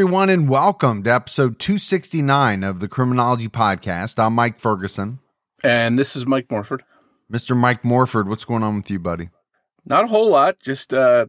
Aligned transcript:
Everyone, 0.00 0.30
and 0.30 0.48
welcome 0.48 1.02
to 1.02 1.12
episode 1.12 1.58
269 1.58 2.64
of 2.64 2.80
the 2.80 2.88
Criminology 2.88 3.48
Podcast. 3.48 4.18
I'm 4.18 4.32
Mike 4.32 4.58
Ferguson. 4.58 5.18
And 5.62 5.98
this 5.98 6.16
is 6.16 6.26
Mike 6.26 6.50
Morford. 6.50 6.84
Mr. 7.30 7.54
Mike 7.54 7.84
Morford, 7.84 8.26
what's 8.26 8.46
going 8.46 8.62
on 8.62 8.76
with 8.76 8.90
you, 8.90 8.98
buddy? 8.98 9.28
Not 9.84 10.04
a 10.04 10.06
whole 10.06 10.30
lot. 10.30 10.58
Just 10.58 10.94
uh, 10.94 11.26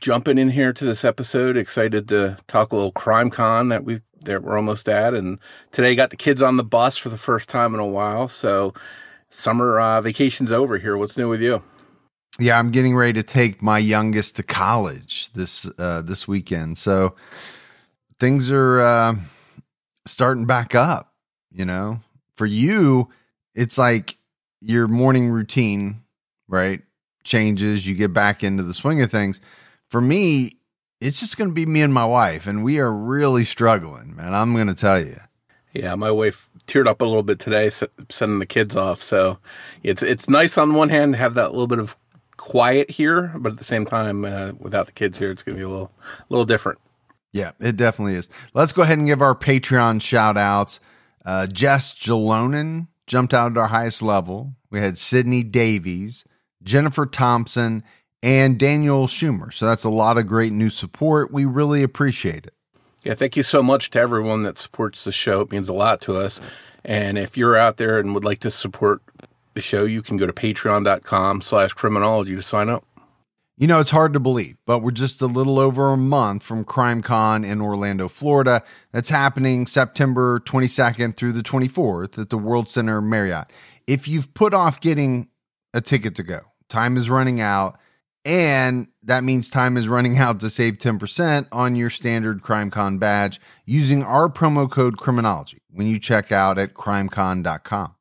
jumping 0.00 0.36
in 0.36 0.50
here 0.50 0.72
to 0.72 0.84
this 0.84 1.04
episode. 1.04 1.56
Excited 1.56 2.08
to 2.08 2.38
talk 2.48 2.72
a 2.72 2.74
little 2.74 2.90
CrimeCon 2.90 3.70
that 3.70 3.84
we 3.84 4.00
that 4.24 4.42
we're 4.42 4.56
almost 4.56 4.88
at. 4.88 5.14
And 5.14 5.38
today 5.70 5.94
got 5.94 6.10
the 6.10 6.16
kids 6.16 6.42
on 6.42 6.56
the 6.56 6.64
bus 6.64 6.98
for 6.98 7.08
the 7.08 7.16
first 7.16 7.48
time 7.48 7.72
in 7.72 7.78
a 7.78 7.86
while. 7.86 8.26
So 8.26 8.74
summer 9.30 9.78
uh, 9.78 10.00
vacation's 10.00 10.50
over 10.50 10.76
here. 10.76 10.96
What's 10.96 11.16
new 11.16 11.28
with 11.28 11.40
you? 11.40 11.62
Yeah, 12.40 12.58
I'm 12.58 12.72
getting 12.72 12.96
ready 12.96 13.12
to 13.12 13.22
take 13.22 13.62
my 13.62 13.78
youngest 13.78 14.34
to 14.36 14.42
college 14.42 15.32
this 15.34 15.70
uh, 15.78 16.02
this 16.02 16.26
weekend. 16.26 16.78
So 16.78 17.14
things 18.22 18.52
are 18.52 18.80
uh, 18.80 19.14
starting 20.06 20.46
back 20.46 20.76
up. 20.76 21.12
You 21.50 21.66
know, 21.66 22.00
for 22.36 22.46
you, 22.46 23.10
it's 23.54 23.76
like 23.76 24.16
your 24.60 24.86
morning 24.88 25.28
routine, 25.28 26.02
right? 26.48 26.80
Changes. 27.24 27.86
You 27.86 27.94
get 27.94 28.14
back 28.14 28.44
into 28.44 28.62
the 28.62 28.72
swing 28.72 29.02
of 29.02 29.10
things. 29.10 29.40
For 29.88 30.00
me, 30.00 30.52
it's 31.00 31.18
just 31.18 31.36
going 31.36 31.50
to 31.50 31.54
be 31.54 31.66
me 31.66 31.82
and 31.82 31.92
my 31.92 32.06
wife, 32.06 32.46
and 32.46 32.64
we 32.64 32.78
are 32.78 32.92
really 32.92 33.44
struggling, 33.44 34.14
man. 34.16 34.32
I'm 34.32 34.54
going 34.54 34.68
to 34.68 34.74
tell 34.74 35.00
you. 35.00 35.18
Yeah, 35.72 35.94
my 35.96 36.10
wife 36.10 36.48
teared 36.66 36.86
up 36.86 37.00
a 37.00 37.04
little 37.04 37.24
bit 37.24 37.40
today 37.40 37.70
sending 38.08 38.38
the 38.38 38.46
kids 38.46 38.76
off. 38.76 39.02
So 39.02 39.38
it's 39.82 40.02
it's 40.02 40.30
nice 40.30 40.56
on 40.56 40.74
one 40.74 40.90
hand 40.90 41.14
to 41.14 41.18
have 41.18 41.34
that 41.34 41.50
little 41.50 41.66
bit 41.66 41.80
of 41.80 41.96
quiet 42.36 42.90
here, 42.92 43.32
but 43.36 43.52
at 43.52 43.58
the 43.58 43.64
same 43.64 43.84
time, 43.84 44.24
uh, 44.24 44.52
without 44.58 44.86
the 44.86 44.92
kids 44.92 45.18
here, 45.18 45.30
it's 45.30 45.42
going 45.42 45.56
to 45.56 45.60
be 45.60 45.64
a 45.64 45.68
little, 45.68 45.92
a 46.00 46.24
little 46.30 46.46
different. 46.46 46.78
Yeah, 47.32 47.52
it 47.60 47.76
definitely 47.76 48.14
is. 48.14 48.28
Let's 48.54 48.72
go 48.72 48.82
ahead 48.82 48.98
and 48.98 49.06
give 49.06 49.22
our 49.22 49.34
Patreon 49.34 50.02
shout 50.02 50.36
outs. 50.36 50.80
Uh, 51.24 51.46
Jess 51.46 51.94
Jalonen 51.94 52.88
jumped 53.06 53.32
out 53.32 53.52
at 53.52 53.58
our 53.58 53.68
highest 53.68 54.02
level. 54.02 54.54
We 54.70 54.80
had 54.80 54.98
Sydney 54.98 55.42
Davies, 55.42 56.24
Jennifer 56.62 57.06
Thompson, 57.06 57.82
and 58.22 58.58
Daniel 58.58 59.06
Schumer. 59.06 59.52
So 59.52 59.66
that's 59.66 59.84
a 59.84 59.90
lot 59.90 60.18
of 60.18 60.26
great 60.26 60.52
new 60.52 60.70
support. 60.70 61.32
We 61.32 61.44
really 61.44 61.82
appreciate 61.82 62.46
it. 62.46 62.54
Yeah, 63.02 63.14
thank 63.14 63.36
you 63.36 63.42
so 63.42 63.62
much 63.62 63.90
to 63.90 63.98
everyone 63.98 64.44
that 64.44 64.58
supports 64.58 65.04
the 65.04 65.12
show. 65.12 65.40
It 65.40 65.50
means 65.50 65.68
a 65.68 65.72
lot 65.72 66.00
to 66.02 66.16
us. 66.16 66.40
And 66.84 67.18
if 67.18 67.36
you're 67.36 67.56
out 67.56 67.76
there 67.76 67.98
and 67.98 68.14
would 68.14 68.24
like 68.24 68.38
to 68.40 68.50
support 68.50 69.02
the 69.54 69.62
show, 69.62 69.84
you 69.84 70.02
can 70.02 70.16
go 70.16 70.26
to 70.26 70.32
patreon.com 70.32 71.40
slash 71.40 71.72
criminology 71.72 72.36
to 72.36 72.42
sign 72.42 72.68
up. 72.68 72.84
You 73.62 73.68
know, 73.68 73.78
it's 73.78 73.90
hard 73.90 74.12
to 74.14 74.18
believe, 74.18 74.56
but 74.66 74.80
we're 74.80 74.90
just 74.90 75.22
a 75.22 75.26
little 75.26 75.60
over 75.60 75.92
a 75.92 75.96
month 75.96 76.42
from 76.42 76.64
CrimeCon 76.64 77.46
in 77.46 77.60
Orlando, 77.60 78.08
Florida. 78.08 78.64
That's 78.90 79.08
happening 79.08 79.68
September 79.68 80.40
22nd 80.40 81.14
through 81.14 81.30
the 81.30 81.44
24th 81.44 82.18
at 82.18 82.30
the 82.30 82.38
World 82.38 82.68
Center 82.68 83.00
Marriott. 83.00 83.52
If 83.86 84.08
you've 84.08 84.34
put 84.34 84.52
off 84.52 84.80
getting 84.80 85.28
a 85.72 85.80
ticket 85.80 86.16
to 86.16 86.24
go, 86.24 86.40
time 86.68 86.96
is 86.96 87.08
running 87.08 87.40
out, 87.40 87.78
and 88.24 88.88
that 89.04 89.22
means 89.22 89.48
time 89.48 89.76
is 89.76 89.86
running 89.86 90.18
out 90.18 90.40
to 90.40 90.50
save 90.50 90.78
10% 90.78 91.46
on 91.52 91.76
your 91.76 91.88
standard 91.88 92.42
CrimeCon 92.42 92.98
badge 92.98 93.40
using 93.64 94.02
our 94.02 94.28
promo 94.28 94.68
code 94.68 94.96
criminology 94.96 95.62
when 95.70 95.86
you 95.86 96.00
check 96.00 96.32
out 96.32 96.58
at 96.58 96.74
crimecon.com. 96.74 97.94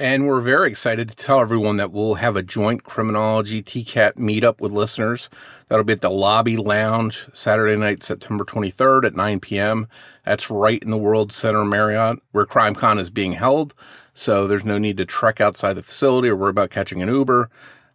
And 0.00 0.28
we're 0.28 0.40
very 0.40 0.70
excited 0.70 1.08
to 1.08 1.16
tell 1.16 1.40
everyone 1.40 1.76
that 1.78 1.90
we'll 1.90 2.14
have 2.14 2.36
a 2.36 2.42
joint 2.42 2.84
criminology 2.84 3.64
TCAT 3.64 4.12
meetup 4.12 4.60
with 4.60 4.70
listeners. 4.70 5.28
That'll 5.66 5.84
be 5.84 5.94
at 5.94 6.02
the 6.02 6.08
Lobby 6.08 6.56
Lounge 6.56 7.26
Saturday 7.32 7.74
night, 7.74 8.04
September 8.04 8.44
23rd 8.44 9.06
at 9.06 9.16
9 9.16 9.40
p.m. 9.40 9.88
That's 10.24 10.52
right 10.52 10.80
in 10.80 10.90
the 10.90 10.96
World 10.96 11.32
Center 11.32 11.64
Marriott 11.64 12.20
where 12.30 12.46
CrimeCon 12.46 13.00
is 13.00 13.10
being 13.10 13.32
held. 13.32 13.74
So 14.14 14.46
there's 14.46 14.64
no 14.64 14.78
need 14.78 14.98
to 14.98 15.04
trek 15.04 15.40
outside 15.40 15.74
the 15.74 15.82
facility 15.82 16.28
or 16.28 16.36
worry 16.36 16.50
about 16.50 16.70
catching 16.70 17.02
an 17.02 17.08
Uber. 17.08 17.50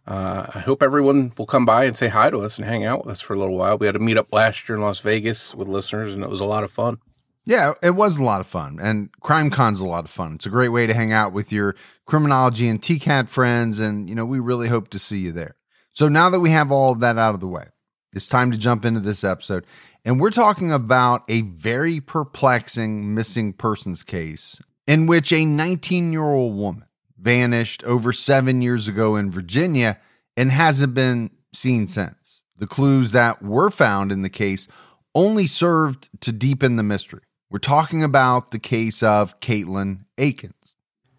Uh, 0.06 0.46
I 0.54 0.58
hope 0.58 0.82
everyone 0.82 1.32
will 1.38 1.46
come 1.46 1.64
by 1.64 1.84
and 1.84 1.96
say 1.96 2.08
hi 2.08 2.28
to 2.28 2.40
us 2.40 2.58
and 2.58 2.66
hang 2.66 2.84
out 2.84 3.06
with 3.06 3.12
us 3.12 3.22
for 3.22 3.32
a 3.32 3.38
little 3.38 3.56
while. 3.56 3.78
We 3.78 3.86
had 3.86 3.96
a 3.96 4.00
meetup 4.00 4.26
last 4.30 4.68
year 4.68 4.76
in 4.76 4.82
Las 4.82 5.00
Vegas 5.00 5.54
with 5.54 5.68
listeners, 5.68 6.12
and 6.12 6.22
it 6.22 6.28
was 6.28 6.40
a 6.40 6.44
lot 6.44 6.64
of 6.64 6.70
fun. 6.70 6.98
Yeah, 7.46 7.74
it 7.82 7.94
was 7.94 8.18
a 8.18 8.24
lot 8.24 8.40
of 8.40 8.46
fun. 8.46 8.78
And 8.80 9.10
CrimeCon's 9.20 9.80
a 9.80 9.84
lot 9.86 10.04
of 10.04 10.10
fun. 10.10 10.34
It's 10.34 10.46
a 10.46 10.50
great 10.50 10.70
way 10.70 10.86
to 10.86 10.94
hang 10.94 11.12
out 11.12 11.32
with 11.32 11.52
your 11.52 11.76
criminology 12.06 12.68
and 12.68 12.80
TCAT 12.80 13.28
friends. 13.28 13.78
And, 13.78 14.08
you 14.08 14.14
know, 14.14 14.24
we 14.24 14.40
really 14.40 14.68
hope 14.68 14.88
to 14.90 14.98
see 14.98 15.18
you 15.18 15.32
there. 15.32 15.56
So 15.92 16.08
now 16.08 16.30
that 16.30 16.40
we 16.40 16.50
have 16.50 16.72
all 16.72 16.92
of 16.92 17.00
that 17.00 17.18
out 17.18 17.34
of 17.34 17.40
the 17.40 17.46
way, 17.46 17.66
it's 18.14 18.28
time 18.28 18.50
to 18.50 18.58
jump 18.58 18.84
into 18.84 19.00
this 19.00 19.24
episode. 19.24 19.66
And 20.04 20.20
we're 20.20 20.30
talking 20.30 20.72
about 20.72 21.24
a 21.28 21.42
very 21.42 22.00
perplexing 22.00 23.14
missing 23.14 23.52
persons 23.52 24.02
case 24.02 24.60
in 24.86 25.06
which 25.06 25.32
a 25.32 25.44
19 25.44 26.12
year 26.12 26.22
old 26.24 26.56
woman 26.56 26.84
vanished 27.18 27.82
over 27.84 28.12
seven 28.12 28.62
years 28.62 28.88
ago 28.88 29.16
in 29.16 29.30
Virginia 29.30 29.98
and 30.36 30.50
hasn't 30.50 30.94
been 30.94 31.30
seen 31.52 31.86
since. 31.86 32.42
The 32.56 32.66
clues 32.66 33.12
that 33.12 33.42
were 33.42 33.70
found 33.70 34.12
in 34.12 34.22
the 34.22 34.28
case 34.28 34.68
only 35.14 35.46
served 35.46 36.08
to 36.20 36.32
deepen 36.32 36.76
the 36.76 36.82
mystery. 36.82 37.22
We're 37.50 37.58
talking 37.58 38.02
about 38.02 38.50
the 38.50 38.58
case 38.58 39.02
of 39.02 39.38
Katelin 39.40 40.06
Akens. 40.16 40.74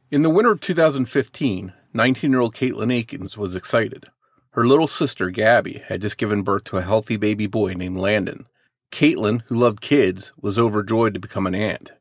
In 0.10 0.24
the 0.24 0.30
winter 0.30 0.52
of 0.52 0.60
2015, 0.60 1.72
19 1.94 2.32
year 2.32 2.40
old 2.40 2.56
Katelin 2.56 2.92
Akens 2.92 3.38
was 3.38 3.56
excited. 3.56 4.06
Her 4.52 4.68
little 4.68 4.88
sister, 4.88 5.30
Gabi, 5.30 5.84
had 5.84 6.02
just 6.02 6.18
given 6.18 6.42
birth 6.42 6.64
to 6.66 6.78
a 6.78 6.82
healthy 6.82 7.16
baby 7.16 7.46
boy 7.46 7.74
named 7.74 7.98
Landon. 7.98 8.48
Katelin, 8.92 9.44
who 9.46 9.56
loved 9.56 9.82
kids, 9.82 10.34
was 10.42 10.58
overjoyed 10.58 11.14
to 11.14 11.20
become 11.20 11.46
an 11.46 11.56
aunt. 11.56 11.92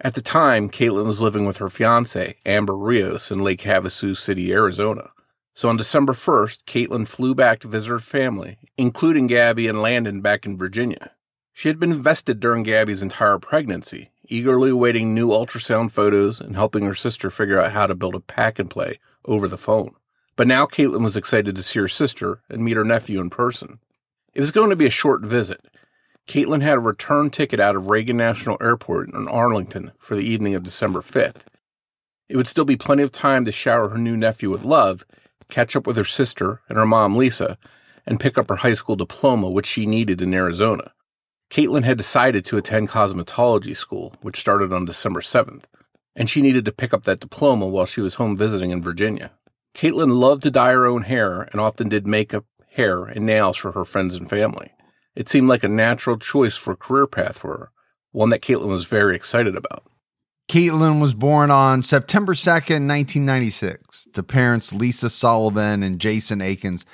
At 0.00 0.14
the 0.14 0.22
time, 0.22 0.70
Katelin 0.70 1.06
was 1.06 1.20
living 1.20 1.44
with 1.44 1.58
her 1.58 1.68
fiance, 1.68 2.36
Amber 2.46 2.76
Rios, 2.76 3.30
in 3.30 3.44
Lake 3.44 3.62
Havasu 3.62 4.16
City, 4.16 4.52
Arizona. 4.52 5.10
So 5.52 5.68
on 5.68 5.76
December 5.76 6.14
1st, 6.14 6.64
Katelin 6.64 7.06
flew 7.06 7.34
back 7.34 7.60
to 7.60 7.68
visit 7.68 7.90
her 7.90 7.98
family, 7.98 8.56
including 8.78 9.28
Gabi 9.28 9.68
and 9.68 9.82
Landon 9.82 10.20
back 10.20 10.46
in 10.46 10.58
Virginia. 10.58 11.12
She 11.56 11.68
had 11.68 11.78
been 11.78 11.92
invested 11.92 12.40
during 12.40 12.64
Gabi's 12.64 13.00
entire 13.00 13.38
pregnancy, 13.38 14.10
eagerly 14.26 14.70
awaiting 14.70 15.14
new 15.14 15.28
ultrasound 15.28 15.92
photos 15.92 16.40
and 16.40 16.56
helping 16.56 16.84
her 16.84 16.96
sister 16.96 17.30
figure 17.30 17.60
out 17.60 17.70
how 17.70 17.86
to 17.86 17.94
build 17.94 18.16
a 18.16 18.20
pack 18.20 18.58
and 18.58 18.68
play 18.68 18.98
over 19.24 19.46
the 19.46 19.56
phone. 19.56 19.94
But 20.34 20.48
now 20.48 20.66
Katelin 20.66 21.04
was 21.04 21.16
excited 21.16 21.54
to 21.54 21.62
see 21.62 21.78
her 21.78 21.86
sister 21.86 22.42
and 22.50 22.64
meet 22.64 22.76
her 22.76 22.84
nephew 22.84 23.20
in 23.20 23.30
person. 23.30 23.78
It 24.34 24.40
was 24.40 24.50
going 24.50 24.70
to 24.70 24.76
be 24.76 24.86
a 24.86 24.90
short 24.90 25.22
visit. 25.22 25.64
Katelin 26.26 26.60
had 26.60 26.74
a 26.74 26.80
return 26.80 27.30
ticket 27.30 27.60
out 27.60 27.76
of 27.76 27.88
Reagan 27.88 28.16
National 28.16 28.58
Airport 28.60 29.10
in 29.10 29.28
Arlington 29.28 29.92
for 29.96 30.16
the 30.16 30.28
evening 30.28 30.56
of 30.56 30.64
December 30.64 31.02
5th. 31.02 31.44
It 32.28 32.36
would 32.36 32.48
still 32.48 32.64
be 32.64 32.76
plenty 32.76 33.04
of 33.04 33.12
time 33.12 33.44
to 33.44 33.52
shower 33.52 33.90
her 33.90 33.98
new 33.98 34.16
nephew 34.16 34.50
with 34.50 34.64
love, 34.64 35.04
catch 35.48 35.76
up 35.76 35.86
with 35.86 35.96
her 35.98 36.04
sister 36.04 36.62
and 36.68 36.76
her 36.76 36.86
mom, 36.86 37.14
Lisa, 37.14 37.58
and 38.06 38.18
pick 38.18 38.36
up 38.36 38.48
her 38.48 38.56
high 38.56 38.74
school 38.74 38.96
diploma, 38.96 39.48
which 39.48 39.66
she 39.66 39.86
needed 39.86 40.20
in 40.20 40.34
Arizona. 40.34 40.90
Katelin 41.50 41.84
had 41.84 41.98
decided 41.98 42.44
to 42.46 42.56
attend 42.56 42.88
cosmetology 42.88 43.76
school, 43.76 44.14
which 44.22 44.40
started 44.40 44.72
on 44.72 44.84
December 44.84 45.20
7th, 45.20 45.64
and 46.16 46.28
she 46.28 46.42
needed 46.42 46.64
to 46.64 46.72
pick 46.72 46.92
up 46.92 47.04
that 47.04 47.20
diploma 47.20 47.66
while 47.66 47.86
she 47.86 48.00
was 48.00 48.14
home 48.14 48.36
visiting 48.36 48.70
in 48.70 48.82
Virginia. 48.82 49.30
Katelin 49.74 50.18
loved 50.18 50.42
to 50.42 50.50
dye 50.50 50.72
her 50.72 50.86
own 50.86 51.02
hair 51.02 51.42
and 51.52 51.60
often 51.60 51.88
did 51.88 52.06
makeup, 52.06 52.44
hair, 52.70 53.04
and 53.04 53.26
nails 53.26 53.56
for 53.56 53.72
her 53.72 53.84
friends 53.84 54.14
and 54.14 54.28
family. 54.28 54.72
It 55.14 55.28
seemed 55.28 55.48
like 55.48 55.64
a 55.64 55.68
natural 55.68 56.16
choice 56.16 56.56
for 56.56 56.72
a 56.72 56.76
career 56.76 57.06
path 57.06 57.38
for 57.38 57.50
her, 57.50 57.70
one 58.12 58.30
that 58.30 58.42
Katelin 58.42 58.68
was 58.68 58.86
very 58.86 59.14
excited 59.14 59.56
about. 59.56 59.84
Katelin 60.48 61.00
was 61.00 61.14
born 61.14 61.50
on 61.50 61.82
September 61.82 62.34
2nd, 62.34 62.86
1996, 62.86 64.08
to 64.12 64.22
parents 64.22 64.72
Lisa 64.72 65.08
Sullivan 65.08 65.82
and 65.82 66.00
Jason 66.00 66.40
Akens. 66.40 66.84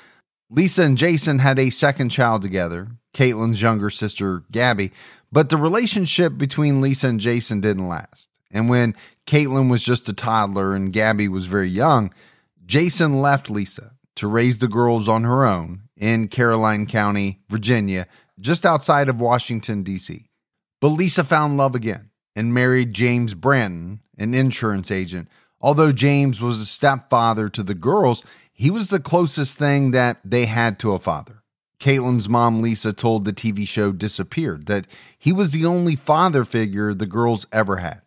Lisa 0.50 0.82
and 0.82 0.98
Jason 0.98 1.38
had 1.38 1.60
a 1.60 1.70
second 1.70 2.08
child 2.08 2.42
together, 2.42 2.88
Katelin's 3.14 3.62
younger 3.62 3.88
sister, 3.88 4.40
Gabi, 4.52 4.90
but 5.30 5.48
the 5.48 5.56
relationship 5.56 6.36
between 6.36 6.80
Lisa 6.80 7.06
and 7.06 7.20
Jason 7.20 7.60
didn't 7.60 7.88
last. 7.88 8.30
And 8.50 8.68
when 8.68 8.96
Katelin 9.26 9.70
was 9.70 9.84
just 9.84 10.08
a 10.08 10.12
toddler 10.12 10.74
and 10.74 10.92
Gabi 10.92 11.28
was 11.28 11.46
very 11.46 11.68
young, 11.68 12.12
Jason 12.66 13.20
left 13.20 13.48
Lisa 13.48 13.92
to 14.16 14.26
raise 14.26 14.58
the 14.58 14.66
girls 14.66 15.08
on 15.08 15.22
her 15.22 15.46
own 15.46 15.82
in 15.96 16.26
Caroline 16.26 16.86
County, 16.86 17.40
Virginia, 17.48 18.08
just 18.40 18.66
outside 18.66 19.08
of 19.08 19.20
Washington, 19.20 19.84
D.C. 19.84 20.26
But 20.80 20.88
Lisa 20.88 21.22
found 21.22 21.58
love 21.58 21.76
again 21.76 22.10
and 22.34 22.52
married 22.52 22.92
James 22.92 23.34
Branton, 23.34 24.00
an 24.18 24.34
insurance 24.34 24.90
agent. 24.90 25.28
Although 25.60 25.92
James 25.92 26.40
was 26.40 26.58
a 26.58 26.66
stepfather 26.66 27.48
to 27.50 27.62
the 27.62 27.74
girls, 27.74 28.24
he 28.60 28.70
was 28.70 28.88
the 28.88 29.00
closest 29.00 29.56
thing 29.56 29.92
that 29.92 30.18
they 30.22 30.44
had 30.44 30.78
to 30.78 30.92
a 30.92 30.98
father. 30.98 31.42
Katelin's 31.78 32.28
mom, 32.28 32.60
Lisa, 32.60 32.92
told 32.92 33.24
the 33.24 33.32
TV 33.32 33.66
show 33.66 33.90
Disappeared 33.90 34.66
that 34.66 34.86
he 35.18 35.32
was 35.32 35.50
the 35.50 35.64
only 35.64 35.96
father 35.96 36.44
figure 36.44 36.92
the 36.92 37.06
girls 37.06 37.46
ever 37.52 37.78
had. 37.78 38.02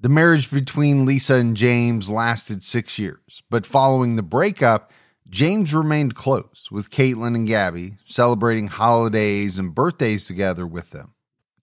The 0.00 0.08
marriage 0.08 0.50
between 0.50 1.06
Lisa 1.06 1.34
and 1.34 1.56
James 1.56 2.10
lasted 2.10 2.64
six 2.64 2.98
years, 2.98 3.44
but 3.50 3.64
following 3.64 4.16
the 4.16 4.24
breakup, 4.24 4.90
James 5.28 5.72
remained 5.72 6.16
close 6.16 6.66
with 6.72 6.90
Katelin 6.90 7.36
and 7.36 7.46
Gabi, 7.46 7.98
celebrating 8.04 8.66
holidays 8.66 9.58
and 9.58 9.76
birthdays 9.76 10.26
together 10.26 10.66
with 10.66 10.90
them. 10.90 11.14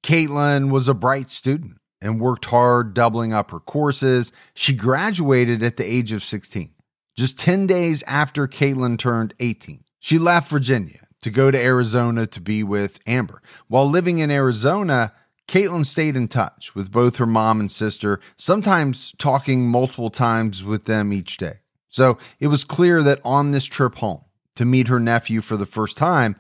Katelin 0.04 0.72
was 0.72 0.88
a 0.88 0.94
bright 0.94 1.30
student 1.30 1.80
and 2.02 2.22
worked 2.22 2.46
hard, 2.46 2.94
doubling 2.94 3.34
up 3.34 3.52
her 3.52 3.60
courses. 3.60 4.32
She 4.54 4.74
graduated 4.74 5.62
at 5.64 5.76
the 5.76 5.84
age 5.84 6.14
of 6.14 6.24
16, 6.24 6.74
just 7.22 7.38
10 7.38 7.68
days 7.68 8.02
after 8.08 8.48
Katelin 8.48 8.98
turned 8.98 9.36
18. 9.40 9.84
She 10.00 10.18
left 10.18 10.50
Virginia 10.50 11.06
to 11.22 11.30
go 11.30 11.52
to 11.52 11.64
Arizona 11.64 12.26
to 12.26 12.42
be 12.42 12.64
with 12.64 13.00
Amber. 13.06 13.44
While 13.68 13.88
living 13.88 14.18
in 14.18 14.32
Arizona, 14.32 15.14
Katelin 15.48 15.86
stayed 15.86 16.16
in 16.16 16.28
touch 16.28 16.74
with 16.74 16.92
both 16.92 17.18
her 17.18 17.28
mom 17.28 17.60
and 17.60 17.70
sister, 17.70 18.20
sometimes 18.38 19.14
talking 19.20 19.68
multiple 19.68 20.10
times 20.10 20.64
with 20.64 20.86
them 20.86 21.14
each 21.14 21.38
day. 21.38 21.60
So 21.90 22.18
it 22.40 22.48
was 22.48 22.64
clear 22.64 23.04
that 23.04 23.22
on 23.24 23.52
this 23.52 23.66
trip 23.66 23.98
home 23.98 24.24
to 24.56 24.66
meet 24.66 24.88
her 24.88 25.00
nephew 25.00 25.42
for 25.42 25.58
the 25.58 25.68
first 25.68 25.98
time, 25.98 26.36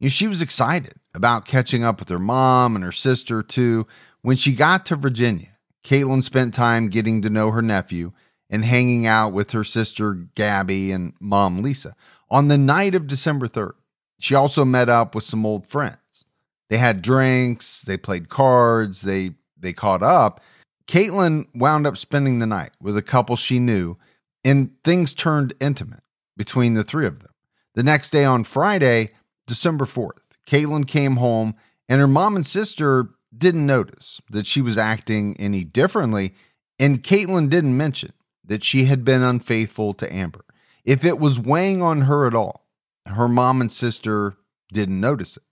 she 0.00 0.28
was 0.28 0.40
excited 0.40 0.94
about 1.14 1.44
catching 1.44 1.84
up 1.84 2.00
with 2.00 2.08
her 2.08 2.18
mom 2.18 2.74
and 2.74 2.82
her 2.82 2.90
sister 2.90 3.42
too. 3.42 3.86
When 4.22 4.36
she 4.36 4.54
got 4.54 4.86
to 4.86 4.96
Virginia, 4.96 5.58
Katelin 5.84 6.22
spent 6.22 6.54
time 6.54 6.88
getting 6.88 7.20
to 7.20 7.28
know 7.28 7.50
her 7.50 7.60
nephew 7.60 8.12
and 8.52 8.66
hanging 8.66 9.06
out 9.06 9.32
with 9.32 9.50
her 9.52 9.64
sister 9.64 10.14
Gabi 10.36 10.94
and 10.94 11.14
mom 11.18 11.62
Lisa. 11.62 11.96
On 12.30 12.48
the 12.48 12.58
night 12.58 12.94
of 12.94 13.06
December 13.06 13.48
3rd, 13.48 13.72
she 14.20 14.34
also 14.34 14.64
met 14.64 14.90
up 14.90 15.14
with 15.14 15.24
some 15.24 15.44
old 15.44 15.66
friends. 15.66 16.24
They 16.68 16.76
had 16.76 17.02
drinks, 17.02 17.82
they 17.82 17.96
played 17.96 18.28
cards, 18.28 19.02
they 19.02 19.30
they 19.58 19.72
caught 19.72 20.02
up. 20.02 20.40
Katelin 20.86 21.46
wound 21.54 21.86
up 21.86 21.96
spending 21.96 22.38
the 22.38 22.46
night 22.46 22.72
with 22.80 22.96
a 22.96 23.02
couple 23.02 23.36
she 23.36 23.58
knew, 23.58 23.96
and 24.44 24.70
things 24.84 25.14
turned 25.14 25.54
intimate 25.60 26.02
between 26.36 26.74
the 26.74 26.84
three 26.84 27.06
of 27.06 27.20
them. 27.20 27.32
The 27.74 27.82
next 27.82 28.10
day 28.10 28.24
on 28.24 28.44
Friday, 28.44 29.12
December 29.46 29.86
4th, 29.86 30.36
Katelin 30.46 30.86
came 30.86 31.16
home 31.16 31.54
and 31.88 32.00
her 32.00 32.08
mom 32.08 32.36
and 32.36 32.46
sister 32.46 33.10
didn't 33.36 33.66
notice 33.66 34.20
that 34.30 34.46
she 34.46 34.60
was 34.60 34.76
acting 34.76 35.36
any 35.38 35.64
differently, 35.64 36.34
and 36.78 37.02
Katelin 37.02 37.48
didn't 37.48 37.76
mention 37.76 38.12
that 38.44 38.64
she 38.64 38.84
had 38.84 39.04
been 39.04 39.22
unfaithful 39.22 39.94
to 39.94 40.12
Amber. 40.12 40.44
If 40.84 41.04
it 41.04 41.18
was 41.18 41.38
weighing 41.38 41.82
on 41.82 42.02
her 42.02 42.26
at 42.26 42.34
all, 42.34 42.66
her 43.06 43.28
mom 43.28 43.60
and 43.60 43.70
sister 43.70 44.34
didn't 44.72 45.00
notice 45.00 45.36
it. 45.36 45.42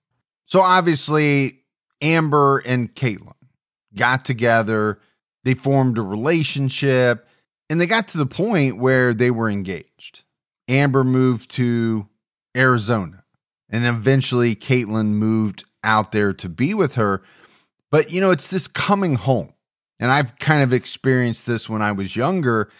So 0.47 0.61
obviously, 0.61 1.61
Amber 2.01 2.59
and 2.59 2.95
Katelin 2.95 3.35
got 3.95 4.25
together, 4.25 4.99
they 5.45 5.55
formed 5.55 5.99
a 5.99 6.03
relationship, 6.03 7.27
and 7.69 7.81
they 7.81 7.87
got 7.87 8.09
to 8.09 8.19
the 8.19 8.27
point 8.27 8.79
where 8.79 9.15
they 9.15 9.31
were 9.31 9.49
engaged. 9.49 10.25
Amber 10.69 11.05
moved 11.05 11.51
to 11.53 12.09
Arizona, 12.57 13.25
and 13.69 13.87
eventually 13.87 14.57
Katelin 14.57 15.11
moved 15.11 15.65
out 15.85 16.13
there 16.13 16.33
to 16.33 16.49
be 16.49 16.75
with 16.75 16.95
her. 16.95 17.23
But 17.91 18.11
you 18.11 18.21
know, 18.21 18.31
it's 18.31 18.49
this 18.49 18.69
coming 18.69 19.15
home. 19.15 19.53
And 20.01 20.11
I've 20.11 20.37
kind 20.39 20.63
of 20.63 20.73
experienced 20.73 21.47
this 21.47 21.69
when 21.69 21.83
I 21.83 21.93
was 21.93 22.17
younger, 22.17 22.71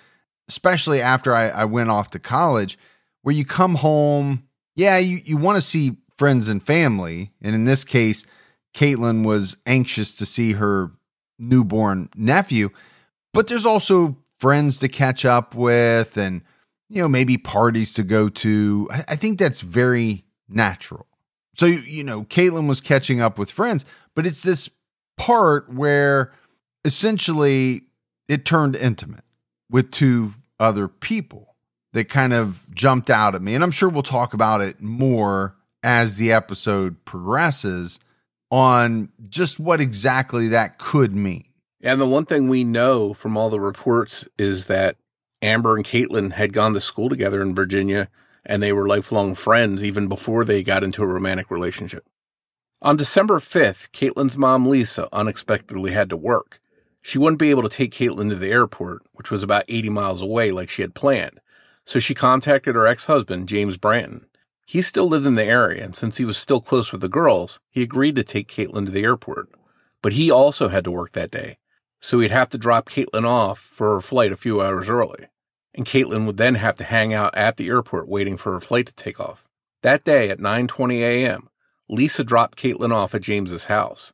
especially 0.49 1.03
after 1.03 1.35
I, 1.35 1.51
I 1.51 1.65
went 1.67 1.91
off 1.91 2.11
to 2.11 2.19
college, 2.19 2.79
where 3.23 3.35
you 3.35 3.45
come 3.45 3.77
home, 3.77 4.45
yeah, 4.75 4.97
you, 4.97 5.21
you 5.25 5.37
want 5.37 5.57
to 5.57 5.61
see 5.61 5.99
friends 6.17 6.49
and 6.49 6.63
family. 6.63 7.31
And 7.43 7.55
in 7.55 7.67
this 7.67 7.85
case, 7.85 8.25
Katelin 8.75 9.25
was 9.25 9.57
anxious 9.67 10.15
to 10.17 10.27
see 10.27 10.53
her 10.53 10.91
newborn 11.39 12.09
nephew, 12.17 12.71
but 13.33 13.47
there's 13.47 13.67
also 13.67 14.17
friends 14.39 14.79
to 14.79 14.89
catch 14.89 15.25
up 15.25 15.55
with 15.55 16.17
and, 16.17 16.41
you 16.89 17.03
know, 17.03 17.09
maybe 17.09 17.37
parties 17.37 17.93
to 17.95 18.03
go 18.03 18.31
to. 18.31 18.89
I 19.07 19.17
think 19.17 19.39
that's 19.39 19.61
very 19.61 20.25
natural. 20.49 21.07
So, 21.55 21.67
you 21.67 22.03
know, 22.03 22.25
Katelin 22.25 22.67
was 22.67 22.81
catching 22.81 23.21
up 23.21 23.39
with 23.39 23.51
friends, 23.51 23.85
but 24.15 24.27
it's 24.27 24.41
this 24.41 24.71
part 25.19 25.71
where 25.71 26.33
essentially 26.85 27.83
it 28.29 28.45
turned 28.45 28.77
intimate 28.77 29.25
with 29.71 29.91
two 29.91 30.35
other 30.59 30.89
people 30.89 31.57
that 31.93 32.09
kind 32.09 32.33
of 32.33 32.65
jumped 32.75 33.11
out 33.11 33.35
at 33.35 33.43
me. 33.43 33.55
And 33.55 33.65
I'm 33.65 33.71
sure 33.71 33.89
we'll 33.89 34.03
talk 34.03 34.35
about 34.35 34.61
it 34.61 34.81
more 34.81 35.57
as 35.83 36.17
the 36.17 36.33
episode 36.33 37.05
progresses 37.05 37.99
on 38.51 39.09
just 39.29 39.59
what 39.59 39.81
exactly 39.81 40.49
that 40.49 40.79
could 40.79 41.15
mean. 41.15 41.45
And 41.81 42.01
the 42.01 42.07
one 42.07 42.27
thing 42.27 42.49
we 42.49 42.63
know 42.63 43.15
from 43.15 43.37
all 43.37 43.49
the 43.49 43.61
reports 43.61 44.27
is 44.39 44.67
that 44.67 44.97
Amber 45.41 45.77
and 45.77 45.85
Katelin 45.85 46.33
had 46.33 46.53
gone 46.53 46.75
to 46.75 46.81
school 46.81 47.09
together 47.09 47.41
in 47.41 47.55
Virginia 47.55 48.09
and 48.45 48.63
they 48.63 48.73
were 48.73 48.87
lifelong 48.87 49.35
friends 49.35 49.83
even 49.83 50.09
before 50.09 50.45
they 50.45 50.63
got 50.63 50.85
into 50.85 51.03
a 51.03 51.07
romantic 51.07 51.51
relationship. 51.51 52.05
On 52.83 52.97
December 52.97 53.39
5th, 53.39 53.91
Katelin's 53.91 54.39
mom, 54.39 54.67
Lisa, 54.67 55.09
unexpectedly 55.13 55.93
had 55.93 56.11
to 56.11 56.17
work. 56.17 56.61
She 57.03 57.19
wouldn't 57.19 57.39
be 57.39 57.51
able 57.51 57.63
to 57.63 57.69
take 57.69 57.93
Katelin 57.93 58.29
to 58.29 58.37
the 58.37 58.51
airport, 58.51 59.03
which 59.13 59.31
was 59.31 59.43
about 59.43 59.65
80 59.69 59.91
miles 59.91 60.23
away 60.23 60.53
like 60.53 60.69
she 60.69 60.83
had 60.83 60.95
planned. 60.95 61.41
So 61.85 61.99
she 61.99 62.15
contacted 62.15 62.75
her 62.75 62.87
ex 62.87 63.07
husband, 63.07 63.49
James 63.49 63.79
Branton. 63.79 64.27
He 64.67 64.83
still 64.83 65.09
lived 65.09 65.27
in 65.27 65.35
the 65.35 65.45
area, 65.45 65.83
and 65.85 65.97
since 65.97 66.19
he 66.19 66.25
was 66.25 66.39
still 66.39 66.61
close 66.61 66.93
with 66.93 67.01
the 67.01 67.09
girls, 67.09 67.59
he 67.71 67.83
agreed 67.83 68.15
to 68.15 68.23
take 68.23 68.47
Katelin 68.49 68.85
to 68.85 68.93
the 68.93 69.03
airport. 69.03 69.49
But 70.03 70.13
he 70.13 70.31
also 70.31 70.69
had 70.69 70.85
to 70.85 70.91
work 70.91 71.13
that 71.13 71.33
day, 71.33 71.59
so 72.01 72.21
he'd 72.21 72.31
have 72.31 72.51
to 72.51 72.59
drop 72.59 72.89
Katelin 72.89 73.27
off 73.27 73.59
for 73.59 73.95
her 73.95 74.01
flight 74.01 74.31
a 74.31 74.37
few 74.37 74.63
hours 74.63 74.89
early. 74.89 75.27
And 75.75 75.87
Katelin 75.87 76.27
would 76.27 76.37
then 76.37 76.55
have 76.55 76.77
to 76.77 76.85
hang 76.85 77.13
out 77.13 77.37
at 77.37 77.57
the 77.57 77.69
airport 77.69 78.09
waiting 78.09 78.37
for 78.37 78.53
her 78.53 78.61
flight 78.61 78.87
to 78.87 78.95
take 78.95 79.19
off. 79.19 79.49
That 79.83 80.05
day 80.05 80.31
at 80.31 80.39
9:20 80.39 81.01
a.m., 81.01 81.49
Lisa 81.89 82.23
dropped 82.23 82.57
Katelin 82.57 82.93
off 82.93 83.15
at 83.15 83.23
James's 83.23 83.65
house. 83.65 84.13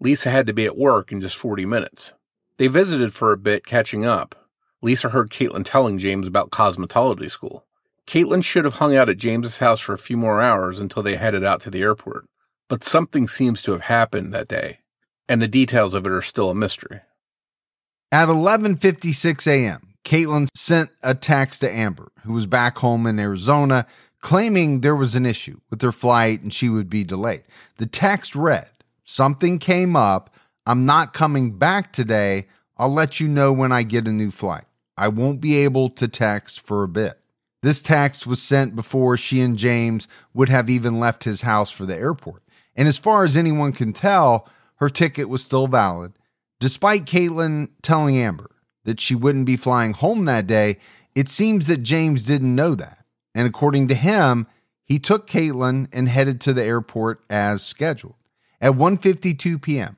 Lisa 0.00 0.30
had 0.30 0.46
to 0.46 0.52
be 0.52 0.64
at 0.64 0.76
work 0.76 1.10
in 1.10 1.20
just 1.20 1.36
40 1.36 1.64
minutes. 1.66 2.12
They 2.58 2.66
visited 2.66 3.14
for 3.14 3.32
a 3.32 3.36
bit, 3.36 3.66
catching 3.66 4.04
up. 4.04 4.48
Lisa 4.82 5.08
heard 5.08 5.30
Katelin 5.30 5.64
telling 5.64 5.98
James 5.98 6.26
about 6.26 6.50
cosmetology 6.50 7.30
school. 7.30 7.64
Katelin 8.06 8.44
should 8.44 8.64
have 8.64 8.74
hung 8.74 8.94
out 8.94 9.08
at 9.08 9.16
James's 9.16 9.58
house 9.58 9.80
for 9.80 9.92
a 9.92 9.98
few 9.98 10.16
more 10.16 10.40
hours 10.40 10.78
until 10.78 11.02
they 11.02 11.16
headed 11.16 11.44
out 11.44 11.60
to 11.62 11.70
the 11.70 11.82
airport, 11.82 12.26
but 12.68 12.84
something 12.84 13.26
seems 13.26 13.62
to 13.62 13.72
have 13.72 13.82
happened 13.82 14.32
that 14.32 14.48
day, 14.48 14.78
and 15.28 15.42
the 15.42 15.48
details 15.48 15.92
of 15.92 16.06
it 16.06 16.12
are 16.12 16.22
still 16.22 16.50
a 16.50 16.54
mystery. 16.54 17.00
At 18.12 18.28
11:56 18.28 19.46
a.m., 19.48 19.94
Katelin 20.04 20.46
sent 20.54 20.90
a 21.02 21.14
text 21.14 21.62
to 21.62 21.70
Amber, 21.70 22.12
who 22.22 22.32
was 22.32 22.46
back 22.46 22.78
home 22.78 23.06
in 23.06 23.18
Arizona, 23.18 23.86
claiming 24.20 24.80
there 24.80 24.94
was 24.94 25.16
an 25.16 25.26
issue 25.26 25.58
with 25.68 25.82
her 25.82 25.92
flight 25.92 26.42
and 26.42 26.54
she 26.54 26.68
would 26.68 26.88
be 26.88 27.02
delayed. 27.02 27.42
The 27.78 27.86
text 27.86 28.36
read, 28.36 28.68
"Something 29.06 29.58
came 29.58 29.96
up. 29.96 30.34
I'm 30.66 30.84
not 30.84 31.14
coming 31.14 31.52
back 31.52 31.92
today. 31.92 32.48
I'll 32.76 32.92
let 32.92 33.20
you 33.20 33.28
know 33.28 33.52
when 33.52 33.72
I 33.72 33.84
get 33.84 34.06
a 34.06 34.12
new 34.12 34.30
flight. 34.30 34.64
I 34.98 35.08
won't 35.08 35.40
be 35.40 35.56
able 35.56 35.88
to 35.90 36.08
text 36.08 36.66
for 36.66 36.82
a 36.82 36.88
bit." 36.88 37.18
This 37.62 37.80
text 37.80 38.26
was 38.26 38.42
sent 38.42 38.76
before 38.76 39.16
she 39.16 39.40
and 39.40 39.56
James 39.56 40.06
would 40.34 40.48
have 40.48 40.68
even 40.68 41.00
left 41.00 41.24
his 41.24 41.42
house 41.42 41.70
for 41.70 41.86
the 41.86 41.96
airport. 41.96 42.42
And 42.74 42.86
as 42.86 42.98
far 42.98 43.24
as 43.24 43.36
anyone 43.36 43.72
can 43.72 43.92
tell, 43.92 44.48
her 44.76 44.90
ticket 44.90 45.28
was 45.28 45.42
still 45.42 45.66
valid. 45.66 46.12
Despite 46.60 47.06
Katelin 47.06 47.70
telling 47.82 48.18
Amber 48.18 48.50
that 48.84 49.00
she 49.00 49.14
wouldn't 49.14 49.46
be 49.46 49.56
flying 49.56 49.94
home 49.94 50.26
that 50.26 50.46
day, 50.46 50.78
it 51.14 51.28
seems 51.28 51.66
that 51.66 51.82
James 51.82 52.24
didn't 52.24 52.54
know 52.54 52.74
that. 52.74 53.04
And 53.34 53.46
according 53.46 53.88
to 53.88 53.94
him, 53.94 54.46
he 54.84 54.98
took 54.98 55.26
Katelin 55.26 55.88
and 55.92 56.08
headed 56.08 56.40
to 56.42 56.52
the 56.52 56.62
airport 56.62 57.24
as 57.30 57.62
scheduled. 57.62 58.15
At 58.60 58.72
1:52 58.72 59.60
p.m., 59.60 59.96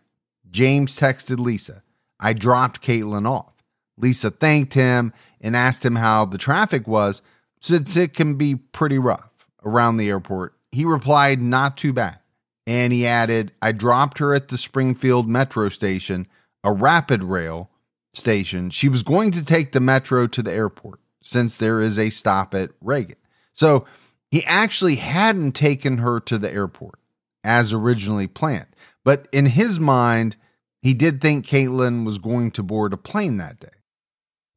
James 0.51 0.99
texted 0.99 1.39
Lisa, 1.39 1.83
"I 2.19 2.33
dropped 2.33 2.83
Katelin 2.83 3.29
off." 3.29 3.53
Lisa 3.99 4.31
thanked 4.31 4.75
him 4.75 5.13
and 5.41 5.57
asked 5.57 5.85
him 5.85 5.97
how 5.97 6.25
the 6.25 6.39
traffic 6.39 6.87
was, 6.87 7.23
since 7.61 7.97
it 7.97 8.15
can 8.15 8.35
be 8.35 8.55
pretty 8.55 8.99
rough 8.99 9.31
around 9.65 9.97
the 9.97 10.09
airport, 10.09 10.55
he 10.71 10.85
replied, 10.85 11.41
Not 11.41 11.77
too 11.77 11.93
bad. 11.93 12.21
And 12.67 12.93
he 12.93 13.07
added, 13.07 13.53
I 13.63 13.73
dropped 13.73 14.19
her 14.19 14.35
at 14.35 14.49
the 14.49 14.59
Springfield 14.59 15.29
metro 15.29 15.69
station, 15.69 16.27
a 16.63 16.73
rapid 16.73 17.25
rail 17.25 17.71
station. 18.13 18.71
She 18.71 18.89
was 18.89 19.03
going 19.03 19.31
to 19.33 19.45
take 19.45 19.73
the 19.73 19.81
metro 19.81 20.27
to 20.27 20.43
the 20.43 20.53
airport, 20.53 21.01
since 21.23 21.57
there 21.57 21.81
is 21.81 21.99
a 21.99 22.11
stop 22.11 22.55
at 22.55 22.71
Reagan. 22.81 23.17
So 23.53 23.87
he 24.31 24.45
actually 24.45 24.97
hadn't 24.97 25.53
taken 25.53 25.99
her 25.99 26.21
to 26.21 26.39
the 26.39 26.53
airport 26.53 26.98
as 27.45 27.73
originally 27.73 28.27
planned. 28.27 28.67
But 29.05 29.29
in 29.33 29.47
his 29.47 29.81
mind, 29.81 30.37
he 30.81 30.95
did 30.95 31.21
think 31.21 31.47
Katelin 31.47 32.05
was 32.05 32.19
going 32.19 32.51
to 32.53 32.63
board 32.63 32.93
a 32.93 32.97
plane 32.97 33.37
that 33.39 33.61
day. 33.61 33.69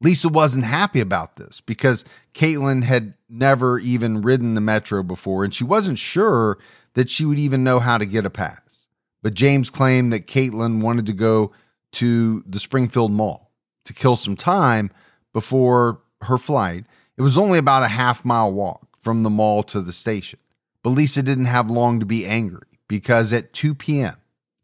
Lisa 0.01 0.29
wasn't 0.29 0.65
happy 0.65 1.00
about 1.00 1.35
this 1.35 1.61
because 1.61 2.03
Katelin 2.33 2.83
had 2.83 3.13
never 3.29 3.77
even 3.79 4.21
ridden 4.21 4.55
the 4.55 4.61
metro 4.61 5.03
before 5.03 5.43
and 5.43 5.53
she 5.53 5.63
wasn't 5.63 6.00
sure 6.00 6.57
that 6.93 7.09
she 7.09 7.23
would 7.23 7.39
even 7.39 7.63
know 7.63 7.79
how 7.79 7.97
to 7.97 8.05
get 8.05 8.25
a 8.25 8.29
pass. 8.29 8.88
But 9.21 9.33
James 9.33 9.69
claimed 9.69 10.11
that 10.13 10.27
Caitlin 10.27 10.81
wanted 10.81 11.05
to 11.05 11.13
go 11.13 11.51
to 11.93 12.43
the 12.47 12.59
Springfield 12.59 13.11
Mall 13.11 13.51
to 13.85 13.93
kill 13.93 14.15
some 14.15 14.35
time 14.35 14.91
before 15.33 16.01
her 16.21 16.38
flight. 16.38 16.85
It 17.17 17.21
was 17.21 17.38
only 17.38 17.59
about 17.59 17.83
a 17.83 17.88
half 17.88 18.25
mile 18.25 18.51
walk 18.51 18.97
from 19.00 19.23
the 19.23 19.29
mall 19.29 19.63
to 19.63 19.81
the 19.81 19.93
station. 19.93 20.39
But 20.83 20.91
Lisa 20.91 21.21
didn't 21.21 21.45
have 21.45 21.69
long 21.69 22.00
to 22.00 22.05
be 22.05 22.25
angry 22.25 22.71
because 22.91 23.31
at 23.31 23.53
2 23.53 23.74
p.m., 23.74 24.17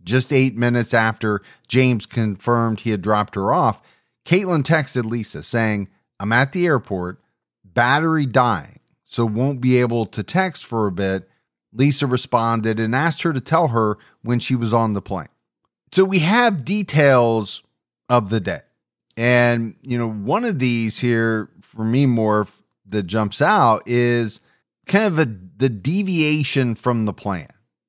just 0.04 0.34
eight 0.34 0.54
minutes 0.54 0.94
after 0.94 1.42
James 1.70 2.06
confirmed 2.06 2.82
he 2.82 2.90
had 2.90 3.02
dropped 3.02 3.36
her 3.36 3.54
off, 3.54 3.82
Katelin 4.26 4.64
texted 4.64 5.06
Lisa 5.06 5.42
saying, 5.42 5.88
I'm 6.20 6.34
at 6.34 6.52
the 6.52 6.66
airport, 6.66 7.22
battery 7.64 8.26
dying, 8.26 8.82
so 9.06 9.26
won't 9.26 9.62
be 9.62 9.80
able 9.80 10.06
to 10.08 10.24
text 10.24 10.66
for 10.66 10.88
a 10.88 10.92
bit. 10.92 11.30
Lisa 11.72 12.06
responded 12.06 12.82
and 12.82 12.94
asked 12.94 13.22
her 13.22 13.32
to 13.32 13.40
tell 13.40 13.70
her 13.70 13.98
when 14.24 14.40
she 14.40 14.58
was 14.58 14.74
on 14.74 14.92
the 14.92 15.02
plane. 15.02 15.30
So 15.94 16.04
we 16.04 16.20
have 16.20 16.66
details 16.66 17.64
of 18.10 18.30
the 18.30 18.42
day. 18.42 18.60
And, 19.16 19.76
you 19.82 19.98
know, 19.98 20.12
one 20.12 20.44
of 20.44 20.60
these 20.60 21.00
here 21.00 21.50
for 21.62 21.86
me 21.86 22.06
more 22.06 22.46
that 22.90 23.04
jumps 23.04 23.42
out 23.42 23.84
is 23.86 24.42
kind 24.86 25.06
of 25.06 25.18
a, 25.18 25.34
the 25.56 25.70
deviation 25.70 26.76
from 26.76 27.06
the 27.06 27.14
plan. 27.14 27.48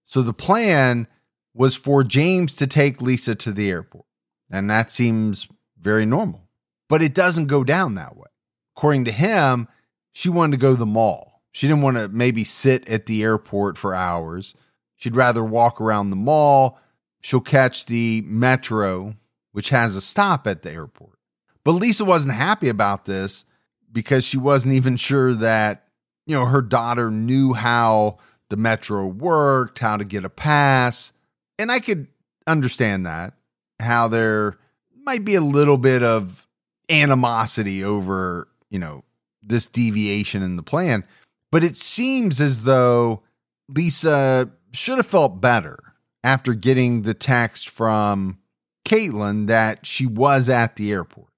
So 0.08 0.22
the 0.22 0.32
plan 0.32 1.06
was 1.54 1.76
for 1.76 2.02
James 2.02 2.56
to 2.56 2.66
take 2.66 3.00
Lisa 3.00 3.34
to 3.36 3.52
the 3.52 3.70
airport. 3.70 4.06
And 4.50 4.68
that 4.70 4.90
seems 4.90 5.46
very 5.80 6.06
normal. 6.06 6.48
But 6.88 7.02
it 7.02 7.14
doesn't 7.14 7.46
go 7.46 7.62
down 7.62 7.94
that 7.94 8.16
way. 8.16 8.28
According 8.76 9.04
to 9.04 9.12
him, 9.12 9.68
she 10.12 10.30
wanted 10.30 10.56
to 10.56 10.60
go 10.60 10.72
to 10.72 10.78
the 10.78 10.86
mall. 10.86 11.42
She 11.52 11.68
didn't 11.68 11.82
want 11.82 11.98
to 11.98 12.08
maybe 12.08 12.44
sit 12.44 12.88
at 12.88 13.06
the 13.06 13.22
airport 13.22 13.76
for 13.76 13.94
hours. 13.94 14.54
She'd 14.96 15.16
rather 15.16 15.44
walk 15.44 15.80
around 15.80 16.10
the 16.10 16.16
mall. 16.16 16.78
She'll 17.20 17.40
catch 17.40 17.86
the 17.86 18.22
metro, 18.24 19.14
which 19.52 19.68
has 19.68 19.94
a 19.94 20.00
stop 20.00 20.46
at 20.46 20.62
the 20.62 20.72
airport. 20.72 21.18
But 21.64 21.72
Lisa 21.72 22.04
wasn't 22.04 22.34
happy 22.34 22.70
about 22.70 23.04
this 23.04 23.44
because 23.92 24.24
she 24.24 24.38
wasn't 24.38 24.74
even 24.74 24.96
sure 24.96 25.34
that, 25.34 25.84
you 26.26 26.34
know, 26.34 26.46
her 26.46 26.62
daughter 26.62 27.10
knew 27.10 27.52
how 27.52 28.18
the 28.50 28.56
metro 28.56 29.06
worked, 29.06 29.78
how 29.78 29.96
to 29.96 30.04
get 30.04 30.24
a 30.24 30.30
pass. 30.30 31.12
And 31.58 31.70
I 31.70 31.80
could 31.80 32.06
understand 32.46 33.06
that, 33.06 33.34
how 33.80 34.08
there 34.08 34.56
might 35.04 35.24
be 35.24 35.34
a 35.34 35.40
little 35.40 35.78
bit 35.78 36.02
of 36.02 36.46
animosity 36.88 37.84
over, 37.84 38.48
you 38.70 38.78
know, 38.78 39.04
this 39.42 39.66
deviation 39.66 40.42
in 40.42 40.56
the 40.56 40.62
plan. 40.62 41.04
But 41.50 41.64
it 41.64 41.76
seems 41.76 42.40
as 42.40 42.64
though 42.64 43.22
Lisa 43.68 44.50
should 44.72 44.98
have 44.98 45.06
felt 45.06 45.40
better 45.40 45.78
after 46.24 46.54
getting 46.54 47.02
the 47.02 47.14
text 47.14 47.68
from 47.68 48.38
Katelin 48.84 49.46
that 49.46 49.86
she 49.86 50.06
was 50.06 50.48
at 50.48 50.76
the 50.76 50.92
airport. 50.92 51.28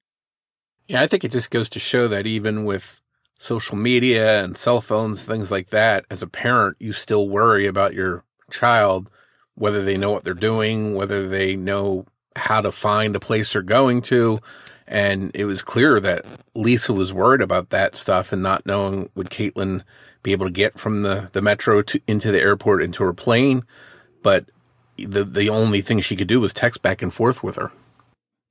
Yeah, 0.88 1.02
I 1.02 1.07
think 1.07 1.25
it 1.25 1.31
just 1.31 1.50
goes 1.50 1.69
to 1.71 1.79
show 1.79 2.09
that 2.09 2.26
even 2.26 2.64
with 2.64 3.00
social 3.40 3.75
media 3.75 4.44
and 4.44 4.56
cell 4.56 4.82
phones, 4.82 5.23
things 5.23 5.50
like 5.50 5.70
that, 5.70 6.04
as 6.11 6.23
a 6.23 6.26
parent, 6.26 6.76
you 6.78 6.92
still 6.92 7.26
worry 7.26 7.66
about 7.66 7.94
your 7.94 8.23
child, 8.50 9.11
whether 9.54 9.82
they 9.82 9.97
know 9.97 10.12
what 10.12 10.25
they're 10.25 10.35
doing, 10.35 10.94
whether 10.94 11.26
they 11.26 11.56
know 11.56 12.04
how 12.37 12.61
to 12.61 12.70
find 12.70 13.14
the 13.14 13.20
place 13.20 13.54
they're 13.54 13.62
going 13.62 14.02
to. 14.02 14.38
And 14.87 15.30
it 15.35 15.47
was 15.47 15.62
clear 15.62 16.00
that 16.00 16.26
Lisa 16.54 16.92
was 16.92 17.14
worried 17.14 17.40
about 17.40 17.70
that 17.70 17.97
stuff 17.97 18.30
and 18.30 18.42
not 18.42 18.66
knowing 18.66 19.09
would 19.14 19.30
Katelin 19.30 19.85
be 20.23 20.32
able 20.32 20.44
to 20.44 20.52
get 20.52 20.78
from 20.78 21.00
the, 21.02 21.30
the 21.32 21.40
metro 21.40 21.80
to 21.80 22.00
into 22.06 22.30
the 22.30 22.40
airport 22.40 22.82
into 22.82 23.02
her 23.04 23.14
plane. 23.14 23.64
But 24.23 24.50
the 24.99 25.25
the 25.25 25.49
only 25.49 25.80
thing 25.80 26.00
she 26.00 26.14
could 26.14 26.28
do 26.28 26.40
was 26.40 26.52
text 26.52 26.82
back 26.82 27.00
and 27.00 27.14
forth 27.14 27.42
with 27.42 27.56
her 27.56 27.73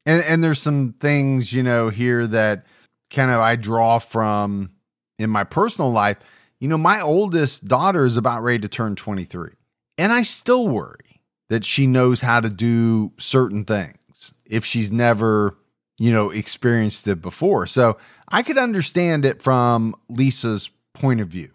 and 0.06 0.24
and 0.24 0.44
there's 0.44 0.60
some 0.60 0.96
things 1.00 1.54
you 1.54 1.62
know 1.62 1.90
here 1.90 2.26
that 2.26 2.66
kind 3.12 3.30
of 3.30 3.40
I 3.40 3.56
draw 3.56 4.00
from 4.00 4.72
in 5.20 5.30
my 5.30 5.44
personal 5.44 5.92
life. 5.92 6.18
You 6.60 6.68
know, 6.68 6.78
my 6.78 7.02
oldest 7.02 7.66
daughter 7.66 8.06
is 8.06 8.18
about 8.18 8.42
ready 8.42 8.60
to 8.60 8.68
turn 8.68 8.96
23, 8.96 9.52
and 9.98 10.12
I 10.12 10.24
still 10.24 10.68
worry 10.68 11.22
that 11.50 11.66
she 11.66 11.88
knows 11.88 12.22
how 12.22 12.40
to 12.40 12.50
do 12.50 13.12
certain 13.18 13.66
things 13.66 14.34
if 14.46 14.66
she's 14.66 14.92
never, 14.92 15.56
you 15.98 16.12
know, 16.12 16.32
experienced 16.32 17.08
it 17.08 17.22
before. 17.22 17.66
So 17.66 17.98
I 18.28 18.42
could 18.44 18.58
understand 18.58 19.26
it 19.26 19.42
from 19.42 19.96
Lisa's 20.10 20.70
point 20.94 21.22
of 21.22 21.28
view. 21.30 21.52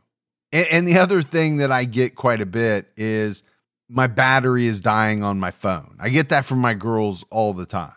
And, 0.52 0.66
and 0.70 0.88
the 0.88 0.98
other 0.98 1.22
thing 1.22 1.58
that 1.58 1.72
I 1.72 1.84
get 1.84 2.14
quite 2.14 2.40
a 2.40 2.46
bit 2.46 2.90
is 2.96 3.42
my 3.88 4.06
battery 4.06 4.66
is 4.66 4.80
dying 4.80 5.22
on 5.22 5.38
my 5.40 5.50
phone. 5.50 5.96
I 5.98 6.08
get 6.08 6.30
that 6.30 6.44
from 6.44 6.58
my 6.60 6.74
girls 6.74 7.24
all 7.30 7.52
the 7.52 7.66
time 7.66 7.94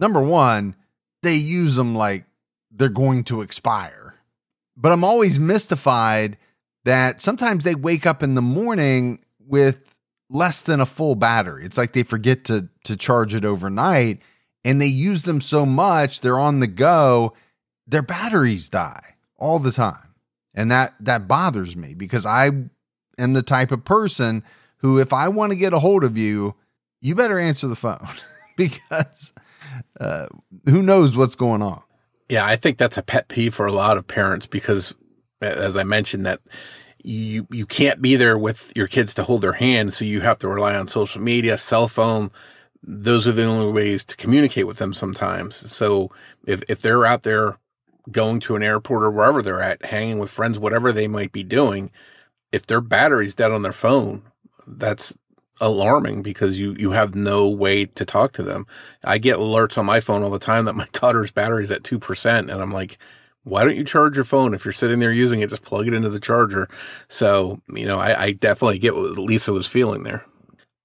number 0.00 0.20
one, 0.20 0.74
they 1.22 1.34
use 1.34 1.76
them 1.76 1.94
like 1.94 2.24
they're 2.72 2.88
going 2.88 3.22
to 3.24 3.42
expire. 3.42 3.99
But 4.80 4.92
I'm 4.92 5.04
always 5.04 5.38
mystified 5.38 6.38
that 6.84 7.20
sometimes 7.20 7.64
they 7.64 7.74
wake 7.74 8.06
up 8.06 8.22
in 8.22 8.34
the 8.34 8.42
morning 8.42 9.18
with 9.38 9.94
less 10.30 10.62
than 10.62 10.80
a 10.80 10.86
full 10.86 11.14
battery. 11.14 11.64
It's 11.64 11.76
like 11.76 11.92
they 11.92 12.02
forget 12.02 12.44
to 12.44 12.68
to 12.84 12.96
charge 12.96 13.34
it 13.34 13.44
overnight 13.44 14.20
and 14.64 14.80
they 14.80 14.86
use 14.86 15.24
them 15.24 15.40
so 15.40 15.66
much, 15.66 16.20
they're 16.20 16.38
on 16.38 16.60
the 16.60 16.66
go, 16.66 17.34
their 17.86 18.02
batteries 18.02 18.68
die 18.68 19.16
all 19.38 19.58
the 19.58 19.72
time. 19.72 20.14
And 20.54 20.70
that 20.70 20.94
that 21.00 21.28
bothers 21.28 21.76
me 21.76 21.94
because 21.94 22.24
I 22.24 22.50
am 23.18 23.32
the 23.32 23.42
type 23.42 23.72
of 23.72 23.84
person 23.84 24.42
who 24.78 24.98
if 24.98 25.12
I 25.12 25.28
want 25.28 25.52
to 25.52 25.58
get 25.58 25.74
a 25.74 25.78
hold 25.78 26.04
of 26.04 26.16
you, 26.16 26.54
you 27.00 27.14
better 27.14 27.38
answer 27.38 27.68
the 27.68 27.76
phone 27.76 28.08
because 28.56 29.32
uh, 30.00 30.26
who 30.64 30.82
knows 30.82 31.16
what's 31.16 31.34
going 31.34 31.62
on? 31.62 31.82
Yeah, 32.30 32.46
I 32.46 32.56
think 32.56 32.78
that's 32.78 32.96
a 32.96 33.02
pet 33.02 33.28
peeve 33.28 33.54
for 33.54 33.66
a 33.66 33.72
lot 33.72 33.98
of 33.98 34.06
parents 34.06 34.46
because, 34.46 34.94
as 35.42 35.76
I 35.76 35.82
mentioned, 35.84 36.26
that 36.26 36.40
you 37.02 37.46
you 37.50 37.66
can't 37.66 38.00
be 38.00 38.16
there 38.16 38.38
with 38.38 38.72
your 38.76 38.86
kids 38.86 39.14
to 39.14 39.24
hold 39.24 39.42
their 39.42 39.54
hand, 39.54 39.94
so 39.94 40.04
you 40.04 40.20
have 40.22 40.38
to 40.38 40.48
rely 40.48 40.76
on 40.76 40.88
social 40.88 41.20
media, 41.20 41.58
cell 41.58 41.88
phone. 41.88 42.30
Those 42.84 43.28
are 43.28 43.32
the 43.32 43.44
only 43.44 43.72
ways 43.72 44.04
to 44.04 44.16
communicate 44.16 44.68
with 44.68 44.78
them 44.78 44.94
sometimes. 44.94 45.56
So 45.72 46.12
if 46.46 46.62
if 46.70 46.82
they're 46.82 47.04
out 47.04 47.24
there 47.24 47.58
going 48.12 48.40
to 48.42 48.56
an 48.56 48.62
airport 48.62 49.02
or 49.04 49.10
wherever 49.10 49.42
they're 49.42 49.60
at, 49.62 49.84
hanging 49.84 50.20
with 50.20 50.30
friends, 50.30 50.58
whatever 50.58 50.92
they 50.92 51.08
might 51.08 51.32
be 51.32 51.44
doing, 51.44 51.90
if 52.52 52.66
their 52.66 52.80
battery's 52.80 53.34
dead 53.34 53.52
on 53.52 53.62
their 53.62 53.72
phone, 53.72 54.22
that's 54.68 55.14
alarming 55.60 56.22
because 56.22 56.58
you 56.58 56.74
you 56.78 56.92
have 56.92 57.14
no 57.14 57.48
way 57.48 57.86
to 57.86 58.04
talk 58.04 58.32
to 58.32 58.42
them. 58.42 58.66
I 59.04 59.18
get 59.18 59.38
alerts 59.38 59.78
on 59.78 59.86
my 59.86 60.00
phone 60.00 60.22
all 60.22 60.30
the 60.30 60.38
time 60.38 60.64
that 60.64 60.74
my 60.74 60.88
daughter's 60.92 61.30
battery 61.30 61.64
is 61.64 61.70
at 61.70 61.82
2% 61.82 62.38
and 62.38 62.50
I'm 62.50 62.72
like 62.72 62.98
why 63.44 63.64
don't 63.64 63.76
you 63.76 63.84
charge 63.84 64.16
your 64.16 64.24
phone 64.24 64.52
if 64.52 64.64
you're 64.64 64.72
sitting 64.72 64.98
there 64.98 65.12
using 65.12 65.40
it 65.40 65.50
just 65.50 65.62
plug 65.62 65.86
it 65.86 65.94
into 65.94 66.10
the 66.10 66.20
charger. 66.20 66.68
So, 67.08 67.60
you 67.74 67.86
know, 67.86 67.98
I, 67.98 68.24
I 68.24 68.32
definitely 68.32 68.78
get 68.78 68.94
what 68.94 69.18
Lisa 69.18 69.52
was 69.52 69.66
feeling 69.66 70.02
there. 70.02 70.24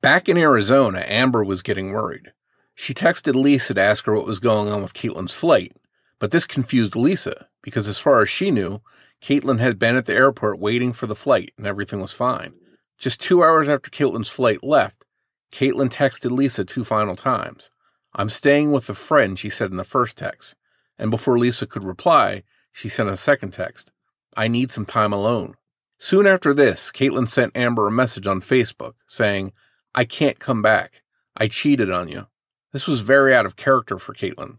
Back 0.02 0.30
in 0.30 0.38
Arizona, 0.38 1.04
Amber 1.06 1.44
was 1.44 1.62
getting 1.62 1.92
worried. 1.92 2.32
She 2.74 2.94
texted 2.94 3.36
Lisa 3.36 3.74
to 3.74 3.82
ask 3.82 4.06
her 4.06 4.16
what 4.16 4.26
was 4.26 4.40
going 4.40 4.70
on 4.70 4.82
with 4.82 4.94
Katelin's 4.94 5.34
flight, 5.34 5.76
but 6.20 6.32
this 6.32 6.46
confused 6.46 6.96
Lisa 6.96 7.48
because 7.62 7.88
as 7.88 8.00
far 8.00 8.22
as 8.22 8.30
she 8.30 8.52
knew, 8.52 8.82
Katelin 9.22 9.60
had 9.60 9.80
been 9.80 9.96
at 9.96 10.06
the 10.06 10.14
airport 10.14 10.60
waiting 10.60 10.94
for 10.94 11.08
the 11.08 11.16
flight 11.16 11.52
and 11.58 11.66
everything 11.66 12.00
was 12.00 12.12
fine. 12.12 12.54
Just 12.98 13.20
two 13.20 13.44
hours 13.44 13.70
after 13.70 13.90
Katelin's 13.90 14.30
flight 14.30 14.64
left, 14.64 15.06
Katelin 15.52 15.90
texted 15.90 16.32
Lisa 16.32 16.66
two 16.66 16.84
final 16.84 17.16
times. 17.16 17.70
I'm 18.14 18.30
staying 18.30 18.72
with 18.72 18.90
a 18.90 18.94
friend, 18.94 19.38
she 19.38 19.50
said 19.50 19.72
in 19.72 19.78
the 19.78 19.84
first 19.84 20.18
text. 20.18 20.56
And 20.98 21.12
before 21.12 21.38
Lisa 21.38 21.68
could 21.68 21.84
reply, 21.84 22.44
she 22.72 22.90
sent 22.90 23.10
a 23.10 23.18
second 23.18 23.52
text. 23.52 23.92
I 24.36 24.48
need 24.48 24.72
some 24.72 24.86
time 24.86 25.14
alone. 25.14 25.56
Soon 26.00 26.28
after 26.28 26.54
this, 26.54 26.92
Katelin 26.92 27.28
sent 27.28 27.56
Amber 27.56 27.88
a 27.88 27.92
message 27.92 28.28
on 28.28 28.42
Facebook 28.42 28.94
saying, 29.08 29.54
I 29.94 30.06
can't 30.06 30.40
come 30.40 30.62
back. 30.62 31.04
I 31.38 31.48
cheated 31.48 31.90
on 31.90 32.08
you. 32.08 32.28
This 32.72 32.88
was 32.88 33.02
very 33.02 33.34
out 33.34 33.46
of 33.46 33.56
character 33.56 33.98
for 33.98 34.14
Katelin. 34.14 34.58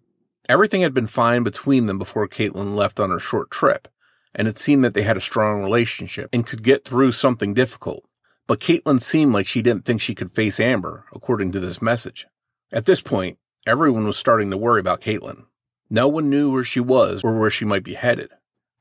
Everything 0.49 0.83
had 0.83 0.95
been 0.95 1.07
fine 1.07 1.43
between 1.43 1.87
them 1.87 1.99
before 1.99 2.29
Caitlin 2.29 2.77
left 2.77 3.01
on 3.01 3.11
her 3.11 3.19
short 3.19 3.51
trip, 3.51 3.89
and 4.35 4.47
it 4.47 4.59
seemed 4.59 4.85
that 4.85 4.95
they 4.95 5.03
had 5.03 5.17
a 5.17 5.21
strong 5.21 5.63
relationship 5.63 6.31
and 6.33 6.47
could 6.47 6.63
get 6.63 6.85
through 6.85 7.13
something 7.13 7.53
difficult. 7.53 8.05
But 8.47 8.61
Katelin 8.61 9.01
seemed 9.01 9.33
like 9.33 9.47
she 9.47 9.63
didn't 9.63 9.85
think 9.85 10.01
she 10.01 10.15
could 10.15 10.31
face 10.31 10.61
Amber, 10.61 11.05
according 11.13 11.53
to 11.53 11.61
this 11.61 11.83
message. 11.83 12.27
At 12.73 12.85
this 12.85 13.01
point, 13.01 13.39
everyone 13.67 14.07
was 14.07 14.17
starting 14.17 14.51
to 14.51 14.57
worry 14.57 14.81
about 14.81 15.01
Katelin. 15.01 15.47
No 15.91 16.07
one 16.09 16.31
knew 16.31 16.51
where 16.51 16.65
she 16.65 16.81
was 16.81 17.23
or 17.25 17.39
where 17.39 17.51
she 17.51 17.65
might 17.65 17.83
be 17.83 17.95
headed. 17.95 18.31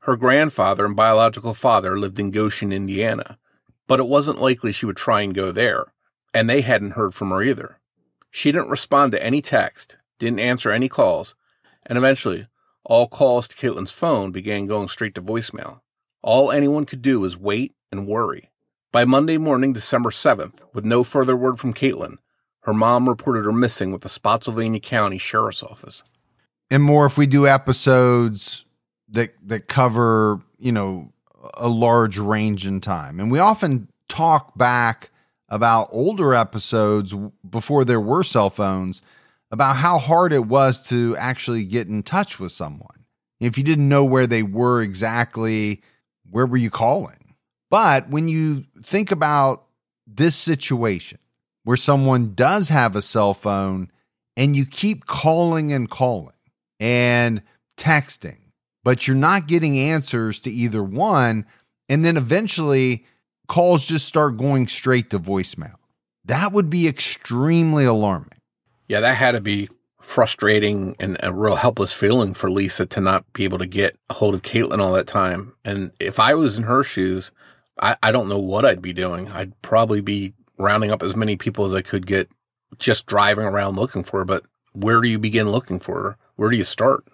Her 0.00 0.16
grandfather 0.16 0.84
and 0.84 0.94
biological 0.94 1.52
father 1.52 1.98
lived 1.98 2.18
in 2.18 2.30
Goshen, 2.30 2.72
Indiana, 2.72 3.38
but 3.88 3.98
it 3.98 4.06
wasn't 4.06 4.40
likely 4.40 4.70
she 4.70 4.86
would 4.86 4.96
try 4.96 5.22
and 5.22 5.34
go 5.34 5.50
there, 5.50 5.92
and 6.32 6.48
they 6.48 6.60
hadn't 6.60 6.92
heard 6.92 7.14
from 7.14 7.30
her 7.30 7.42
either. 7.42 7.80
She 8.30 8.52
didn't 8.52 8.70
respond 8.70 9.12
to 9.12 9.22
any 9.22 9.42
text, 9.42 9.96
didn't 10.18 10.40
answer 10.40 10.70
any 10.70 10.88
calls, 10.88 11.34
and 11.84 11.98
eventually 11.98 12.46
all 12.84 13.08
calls 13.08 13.48
to 13.48 13.56
Katelin's 13.56 13.90
phone 13.90 14.30
began 14.30 14.66
going 14.66 14.88
straight 14.88 15.14
to 15.16 15.22
voicemail. 15.22 15.80
All 16.22 16.52
anyone 16.52 16.84
could 16.84 17.02
do 17.02 17.18
was 17.18 17.36
wait 17.36 17.74
and 17.90 18.06
worry. 18.06 18.50
By 18.96 19.04
Monday 19.04 19.36
morning, 19.36 19.74
December 19.74 20.08
7th, 20.08 20.62
with 20.72 20.86
no 20.86 21.04
further 21.04 21.36
word 21.36 21.58
from 21.58 21.74
Katelin, 21.74 22.16
her 22.60 22.72
mom 22.72 23.10
reported 23.10 23.44
her 23.44 23.52
missing 23.52 23.92
with 23.92 24.00
the 24.00 24.08
Spotsylvania 24.08 24.80
County 24.80 25.18
Sheriff's 25.18 25.62
Office. 25.62 26.02
And 26.70 26.82
more 26.82 27.04
if 27.04 27.18
we 27.18 27.26
do 27.26 27.46
episodes 27.46 28.64
that 29.10 29.34
that 29.44 29.68
cover, 29.68 30.40
you 30.58 30.72
know, 30.72 31.12
a 31.58 31.68
large 31.68 32.16
range 32.16 32.64
in 32.64 32.80
time. 32.80 33.20
And 33.20 33.30
we 33.30 33.38
often 33.38 33.88
talk 34.08 34.56
back 34.56 35.10
about 35.50 35.90
older 35.92 36.32
episodes 36.32 37.14
before 37.50 37.84
there 37.84 38.00
were 38.00 38.22
cell 38.22 38.48
phones 38.48 39.02
about 39.50 39.76
how 39.76 39.98
hard 39.98 40.32
it 40.32 40.46
was 40.46 40.80
to 40.88 41.14
actually 41.18 41.64
get 41.64 41.86
in 41.86 42.02
touch 42.02 42.40
with 42.40 42.50
someone. 42.50 43.04
If 43.40 43.58
you 43.58 43.64
didn't 43.64 43.90
know 43.90 44.06
where 44.06 44.26
they 44.26 44.42
were 44.42 44.80
exactly, 44.80 45.82
where 46.30 46.46
were 46.46 46.56
you 46.56 46.70
calling? 46.70 47.25
But 47.70 48.08
when 48.08 48.28
you 48.28 48.64
think 48.82 49.10
about 49.10 49.64
this 50.06 50.36
situation 50.36 51.18
where 51.64 51.76
someone 51.76 52.34
does 52.34 52.68
have 52.68 52.94
a 52.94 53.02
cell 53.02 53.34
phone 53.34 53.90
and 54.36 54.54
you 54.54 54.64
keep 54.64 55.06
calling 55.06 55.72
and 55.72 55.90
calling 55.90 56.32
and 56.78 57.42
texting, 57.76 58.38
but 58.84 59.06
you're 59.06 59.16
not 59.16 59.48
getting 59.48 59.78
answers 59.78 60.38
to 60.40 60.50
either 60.50 60.82
one, 60.82 61.44
and 61.88 62.04
then 62.04 62.16
eventually 62.16 63.04
calls 63.48 63.84
just 63.84 64.06
start 64.06 64.36
going 64.36 64.68
straight 64.68 65.10
to 65.10 65.18
voicemail. 65.18 65.74
That 66.24 66.52
would 66.52 66.70
be 66.70 66.86
extremely 66.86 67.84
alarming. 67.84 68.30
Yeah, 68.88 69.00
that 69.00 69.16
had 69.16 69.32
to 69.32 69.40
be 69.40 69.68
frustrating 70.00 70.94
and 71.00 71.16
a 71.20 71.32
real 71.32 71.56
helpless 71.56 71.92
feeling 71.92 72.32
for 72.32 72.48
Lisa 72.48 72.86
to 72.86 73.00
not 73.00 73.24
be 73.32 73.42
able 73.42 73.58
to 73.58 73.66
get 73.66 73.96
a 74.08 74.14
hold 74.14 74.34
of 74.34 74.42
Katelin 74.42 74.78
all 74.78 74.92
that 74.92 75.08
time. 75.08 75.54
And 75.64 75.90
if 75.98 76.20
I 76.20 76.34
was 76.34 76.56
in 76.56 76.64
her 76.64 76.84
shoes, 76.84 77.32
I, 77.80 77.96
I 78.02 78.12
don't 78.12 78.28
know 78.28 78.38
what 78.38 78.64
I'd 78.64 78.82
be 78.82 78.92
doing. 78.92 79.28
I'd 79.28 79.60
probably 79.62 80.00
be 80.00 80.34
rounding 80.58 80.90
up 80.90 81.02
as 81.02 81.16
many 81.16 81.36
people 81.36 81.64
as 81.64 81.74
I 81.74 81.82
could 81.82 82.06
get 82.06 82.30
just 82.78 83.06
driving 83.06 83.44
around 83.44 83.76
looking 83.76 84.04
for 84.04 84.20
her. 84.20 84.24
But 84.24 84.44
where 84.72 85.00
do 85.00 85.08
you 85.08 85.18
begin 85.18 85.50
looking 85.50 85.78
for 85.78 86.02
her? 86.02 86.18
Where 86.36 86.50
do 86.50 86.56
you 86.56 86.64
start? 86.64 87.06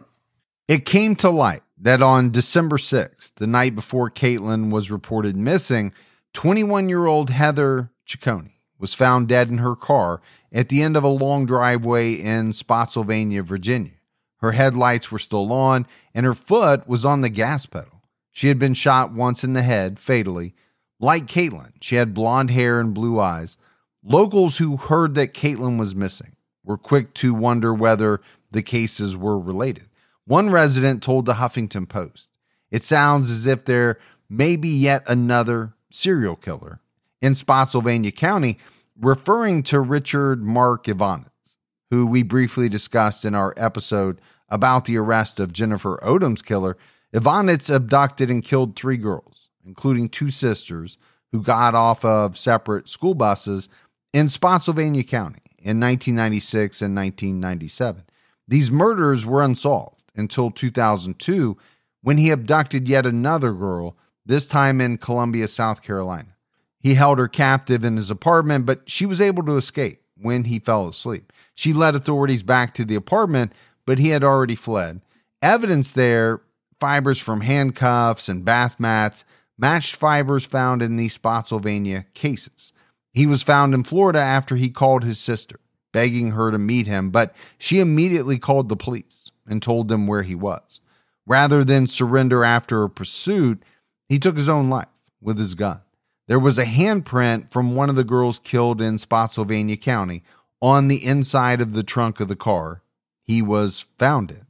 It 0.69 0.87
came 0.87 1.17
to 1.17 1.31
light 1.31 1.63
that 1.79 2.03
on 2.03 2.31
December 2.31 2.77
6th, 2.77 3.33
the 3.37 3.47
night 3.47 3.75
before 3.75 4.11
Katelin 4.11 4.71
was 4.71 4.91
reported 4.91 5.37
missing, 5.37 5.93
21 6.35 6.89
year 6.89 7.07
old 7.07 7.31
Heather 7.31 7.91
Ciccone 8.07 8.53
was 8.79 8.95
found 8.95 9.29
dead 9.29 9.49
in 9.49 9.59
her 9.59 9.77
car 9.77 10.21
at 10.53 10.69
the 10.69 10.83
end 10.83 10.97
of 10.97 11.05
a 11.05 11.09
long 11.09 11.47
driveway 11.47 12.15
in 12.15 12.53
Spotsylvania, 12.53 13.43
Virginia. 13.43 13.93
Her 14.39 14.53
headlights 14.53 15.13
were 15.13 15.21
still 15.21 15.53
on, 15.53 15.87
and 16.15 16.27
her 16.27 16.35
foot 16.35 16.89
was 16.89 17.05
on 17.05 17.21
the 17.21 17.29
gas 17.29 17.65
pedal. 17.65 17.92
She 18.33 18.49
had 18.49 18.59
been 18.59 18.75
shot 18.75 19.13
once 19.13 19.45
in 19.45 19.53
the 19.53 19.63
head, 19.63 19.99
fatally. 19.99 20.55
Like 20.99 21.27
Katelin, 21.27 21.73
she 21.81 21.97
had 21.97 22.15
blonde 22.15 22.51
hair 22.51 22.81
and 22.81 22.95
blue 22.95 23.21
eyes. 23.21 23.57
Locals 24.03 24.59
who 24.59 24.77
heard 24.77 25.15
that 25.15 25.35
Katelin 25.35 25.79
was 25.79 25.95
missing 25.95 26.35
were 26.65 26.79
quick 26.79 27.15
to 27.15 27.35
wonder 27.35 27.73
whether 27.75 28.21
the 28.51 28.63
cases 28.63 29.17
were 29.17 29.39
related. 29.39 29.89
One 30.25 30.51
resident 30.51 31.03
told 31.03 31.27
the 31.27 31.35
Huffington 31.35 31.89
Post, 31.89 32.33
It 32.71 32.83
sounds 32.83 33.31
as 33.31 33.47
if 33.47 33.65
there 33.65 33.99
may 34.29 34.57
be 34.57 34.69
yet 34.69 35.03
another 35.07 35.75
serial 35.91 36.37
killer 36.37 36.81
in 37.21 37.35
Spotsylvania 37.35 38.13
County 38.13 38.59
referring 39.01 39.63
to 39.65 39.81
Richard 39.81 40.43
Marc 40.43 40.85
Evonitz, 40.85 41.57
who 41.91 42.07
we 42.07 42.23
briefly 42.23 42.69
discussed 42.69 43.25
in 43.25 43.35
our 43.35 43.53
episode 43.57 44.21
about 44.49 44.85
the 44.85 44.97
arrest 44.97 45.41
of 45.41 45.53
Jennifer 45.53 45.99
Odom's 46.03 46.43
killer, 46.43 46.77
Evonitz 47.15 47.75
abducted 47.75 48.31
and 48.31 48.43
killed 48.43 48.75
three 48.75 48.97
girls, 48.97 49.51
including 49.65 50.09
two 50.09 50.31
sisters, 50.31 50.99
who 51.33 51.43
got 51.43 51.75
off 51.75 52.05
of 52.05 52.37
separate 52.37 52.89
school 52.89 53.15
buses 53.15 53.69
in 54.13 54.29
Spotsylvania 54.29 55.05
County 55.05 55.41
in 55.59 55.81
1996 55.81 56.83
and 56.83 56.95
1997. 56.95 58.05
These 58.49 58.71
murders 58.71 59.25
were 59.25 59.43
unsolved 59.43 60.03
until 60.15 60.51
2002 60.51 61.57
when 62.03 62.19
he 62.19 62.31
abducted 62.31 62.89
yet 62.89 63.07
another 63.07 63.53
girl, 63.53 63.97
this 64.27 64.47
time 64.47 64.81
in 64.81 64.99
Columbia, 64.99 65.49
South 65.49 65.83
Carolina. 65.83 66.37
He 66.79 66.95
held 66.95 67.19
her 67.19 67.29
captive 67.29 67.85
in 67.85 67.97
his 67.97 68.11
apartment, 68.11 68.67
but 68.67 68.83
she 68.91 69.07
was 69.07 69.21
able 69.21 69.45
to 69.45 69.57
escape 69.57 70.03
when 70.17 70.45
he 70.45 70.59
fell 70.59 70.89
asleep. 70.89 71.33
She 71.55 71.73
led 71.73 71.95
authorities 71.95 72.43
back 72.43 72.75
to 72.75 72.85
the 72.85 72.97
apartment, 72.97 73.53
but 73.87 73.99
he 73.99 74.09
had 74.09 74.25
already 74.25 74.57
fled. 74.57 75.01
Evidence 75.41 75.91
there, 75.91 76.41
fibers 76.83 77.21
from 77.21 77.43
handcuffs 77.43 78.29
and 78.29 78.45
bath 78.45 78.81
mats, 78.81 79.25
matched 79.57 79.95
fibers 79.95 80.45
found 80.45 80.83
in 80.83 80.97
the 80.97 81.09
Spotsylvania 81.09 82.05
cases. 82.13 82.73
He 83.13 83.25
was 83.25 83.45
found 83.45 83.73
in 83.73 83.85
Florida 83.85 84.19
after 84.19 84.57
he 84.57 84.69
called 84.69 85.05
his 85.05 85.21
sister, 85.21 85.61
begging 85.93 86.33
her 86.33 86.51
to 86.51 86.59
meet 86.59 86.89
him, 86.89 87.11
but 87.11 87.37
she 87.57 87.79
immediately 87.79 88.37
called 88.37 88.69
the 88.69 88.75
police 88.75 89.31
and 89.47 89.63
told 89.63 89.87
them 89.87 90.09
where 90.09 90.25
he 90.25 90.35
was. 90.35 90.81
Rather 91.25 91.63
than 91.63 91.87
surrender 91.87 92.43
after 92.43 92.83
a 92.83 92.91
pursuit, 92.91 93.63
he 94.09 94.19
took 94.19 94.37
his 94.37 94.49
own 94.49 94.69
life 94.69 94.89
with 95.21 95.39
his 95.39 95.55
gun. 95.55 95.83
There 96.27 96.41
was 96.41 96.59
a 96.59 96.65
handprint 96.65 97.53
from 97.53 97.77
one 97.77 97.91
of 97.91 97.97
the 97.97 98.03
girls 98.03 98.41
killed 98.41 98.81
in 98.81 98.99
Spotsylvania 98.99 99.77
County 99.77 100.25
on 100.61 100.89
the 100.89 101.05
inside 101.05 101.61
of 101.61 101.75
the 101.75 101.85
trunk 101.85 102.19
of 102.19 102.27
the 102.27 102.35
car 102.35 102.83
he 103.23 103.41
was 103.41 103.87
found 103.99 104.33
in. 104.33 104.47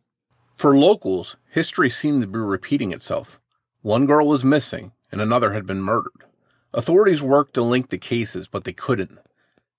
For 0.57 0.79
locals, 0.79 1.37
history 1.53 1.89
seemed 1.89 2.23
to 2.23 2.27
be 2.27 2.39
repeating 2.39 2.93
itself. 2.93 3.39
One 3.83 4.07
girl 4.07 4.27
was 4.27 4.43
missing, 4.43 4.93
and 5.13 5.21
another 5.21 5.53
had 5.53 5.67
been 5.67 5.83
murdered. 5.83 6.25
Authorities 6.75 7.23
worked 7.23 7.55
to 7.55 7.63
link 7.63 7.91
the 7.91 7.99
cases, 7.99 8.49
but 8.49 8.65
they 8.65 8.73
couldn't. 8.73 9.19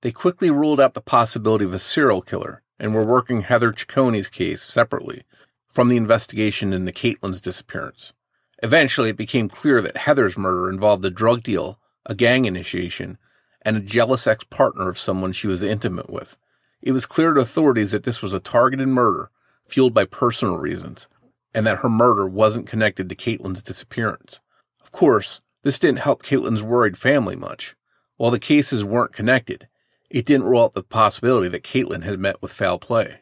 They 0.02 0.12
quickly 0.12 0.50
ruled 0.50 0.80
out 0.80 0.94
the 0.94 1.02
possibility 1.02 1.66
of 1.66 1.74
a 1.74 1.80
serial 1.80 2.22
killer 2.22 2.62
and 2.80 2.94
were 2.94 3.04
working 3.04 3.42
Heather 3.42 3.74
Ciccone's 3.74 4.30
case 4.30 4.62
separately 4.62 5.24
from 5.68 5.90
the 5.90 5.98
investigation 5.98 6.72
into 6.72 6.92
Katelin's 6.92 7.42
disappearance. 7.42 8.14
Eventually, 8.62 9.10
it 9.10 9.18
became 9.18 9.50
clear 9.50 9.82
that 9.82 9.98
Heather's 9.98 10.38
murder 10.38 10.70
involved 10.70 11.04
a 11.04 11.10
drug 11.10 11.44
deal 11.44 11.80
a 12.06 12.16
gang 12.16 12.46
initiation, 12.46 13.18
and 13.62 13.78
a 13.78 13.82
jealous 13.82 14.28
ex 14.28 14.44
partner 14.46 14.90
of 14.90 15.00
someone 15.00 15.32
she 15.32 15.48
was 15.48 15.64
intimate 15.64 16.10
with. 16.10 16.38
It 16.82 16.92
was 16.92 17.06
clear 17.06 17.34
to 17.34 17.42
authorities 17.42 17.92
that 17.92 18.04
this 18.04 18.22
was 18.22 18.34
a 18.34 18.40
targeted 18.40 18.88
murder 18.88 19.32
fueled 19.66 19.94
by 19.94 20.06
personal 20.06 20.58
reasons, 20.58 21.08
and 21.54 21.66
that 21.66 21.80
her 21.80 21.90
murder 21.90 22.28
wasn't 22.28 22.68
connected 22.68 23.10
to 23.10 23.16
Katelin's 23.16 23.64
disappearance. 23.64 24.40
Of 24.82 24.92
course, 24.92 25.42
this 25.64 25.80
didn't 25.80 26.00
help 26.00 26.24
Katelin's 26.24 26.64
worried 26.64 26.98
family 26.98 27.36
much. 27.36 27.76
While 28.18 28.32
the 28.32 28.40
cases 28.40 28.86
weren't 28.86 29.14
connected, 29.14 29.68
it 30.10 30.26
didn't 30.26 30.48
rule 30.48 30.64
out 30.64 30.74
the 30.74 30.84
possibility 30.84 31.50
that 31.50 31.64
Katelin 31.64 32.04
had 32.04 32.20
met 32.20 32.42
with 32.42 32.54
foul 32.54 32.80
play. 32.80 33.22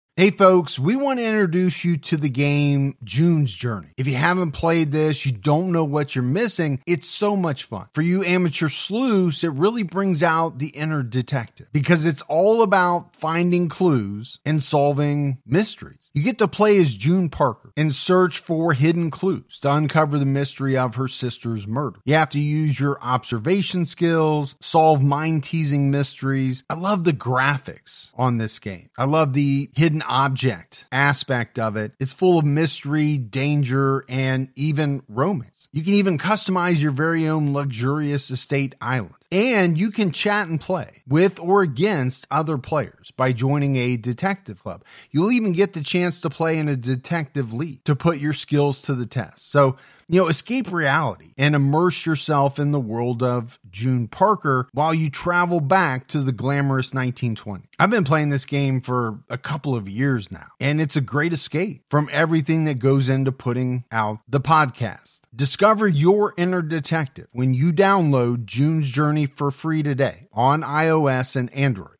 Hey 0.17 0.29
folks, 0.29 0.77
we 0.77 0.97
want 0.97 1.19
to 1.19 1.25
introduce 1.25 1.85
you 1.85 1.95
to 1.95 2.17
the 2.17 2.27
game 2.27 2.97
June's 3.01 3.53
Journey. 3.53 3.93
If 3.95 4.07
you 4.07 4.15
haven't 4.15 4.51
played 4.51 4.91
this, 4.91 5.25
you 5.25 5.31
don't 5.31 5.71
know 5.71 5.85
what 5.85 6.13
you're 6.15 6.23
missing, 6.23 6.81
it's 6.85 7.07
so 7.07 7.37
much 7.37 7.63
fun. 7.63 7.87
For 7.93 8.01
you 8.01 8.21
amateur 8.21 8.67
sleuths, 8.67 9.45
it 9.45 9.53
really 9.53 9.83
brings 9.83 10.21
out 10.21 10.59
the 10.59 10.67
inner 10.67 11.01
detective 11.01 11.67
because 11.71 12.05
it's 12.05 12.21
all 12.23 12.61
about 12.61 13.15
finding 13.15 13.69
clues 13.69 14.37
and 14.45 14.61
solving 14.61 15.37
mysteries. 15.45 16.09
You 16.13 16.23
get 16.23 16.39
to 16.39 16.47
play 16.49 16.77
as 16.77 16.93
June 16.93 17.29
Parker 17.29 17.71
and 17.77 17.95
search 17.95 18.39
for 18.39 18.73
hidden 18.73 19.11
clues 19.11 19.59
to 19.59 19.73
uncover 19.73 20.19
the 20.19 20.25
mystery 20.25 20.77
of 20.77 20.95
her 20.95 21.07
sister's 21.07 21.65
murder. 21.65 22.01
You 22.03 22.15
have 22.15 22.29
to 22.31 22.39
use 22.39 22.77
your 22.77 23.01
observation 23.01 23.85
skills, 23.85 24.55
solve 24.59 25.01
mind 25.01 25.45
teasing 25.45 25.89
mysteries. 25.89 26.65
I 26.69 26.73
love 26.73 27.05
the 27.05 27.13
graphics 27.13 28.11
on 28.15 28.39
this 28.39 28.59
game. 28.59 28.89
I 28.97 29.05
love 29.05 29.31
the 29.31 29.69
hidden 29.73 30.00
object 30.01 30.85
aspect 30.91 31.59
of 31.59 31.75
it. 31.75 31.93
It's 31.99 32.13
full 32.13 32.39
of 32.39 32.45
mystery, 32.45 33.17
danger, 33.17 34.03
and 34.09 34.49
even 34.55 35.03
romance. 35.07 35.67
You 35.71 35.83
can 35.83 35.93
even 35.93 36.17
customize 36.17 36.81
your 36.81 36.91
very 36.91 37.27
own 37.27 37.53
luxurious 37.53 38.29
estate 38.31 38.75
island. 38.81 39.15
And 39.31 39.77
you 39.77 39.91
can 39.91 40.11
chat 40.11 40.49
and 40.49 40.59
play 40.59 41.03
with 41.07 41.39
or 41.39 41.61
against 41.61 42.27
other 42.29 42.57
players 42.57 43.11
by 43.11 43.31
joining 43.31 43.77
a 43.77 43.95
detective 43.95 44.61
club. 44.61 44.83
You'll 45.11 45.31
even 45.31 45.53
get 45.53 45.73
the 45.73 45.81
chance 45.81 46.19
to 46.21 46.29
play 46.29 46.57
in 46.57 46.67
a 46.67 46.75
detective 46.75 47.53
league 47.53 47.83
to 47.85 47.95
put 47.95 48.17
your 48.17 48.33
skills 48.33 48.81
to 48.83 48.93
the 48.93 49.05
test. 49.05 49.49
So, 49.49 49.77
you 50.07 50.21
know, 50.21 50.27
escape 50.27 50.71
reality 50.71 51.33
and 51.37 51.55
immerse 51.55 52.05
yourself 52.05 52.59
in 52.59 52.71
the 52.71 52.79
world 52.79 53.23
of 53.23 53.59
June 53.69 54.07
Parker 54.07 54.67
while 54.73 54.93
you 54.93 55.09
travel 55.09 55.59
back 55.59 56.07
to 56.07 56.21
the 56.21 56.31
glamorous 56.31 56.93
1920. 56.93 57.65
I've 57.79 57.89
been 57.89 58.03
playing 58.03 58.29
this 58.29 58.45
game 58.45 58.81
for 58.81 59.19
a 59.29 59.37
couple 59.37 59.75
of 59.75 59.89
years 59.89 60.31
now, 60.31 60.47
and 60.59 60.81
it's 60.81 60.95
a 60.95 61.01
great 61.01 61.33
escape 61.33 61.83
from 61.89 62.09
everything 62.11 62.65
that 62.65 62.79
goes 62.79 63.09
into 63.09 63.31
putting 63.31 63.85
out 63.91 64.19
the 64.27 64.41
podcast. 64.41 65.21
Discover 65.33 65.87
your 65.87 66.33
inner 66.37 66.61
detective 66.61 67.27
when 67.31 67.53
you 67.53 67.71
download 67.71 68.45
June's 68.45 68.89
Journey 68.89 69.25
for 69.25 69.49
free 69.49 69.81
today 69.81 70.27
on 70.33 70.61
iOS 70.61 71.35
and 71.35 71.53
Android. 71.53 71.95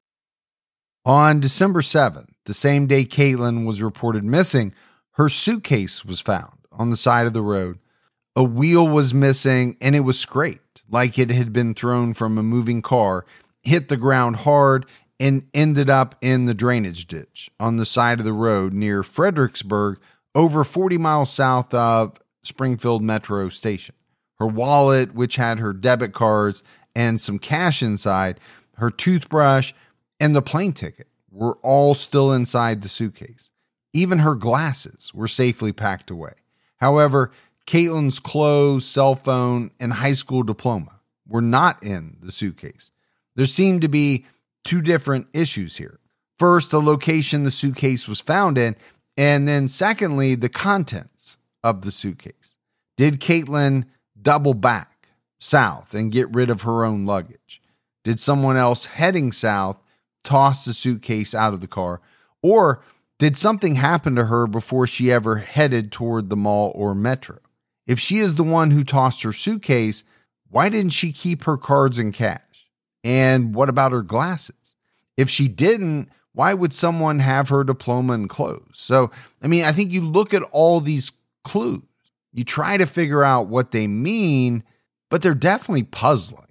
On 1.06 1.40
December 1.40 1.82
7th, 1.82 2.28
the 2.46 2.54
same 2.54 2.86
day 2.86 3.06
Katelin 3.06 3.66
was 3.66 3.82
reported 3.82 4.24
missing, 4.24 4.74
her 5.14 5.30
suitcase 5.30 6.06
was 6.06 6.22
found 6.22 6.54
on 6.72 6.90
the 6.90 6.98
side 6.98 7.26
of 7.26 7.34
the 7.34 7.42
road. 7.42 7.80
A 8.36 8.44
wheel 8.44 8.88
was 8.88 9.14
missing 9.14 9.76
and 9.82 9.96
it 9.96 10.02
was 10.02 10.20
scraped 10.20 10.84
like 10.90 11.20
it 11.20 11.32
had 11.32 11.52
been 11.52 11.74
thrown 11.74 12.14
from 12.14 12.38
a 12.38 12.44
moving 12.44 12.82
car, 12.82 13.26
hit 13.62 13.90
the 13.90 13.98
ground 13.98 14.38
hard, 14.38 14.86
and 15.20 15.48
ended 15.54 15.90
up 15.90 16.16
in 16.22 16.46
the 16.46 16.54
drainage 16.54 17.08
ditch 17.08 17.52
on 17.60 17.78
the 17.78 17.86
side 17.86 18.20
of 18.20 18.26
the 18.26 18.34
road 18.34 18.74
near 18.74 19.04
Fredericksburg, 19.04 20.00
over 20.34 20.64
40 20.64 20.98
miles 20.98 21.32
south 21.32 21.74
of 21.74 22.20
Springfield 22.42 23.04
Metro 23.04 23.50
Station. 23.50 23.96
Her 24.40 24.48
wallet, 24.48 25.14
which 25.14 25.36
had 25.36 25.60
her 25.60 25.74
debit 25.74 26.14
cards 26.14 26.64
and 26.96 27.22
some 27.22 27.38
cash 27.38 27.84
inside, 27.84 28.40
her 28.76 28.90
toothbrush, 28.90 29.74
and 30.20 30.36
the 30.36 30.42
plane 30.42 30.74
ticket 30.74 31.08
were 31.32 31.58
all 31.62 31.94
still 31.94 32.34
inside 32.34 32.82
the 32.82 32.90
suitcase. 32.90 33.50
Even 33.94 34.20
her 34.20 34.36
glasses 34.36 35.14
were 35.14 35.28
safely 35.28 35.72
packed 35.72 36.10
away. 36.10 36.34
However, 36.78 37.32
Katelin's 37.66 38.20
clothes, 38.20 38.86
cell 38.86 39.16
phone, 39.16 39.72
and 39.80 39.94
high 39.94 40.14
school 40.14 40.44
diploma 40.44 41.00
were 41.28 41.42
not 41.42 41.82
in 41.84 42.18
the 42.22 42.32
suitcase. 42.32 42.92
There 43.36 43.46
seemed 43.46 43.82
to 43.82 43.88
be 43.88 44.26
two 44.64 44.82
different 44.82 45.28
issues 45.34 45.78
here. 45.78 46.00
First, 46.38 46.72
the 46.72 46.82
location 46.82 47.44
the 47.44 47.52
suitcase 47.52 48.08
was 48.08 48.20
found 48.20 48.58
in, 48.58 48.76
and 49.16 49.48
then 49.48 49.68
secondly, 49.68 50.36
the 50.36 50.50
contents 50.50 51.38
of 51.64 51.84
the 51.84 51.92
suitcase. 51.92 52.56
Did 52.98 53.20
Katelin 53.20 53.86
double 54.22 54.54
back 54.54 55.08
south 55.40 55.94
and 55.94 56.12
get 56.12 56.34
rid 56.34 56.50
of 56.50 56.64
her 56.64 56.84
own 56.84 57.06
luggage? 57.06 57.62
Did 58.04 58.20
someone 58.20 58.58
else 58.58 58.86
heading 58.86 59.32
south 59.32 59.82
toss 60.24 60.66
the 60.66 60.74
suitcase 60.74 61.34
out 61.34 61.54
of 61.54 61.62
the 61.62 61.68
car? 61.68 62.02
Or 62.42 62.84
did 63.20 63.38
something 63.38 63.76
happen 63.76 64.16
to 64.16 64.26
her 64.26 64.48
before 64.48 64.88
she 64.88 65.12
ever 65.12 65.38
headed 65.38 65.92
toward 65.92 66.30
the 66.30 66.36
mall 66.36 66.72
or 66.76 66.96
metro? 66.96 67.38
If 67.88 68.00
she 68.00 68.18
is 68.18 68.36
the 68.36 68.44
one 68.44 68.72
who 68.72 68.84
tossed 68.84 69.24
her 69.24 69.34
suitcase, 69.34 70.04
why 70.50 70.70
didn't 70.70 70.92
she 70.92 71.12
keep 71.12 71.44
her 71.44 71.58
cards 71.58 71.98
and 71.98 72.14
cash? 72.14 72.68
And 73.04 73.56
what 73.56 73.70
about 73.70 73.92
her 73.92 74.02
glasses? 74.02 74.76
If 75.18 75.30
she 75.30 75.48
didn't, 75.48 76.10
why 76.34 76.54
would 76.54 76.74
someone 76.74 77.20
have 77.20 77.50
her 77.50 77.64
diploma 77.64 78.14
and 78.14 78.30
clothes? 78.30 78.72
So, 78.74 79.12
I 79.42 79.48
mean, 79.48 79.64
I 79.64 79.72
think 79.72 79.92
you 79.92 80.02
look 80.02 80.34
at 80.34 80.44
all 80.52 80.80
these 80.80 81.12
clues, 81.44 81.84
you 82.34 82.44
try 82.44 82.78
to 82.78 82.86
figure 82.86 83.24
out 83.24 83.48
what 83.48 83.72
they 83.72 83.88
mean, 83.88 84.64
but 85.10 85.22
they're 85.22 85.34
definitely 85.34 85.84
puzzling. 85.84 86.48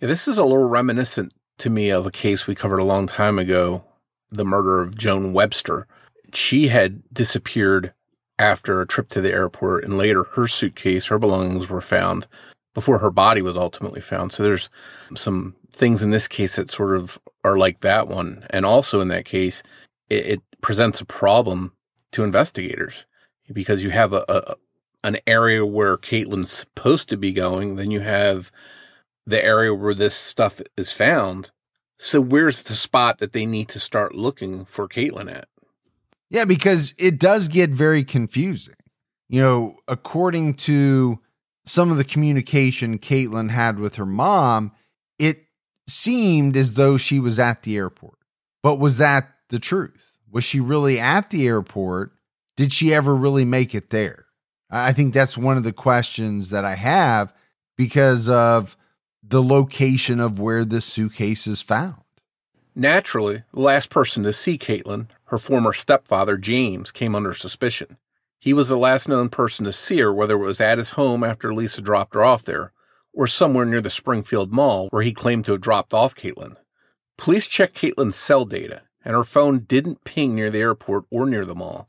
Yeah, 0.00 0.08
this 0.08 0.28
is 0.28 0.38
a 0.38 0.44
little 0.44 0.68
reminiscent 0.68 1.32
to 1.58 1.70
me 1.70 1.90
of 1.90 2.06
a 2.06 2.10
case 2.10 2.46
we 2.46 2.54
covered 2.54 2.78
a 2.78 2.84
long 2.84 3.06
time 3.06 3.38
ago 3.38 3.84
the 4.30 4.44
murder 4.44 4.80
of 4.80 4.96
Joan 4.96 5.32
Webster. 5.32 5.86
She 6.32 6.68
had 6.68 7.02
disappeared 7.12 7.92
after 8.38 8.80
a 8.80 8.86
trip 8.86 9.08
to 9.10 9.20
the 9.20 9.32
airport, 9.32 9.84
and 9.84 9.96
later 9.96 10.24
her 10.24 10.46
suitcase, 10.46 11.06
her 11.06 11.18
belongings 11.18 11.68
were 11.68 11.80
found 11.80 12.26
before 12.74 12.98
her 12.98 13.10
body 13.10 13.40
was 13.40 13.56
ultimately 13.56 14.00
found. 14.00 14.32
So 14.32 14.42
there's 14.42 14.68
some 15.14 15.56
things 15.72 16.02
in 16.02 16.10
this 16.10 16.28
case 16.28 16.56
that 16.56 16.70
sort 16.70 16.94
of 16.94 17.18
are 17.42 17.56
like 17.56 17.80
that 17.80 18.08
one. 18.08 18.46
And 18.50 18.66
also 18.66 19.00
in 19.00 19.08
that 19.08 19.24
case, 19.24 19.62
it, 20.10 20.26
it 20.26 20.42
presents 20.60 21.00
a 21.00 21.06
problem 21.06 21.72
to 22.12 22.22
investigators 22.22 23.06
because 23.52 23.82
you 23.82 23.90
have 23.90 24.12
a, 24.12 24.24
a 24.28 24.56
an 25.04 25.18
area 25.26 25.64
where 25.64 25.96
Katelin's 25.96 26.50
supposed 26.50 27.08
to 27.10 27.16
be 27.16 27.32
going, 27.32 27.76
then 27.76 27.92
you 27.92 28.00
have 28.00 28.50
the 29.24 29.42
area 29.42 29.72
where 29.72 29.94
this 29.94 30.16
stuff 30.16 30.60
is 30.76 30.92
found. 30.92 31.52
So 31.98 32.20
where's 32.20 32.64
the 32.64 32.74
spot 32.74 33.18
that 33.18 33.32
they 33.32 33.46
need 33.46 33.68
to 33.68 33.78
start 33.78 34.16
looking 34.16 34.64
for 34.64 34.88
Katelin 34.88 35.32
at? 35.32 35.48
Yeah, 36.30 36.44
because 36.44 36.94
it 36.98 37.18
does 37.18 37.48
get 37.48 37.70
very 37.70 38.04
confusing. 38.04 38.74
You 39.28 39.40
know, 39.40 39.76
according 39.88 40.54
to 40.54 41.20
some 41.64 41.90
of 41.90 41.96
the 41.96 42.04
communication 42.04 42.98
Katelin 42.98 43.50
had 43.50 43.78
with 43.78 43.96
her 43.96 44.06
mom, 44.06 44.72
it 45.18 45.44
seemed 45.88 46.56
as 46.56 46.74
though 46.74 46.96
she 46.96 47.18
was 47.18 47.38
at 47.38 47.62
the 47.62 47.76
airport. 47.76 48.18
But 48.62 48.78
was 48.78 48.98
that 48.98 49.28
the 49.48 49.58
truth? 49.58 50.18
Was 50.30 50.44
she 50.44 50.60
really 50.60 50.98
at 50.98 51.30
the 51.30 51.46
airport? 51.46 52.12
Did 52.56 52.72
she 52.72 52.94
ever 52.94 53.14
really 53.14 53.44
make 53.44 53.74
it 53.74 53.90
there? 53.90 54.26
I 54.70 54.92
think 54.92 55.14
that's 55.14 55.38
one 55.38 55.56
of 55.56 55.62
the 55.62 55.72
questions 55.72 56.50
that 56.50 56.64
I 56.64 56.74
have 56.74 57.32
because 57.76 58.28
of 58.28 58.76
the 59.22 59.42
location 59.42 60.20
of 60.20 60.40
where 60.40 60.64
this 60.64 60.84
suitcase 60.84 61.46
is 61.46 61.62
found. 61.62 62.02
Naturally, 62.74 63.44
the 63.52 63.60
last 63.60 63.90
person 63.90 64.22
to 64.24 64.32
see 64.32 64.58
Katelin, 64.58 65.06
her 65.26 65.38
former 65.38 65.72
stepfather 65.72 66.36
James, 66.36 66.90
came 66.90 67.14
under 67.14 67.34
suspicion. 67.34 67.96
He 68.38 68.52
was 68.52 68.68
the 68.68 68.76
last 68.76 69.08
known 69.08 69.28
person 69.28 69.64
to 69.64 69.72
see 69.72 69.98
her, 69.98 70.12
whether 70.12 70.34
it 70.34 70.46
was 70.46 70.60
at 70.60 70.78
his 70.78 70.90
home 70.90 71.24
after 71.24 71.52
Lisa 71.52 71.80
dropped 71.80 72.14
her 72.14 72.24
off 72.24 72.44
there, 72.44 72.72
or 73.12 73.26
somewhere 73.26 73.64
near 73.64 73.80
the 73.80 73.90
Springfield 73.90 74.52
Mall 74.52 74.88
where 74.88 75.02
he 75.02 75.12
claimed 75.12 75.44
to 75.46 75.52
have 75.52 75.60
dropped 75.60 75.94
off 75.94 76.14
Katelin. 76.14 76.56
Police 77.16 77.46
checked 77.46 77.76
Katelin's 77.76 78.16
cell 78.16 78.44
data, 78.44 78.82
and 79.04 79.14
her 79.14 79.24
phone 79.24 79.60
didn't 79.60 80.04
ping 80.04 80.34
near 80.34 80.50
the 80.50 80.60
airport 80.60 81.04
or 81.10 81.26
near 81.26 81.44
the 81.44 81.54
mall. 81.54 81.88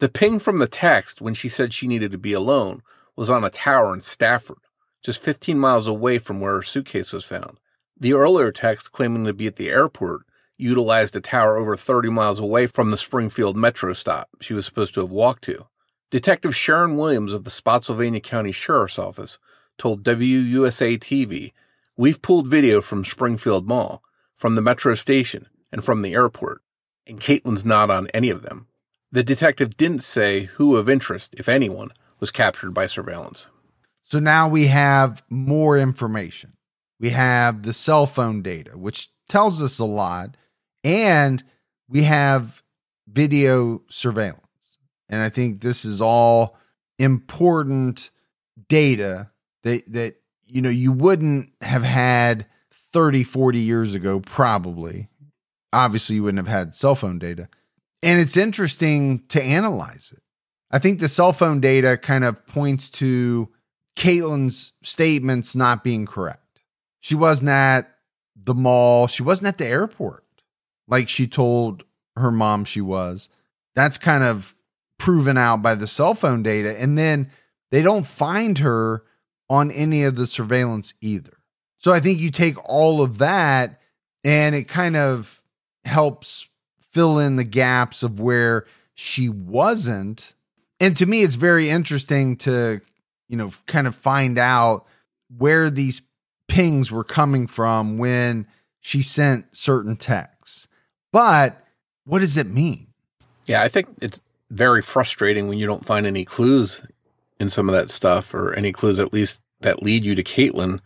The 0.00 0.08
ping 0.08 0.38
from 0.38 0.56
the 0.56 0.66
text 0.66 1.20
when 1.20 1.34
she 1.34 1.48
said 1.48 1.72
she 1.72 1.86
needed 1.86 2.10
to 2.12 2.18
be 2.18 2.32
alone 2.32 2.82
was 3.14 3.30
on 3.30 3.44
a 3.44 3.50
tower 3.50 3.94
in 3.94 4.00
Stafford, 4.00 4.58
just 5.04 5.22
15 5.22 5.58
miles 5.58 5.86
away 5.86 6.18
from 6.18 6.40
where 6.40 6.54
her 6.54 6.62
suitcase 6.62 7.12
was 7.12 7.24
found. 7.24 7.60
The 7.98 8.14
earlier 8.14 8.50
text 8.50 8.90
claiming 8.90 9.24
to 9.26 9.32
be 9.32 9.46
at 9.46 9.56
the 9.56 9.68
airport 9.68 10.22
utilized 10.56 11.16
a 11.16 11.20
tower 11.20 11.56
over 11.56 11.76
30 11.76 12.10
miles 12.10 12.38
away 12.38 12.66
from 12.66 12.90
the 12.90 12.96
Springfield 12.96 13.56
metro 13.56 13.92
stop 13.92 14.28
she 14.40 14.54
was 14.54 14.64
supposed 14.64 14.94
to 14.94 15.00
have 15.00 15.10
walked 15.10 15.44
to. 15.44 15.66
Detective 16.10 16.54
Sharon 16.54 16.96
Williams 16.96 17.32
of 17.32 17.44
the 17.44 17.50
Spotsylvania 17.50 18.20
County 18.20 18.52
Sheriff's 18.52 18.98
Office 18.98 19.38
told 19.78 20.04
WUSA 20.04 20.98
TV, 20.98 21.52
We've 21.96 22.22
pulled 22.22 22.46
video 22.46 22.80
from 22.80 23.04
Springfield 23.04 23.66
Mall, 23.66 24.02
from 24.34 24.54
the 24.54 24.62
metro 24.62 24.94
station, 24.94 25.48
and 25.72 25.84
from 25.84 26.02
the 26.02 26.14
airport, 26.14 26.62
and 27.06 27.20
Katelin's 27.20 27.64
not 27.64 27.90
on 27.90 28.08
any 28.14 28.30
of 28.30 28.42
them. 28.42 28.66
The 29.10 29.22
detective 29.22 29.76
didn't 29.76 30.02
say 30.02 30.44
who 30.54 30.76
of 30.76 30.88
interest, 30.88 31.34
if 31.36 31.48
anyone, 31.48 31.90
was 32.20 32.30
captured 32.30 32.72
by 32.72 32.86
surveillance. 32.86 33.48
So 34.02 34.18
now 34.18 34.48
we 34.48 34.66
have 34.66 35.22
more 35.28 35.78
information. 35.78 36.54
We 37.00 37.10
have 37.10 37.62
the 37.62 37.72
cell 37.72 38.06
phone 38.06 38.42
data, 38.42 38.76
which 38.76 39.08
tells 39.28 39.62
us 39.62 39.78
a 39.78 39.84
lot, 39.84 40.36
and 40.84 41.42
we 41.88 42.04
have 42.04 42.62
video 43.08 43.82
surveillance. 43.88 44.78
And 45.08 45.22
I 45.22 45.30
think 45.30 45.60
this 45.60 45.84
is 45.84 46.00
all 46.00 46.56
important 46.98 48.10
data 48.68 49.30
that 49.64 49.90
that 49.92 50.16
you 50.46 50.62
know 50.62 50.70
you 50.70 50.92
wouldn't 50.92 51.50
have 51.60 51.82
had 51.82 52.46
30 52.92 53.24
40 53.24 53.58
years 53.58 53.94
ago 53.94 54.20
probably. 54.20 55.08
Obviously 55.72 56.16
you 56.16 56.22
wouldn't 56.22 56.46
have 56.46 56.54
had 56.54 56.74
cell 56.74 56.94
phone 56.94 57.18
data. 57.18 57.48
And 58.02 58.20
it's 58.20 58.36
interesting 58.36 59.24
to 59.28 59.42
analyze 59.42 60.12
it. 60.14 60.22
I 60.70 60.78
think 60.78 61.00
the 61.00 61.08
cell 61.08 61.32
phone 61.32 61.60
data 61.60 61.96
kind 61.96 62.22
of 62.24 62.46
points 62.46 62.90
to 62.90 63.48
katelin's 63.96 64.72
statements 64.82 65.56
not 65.56 65.82
being 65.82 66.04
correct. 66.06 66.60
She 67.00 67.14
wasn't 67.14 67.50
at 67.50 67.90
the 68.36 68.54
mall. 68.54 69.06
She 69.06 69.22
wasn't 69.22 69.48
at 69.48 69.58
the 69.58 69.66
airport 69.66 70.23
like 70.88 71.08
she 71.08 71.26
told 71.26 71.84
her 72.16 72.30
mom 72.30 72.64
she 72.64 72.80
was 72.80 73.28
that's 73.74 73.98
kind 73.98 74.24
of 74.24 74.54
proven 74.98 75.36
out 75.36 75.62
by 75.62 75.74
the 75.74 75.88
cell 75.88 76.14
phone 76.14 76.42
data 76.42 76.80
and 76.80 76.96
then 76.96 77.30
they 77.70 77.82
don't 77.82 78.06
find 78.06 78.58
her 78.58 79.02
on 79.50 79.70
any 79.70 80.04
of 80.04 80.16
the 80.16 80.26
surveillance 80.26 80.94
either. 81.00 81.38
So 81.78 81.92
I 81.92 82.00
think 82.00 82.20
you 82.20 82.30
take 82.30 82.56
all 82.68 83.02
of 83.02 83.18
that 83.18 83.80
and 84.22 84.54
it 84.54 84.68
kind 84.68 84.96
of 84.96 85.42
helps 85.84 86.48
fill 86.92 87.18
in 87.18 87.36
the 87.36 87.44
gaps 87.44 88.02
of 88.02 88.20
where 88.20 88.64
she 88.94 89.28
wasn't. 89.28 90.34
And 90.80 90.96
to 90.96 91.06
me, 91.06 91.22
it's 91.22 91.34
very 91.34 91.68
interesting 91.68 92.36
to, 92.38 92.80
you 93.28 93.36
know, 93.36 93.52
kind 93.66 93.86
of 93.86 93.94
find 93.94 94.38
out 94.38 94.86
where 95.36 95.68
these 95.68 96.00
pings 96.48 96.90
were 96.90 97.04
coming 97.04 97.46
from 97.46 97.98
when 97.98 98.46
she 98.80 99.02
sent 99.02 99.56
certain 99.56 99.96
texts. 99.96 100.33
But 101.14 101.64
what 102.06 102.18
does 102.18 102.36
it 102.36 102.48
mean? 102.48 102.88
Yeah, 103.46 103.62
I 103.62 103.68
think 103.68 103.86
it's 104.02 104.20
very 104.50 104.82
frustrating 104.82 105.46
when 105.46 105.58
you 105.58 105.64
don't 105.64 105.84
find 105.84 106.06
any 106.06 106.24
clues 106.24 106.82
in 107.38 107.50
some 107.50 107.68
of 107.68 107.74
that 107.76 107.88
stuff 107.88 108.34
or 108.34 108.52
any 108.54 108.72
clues 108.72 108.98
at 108.98 109.12
least 109.12 109.40
that 109.60 109.80
lead 109.80 110.04
you 110.04 110.16
to 110.16 110.24
Katelin 110.24 110.80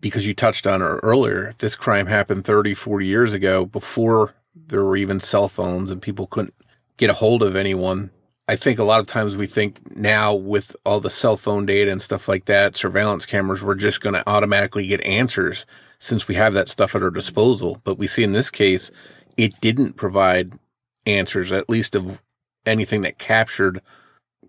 because 0.00 0.26
you 0.26 0.34
touched 0.34 0.66
on 0.66 0.80
her 0.80 0.98
earlier. 1.04 1.46
If 1.46 1.58
this 1.58 1.76
crime 1.76 2.06
happened 2.06 2.44
30, 2.46 2.74
40 2.74 3.06
years 3.06 3.32
ago 3.32 3.64
before 3.64 4.34
there 4.56 4.82
were 4.82 4.96
even 4.96 5.20
cell 5.20 5.46
phones 5.46 5.92
and 5.92 6.02
people 6.02 6.26
couldn't 6.26 6.54
get 6.96 7.08
a 7.08 7.14
hold 7.14 7.44
of 7.44 7.54
anyone, 7.54 8.10
I 8.48 8.56
think 8.56 8.80
a 8.80 8.84
lot 8.84 8.98
of 8.98 9.06
times 9.06 9.36
we 9.36 9.46
think 9.46 9.96
now 9.96 10.34
with 10.34 10.74
all 10.84 10.98
the 10.98 11.10
cell 11.10 11.36
phone 11.36 11.64
data 11.64 11.92
and 11.92 12.02
stuff 12.02 12.26
like 12.26 12.46
that, 12.46 12.74
surveillance 12.74 13.24
cameras, 13.24 13.62
we're 13.62 13.76
just 13.76 14.00
going 14.00 14.14
to 14.14 14.28
automatically 14.28 14.88
get 14.88 15.00
answers 15.02 15.64
since 16.00 16.26
we 16.26 16.34
have 16.34 16.54
that 16.54 16.68
stuff 16.68 16.96
at 16.96 17.04
our 17.04 17.10
disposal. 17.10 17.80
But 17.84 17.98
we 17.98 18.08
see 18.08 18.24
in 18.24 18.32
this 18.32 18.50
case, 18.50 18.90
it 19.38 19.58
didn't 19.60 19.94
provide 19.94 20.58
answers, 21.06 21.50
at 21.52 21.70
least 21.70 21.94
of 21.94 22.20
anything 22.66 23.00
that 23.02 23.18
captured 23.18 23.80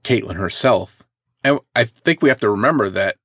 Katelin 0.04 0.36
herself. 0.36 1.04
And 1.44 1.60
I 1.76 1.86
think 1.86 2.22
we 2.22 2.28
have 2.28 2.42
to 2.42 2.50
remember 2.50 2.90
that 2.90 3.16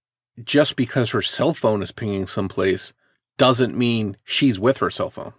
just 0.44 0.76
because 0.76 1.10
her 1.10 1.22
cell 1.22 1.54
phone 1.54 1.82
is 1.82 1.90
pinging 1.90 2.28
someplace 2.28 2.92
doesn't 3.38 3.76
mean 3.76 4.16
she's 4.22 4.60
with 4.60 4.78
her 4.78 4.90
cell 4.90 5.10
phone. 5.10 5.32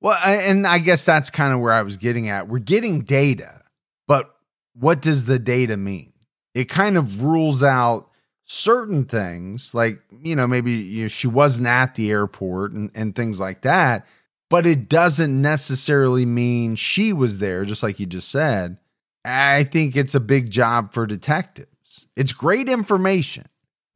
Well, 0.00 0.18
and 0.24 0.66
I 0.66 0.78
guess 0.78 1.04
that's 1.04 1.30
kind 1.30 1.52
of 1.54 1.60
where 1.60 1.72
I 1.72 1.82
was 1.82 1.96
getting 1.96 2.28
at. 2.28 2.48
We're 2.48 2.58
getting 2.58 3.02
data, 3.02 3.62
but 4.08 4.34
what 4.74 5.00
does 5.00 5.26
the 5.26 5.38
data 5.38 5.76
mean? 5.76 6.12
It 6.54 6.68
kind 6.68 6.96
of 6.96 7.22
rules 7.22 7.62
out 7.62 8.08
certain 8.44 9.04
things, 9.04 9.74
like, 9.74 10.00
you 10.22 10.36
know, 10.36 10.46
maybe 10.46 10.72
you 10.72 11.02
know, 11.02 11.08
she 11.08 11.26
wasn't 11.26 11.66
at 11.66 11.94
the 11.94 12.10
airport 12.10 12.72
and, 12.72 12.90
and 12.94 13.14
things 13.14 13.40
like 13.40 13.62
that, 13.62 14.06
but 14.54 14.66
it 14.66 14.88
doesn't 14.88 15.42
necessarily 15.42 16.24
mean 16.24 16.76
she 16.76 17.12
was 17.12 17.40
there, 17.40 17.64
just 17.64 17.82
like 17.82 17.98
you 17.98 18.06
just 18.06 18.28
said. 18.28 18.78
I 19.24 19.64
think 19.64 19.96
it's 19.96 20.14
a 20.14 20.20
big 20.20 20.48
job 20.48 20.92
for 20.92 21.08
detectives. 21.08 22.06
It's 22.14 22.32
great 22.32 22.68
information, 22.68 23.46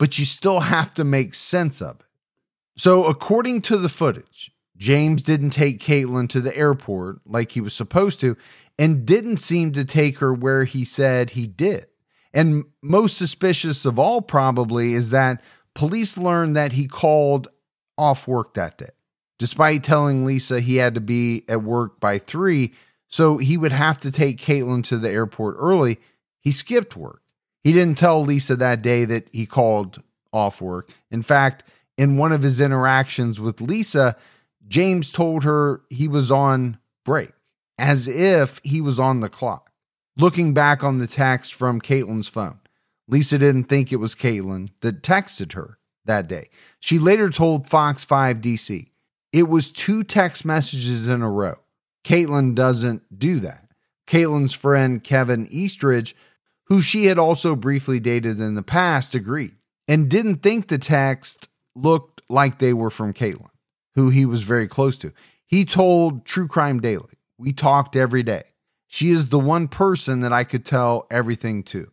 but 0.00 0.18
you 0.18 0.24
still 0.24 0.58
have 0.58 0.92
to 0.94 1.04
make 1.04 1.36
sense 1.36 1.80
of 1.80 2.00
it. 2.00 2.06
So, 2.76 3.04
according 3.04 3.62
to 3.62 3.76
the 3.76 3.88
footage, 3.88 4.50
James 4.76 5.22
didn't 5.22 5.50
take 5.50 5.78
Katelin 5.78 6.28
to 6.30 6.40
the 6.40 6.56
airport 6.56 7.20
like 7.24 7.52
he 7.52 7.60
was 7.60 7.72
supposed 7.72 8.18
to 8.22 8.36
and 8.80 9.06
didn't 9.06 9.36
seem 9.36 9.70
to 9.74 9.84
take 9.84 10.18
her 10.18 10.34
where 10.34 10.64
he 10.64 10.84
said 10.84 11.30
he 11.30 11.46
did. 11.46 11.86
And 12.34 12.64
most 12.82 13.16
suspicious 13.16 13.84
of 13.84 13.96
all, 13.96 14.22
probably, 14.22 14.94
is 14.94 15.10
that 15.10 15.40
police 15.76 16.18
learned 16.18 16.56
that 16.56 16.72
he 16.72 16.88
called 16.88 17.46
off 17.96 18.26
work 18.26 18.54
that 18.54 18.76
day, 18.76 18.90
despite 19.38 19.84
telling 19.84 20.24
Lisa 20.24 20.60
he 20.60 20.76
had 20.76 20.94
to 20.94 21.00
be 21.00 21.44
at 21.48 21.62
work 21.62 22.00
by 22.00 22.18
three. 22.18 22.72
So 23.08 23.38
he 23.38 23.56
would 23.56 23.72
have 23.72 23.98
to 24.00 24.10
take 24.10 24.38
Katelin 24.38 24.84
to 24.84 24.98
the 24.98 25.10
airport 25.10 25.56
early. 25.58 25.98
He 26.40 26.50
skipped 26.50 26.96
work. 26.96 27.22
He 27.64 27.72
didn't 27.72 27.98
tell 27.98 28.22
Lisa 28.22 28.56
that 28.56 28.82
day 28.82 29.04
that 29.04 29.28
he 29.32 29.46
called 29.46 30.02
off 30.32 30.60
work. 30.60 30.90
In 31.10 31.22
fact, 31.22 31.64
in 31.96 32.16
one 32.16 32.32
of 32.32 32.42
his 32.42 32.60
interactions 32.60 33.40
with 33.40 33.60
Lisa, 33.60 34.16
James 34.66 35.10
told 35.10 35.44
her 35.44 35.80
he 35.90 36.06
was 36.06 36.30
on 36.30 36.78
break, 37.04 37.32
as 37.78 38.06
if 38.06 38.60
he 38.62 38.80
was 38.80 38.98
on 38.98 39.20
the 39.20 39.28
clock. 39.28 39.72
Looking 40.16 40.52
back 40.52 40.82
on 40.82 40.98
the 40.98 41.06
text 41.06 41.54
from 41.54 41.80
Katelin's 41.80 42.28
phone, 42.28 42.58
Lisa 43.08 43.38
didn't 43.38 43.64
think 43.64 43.92
it 43.92 43.96
was 43.96 44.14
Katelin 44.14 44.70
that 44.80 45.02
texted 45.02 45.52
her 45.52 45.78
that 46.04 46.28
day. 46.28 46.50
She 46.80 46.98
later 46.98 47.30
told 47.30 47.68
Fox 47.68 48.04
5 48.04 48.38
DC 48.38 48.88
it 49.32 49.48
was 49.48 49.70
two 49.70 50.04
text 50.04 50.44
messages 50.44 51.08
in 51.08 51.22
a 51.22 51.30
row. 51.30 51.56
Katelin 52.04 52.54
doesn't 52.54 53.18
do 53.18 53.40
that. 53.40 53.64
Katelin's 54.06 54.54
friend 54.54 55.04
Kevin 55.04 55.46
Eastridge, 55.50 56.16
who 56.64 56.80
she 56.80 57.06
had 57.06 57.18
also 57.18 57.54
briefly 57.54 58.00
dated 58.00 58.40
in 58.40 58.54
the 58.54 58.62
past, 58.62 59.14
agreed 59.14 59.54
and 59.86 60.08
didn't 60.08 60.42
think 60.42 60.68
the 60.68 60.78
text 60.78 61.48
looked 61.74 62.22
like 62.28 62.58
they 62.58 62.72
were 62.72 62.90
from 62.90 63.12
Katelin, 63.12 63.50
who 63.94 64.10
he 64.10 64.24
was 64.24 64.42
very 64.42 64.66
close 64.68 64.96
to. 64.98 65.12
He 65.46 65.64
told 65.64 66.24
True 66.24 66.48
Crime 66.48 66.80
Daily, 66.80 67.18
We 67.38 67.52
talked 67.52 67.96
every 67.96 68.22
day. 68.22 68.44
She 68.86 69.10
is 69.10 69.28
the 69.28 69.38
one 69.38 69.68
person 69.68 70.20
that 70.20 70.32
I 70.32 70.44
could 70.44 70.64
tell 70.64 71.06
everything 71.10 71.62
to. 71.64 71.90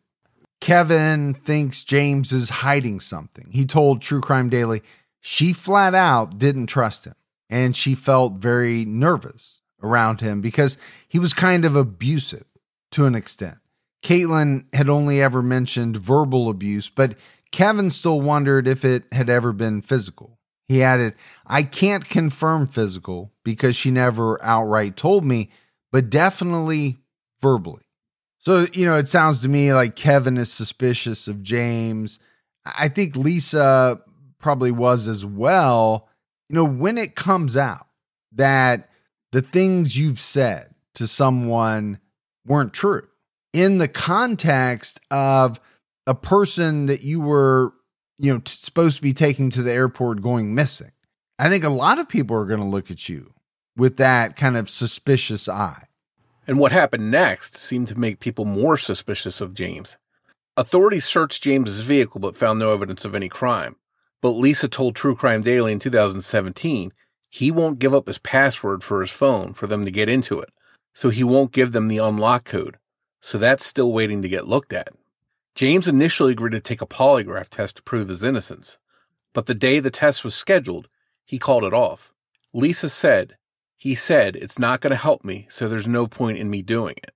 Kevin 0.61 1.33
thinks 1.33 1.83
James 1.83 2.31
is 2.31 2.49
hiding 2.49 3.01
something. 3.01 3.49
He 3.51 3.65
told 3.65 4.01
True 4.01 4.21
Crime 4.21 4.49
Daily 4.49 4.81
she 5.19 5.53
flat 5.53 5.93
out 5.93 6.37
didn't 6.37 6.67
trust 6.67 7.05
him 7.05 7.15
and 7.49 7.75
she 7.75 7.95
felt 7.95 8.33
very 8.33 8.85
nervous 8.85 9.61
around 9.81 10.21
him 10.21 10.41
because 10.41 10.77
he 11.07 11.19
was 11.19 11.33
kind 11.33 11.65
of 11.65 11.75
abusive 11.75 12.45
to 12.91 13.05
an 13.05 13.15
extent. 13.15 13.57
Katelin 14.03 14.65
had 14.73 14.89
only 14.89 15.21
ever 15.21 15.41
mentioned 15.41 15.97
verbal 15.97 16.49
abuse, 16.49 16.89
but 16.89 17.15
Kevin 17.51 17.89
still 17.89 18.21
wondered 18.21 18.67
if 18.67 18.85
it 18.85 19.03
had 19.11 19.29
ever 19.29 19.51
been 19.51 19.81
physical. 19.81 20.39
He 20.67 20.83
added, 20.83 21.13
I 21.45 21.63
can't 21.63 22.07
confirm 22.07 22.67
physical 22.67 23.31
because 23.43 23.75
she 23.75 23.91
never 23.91 24.43
outright 24.43 24.97
told 24.97 25.23
me, 25.23 25.51
but 25.91 26.09
definitely 26.09 26.97
verbally. 27.41 27.83
So, 28.39 28.67
you 28.73 28.85
know, 28.85 28.97
it 28.97 29.07
sounds 29.07 29.41
to 29.41 29.47
me 29.47 29.73
like 29.73 29.95
Kevin 29.95 30.37
is 30.37 30.51
suspicious 30.51 31.27
of 31.27 31.41
James. 31.41 32.19
I 32.65 32.89
think 32.89 33.15
Lisa 33.15 34.01
probably 34.39 34.71
was 34.71 35.07
as 35.07 35.25
well. 35.25 36.07
You 36.49 36.55
know, 36.55 36.65
when 36.65 36.97
it 36.97 37.15
comes 37.15 37.57
out 37.57 37.87
that 38.33 38.89
the 39.31 39.41
things 39.41 39.97
you've 39.97 40.19
said 40.19 40.73
to 40.95 41.07
someone 41.07 41.99
weren't 42.45 42.73
true 42.73 43.07
in 43.53 43.77
the 43.77 43.87
context 43.87 44.99
of 45.09 45.59
a 46.07 46.13
person 46.13 46.85
that 46.85 47.01
you 47.01 47.19
were, 47.19 47.73
you 48.17 48.33
know, 48.33 48.39
t- 48.39 48.57
supposed 48.61 48.97
to 48.97 49.01
be 49.01 49.13
taking 49.13 49.49
to 49.49 49.63
the 49.63 49.71
airport 49.71 50.21
going 50.21 50.53
missing. 50.53 50.91
I 51.39 51.49
think 51.49 51.63
a 51.63 51.69
lot 51.69 51.99
of 51.99 52.07
people 52.07 52.35
are 52.37 52.45
going 52.45 52.59
to 52.59 52.65
look 52.65 52.91
at 52.91 53.09
you 53.09 53.33
with 53.75 53.97
that 53.97 54.35
kind 54.35 54.55
of 54.55 54.69
suspicious 54.69 55.49
eye. 55.49 55.87
And 56.47 56.59
what 56.59 56.71
happened 56.71 57.09
next 57.09 57.57
seemed 57.57 57.87
to 57.87 57.99
make 57.99 58.19
people 58.19 58.45
more 58.45 58.77
suspicious 58.77 59.41
of 59.41 59.53
James. 59.53 59.97
Authorities 60.57 61.05
searched 61.05 61.43
James's 61.43 61.83
vehicle 61.83 62.21
but 62.21 62.35
found 62.35 62.59
no 62.59 62.71
evidence 62.71 63.03
of 63.03 63.15
any 63.15 63.27
crime. 63.27 63.75
But 64.25 64.31
Lisa 64.31 64.67
told 64.67 64.95
True 64.95 65.15
Crime 65.15 65.41
Daily 65.43 65.71
in 65.71 65.77
2017 65.77 66.91
he 67.29 67.51
won't 67.51 67.77
give 67.77 67.93
up 67.93 68.07
his 68.07 68.17
password 68.17 68.83
for 68.83 69.01
his 69.01 69.11
phone 69.11 69.53
for 69.53 69.67
them 69.67 69.85
to 69.85 69.91
get 69.91 70.09
into 70.09 70.39
it, 70.39 70.49
so 70.95 71.09
he 71.09 71.23
won't 71.23 71.51
give 71.51 71.73
them 71.73 71.89
the 71.89 71.99
unlock 71.99 72.43
code. 72.43 72.79
So 73.21 73.37
that's 73.37 73.63
still 73.63 73.93
waiting 73.93 74.23
to 74.23 74.27
get 74.27 74.47
looked 74.47 74.73
at. 74.73 74.95
James 75.53 75.87
initially 75.87 76.31
agreed 76.31 76.53
to 76.53 76.59
take 76.59 76.81
a 76.81 76.87
polygraph 76.87 77.49
test 77.49 77.75
to 77.75 77.83
prove 77.83 78.07
his 78.07 78.23
innocence, 78.23 78.79
but 79.31 79.45
the 79.45 79.53
day 79.53 79.79
the 79.79 79.91
test 79.91 80.23
was 80.23 80.33
scheduled, 80.33 80.87
he 81.23 81.37
called 81.37 81.63
it 81.63 81.71
off. 81.75 82.11
Lisa 82.51 82.89
said, 82.89 83.37
He 83.77 83.93
said 83.93 84.35
it's 84.35 84.57
not 84.57 84.81
going 84.81 84.89
to 84.89 84.97
help 84.97 85.23
me, 85.23 85.45
so 85.51 85.67
there's 85.69 85.87
no 85.87 86.07
point 86.07 86.39
in 86.39 86.49
me 86.49 86.63
doing 86.63 86.95
it. 87.03 87.13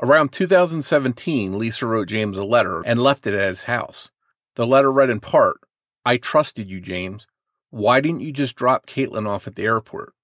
Around 0.00 0.32
2017, 0.32 1.58
Lisa 1.58 1.84
wrote 1.84 2.08
James 2.08 2.38
a 2.38 2.42
letter 2.42 2.80
and 2.86 3.02
left 3.02 3.26
it 3.26 3.34
at 3.34 3.50
his 3.50 3.64
house. 3.64 4.10
The 4.54 4.66
letter 4.66 4.90
read 4.90 5.10
in 5.10 5.20
part, 5.20 5.60
I 6.08 6.16
trusted 6.16 6.70
you, 6.70 6.80
James. 6.80 7.26
Why 7.68 8.00
didn't 8.00 8.22
you 8.22 8.32
just 8.32 8.56
drop 8.56 8.86
Katelin 8.86 9.28
off 9.28 9.46
at 9.46 9.56
the 9.56 9.64
airport? 9.64 10.14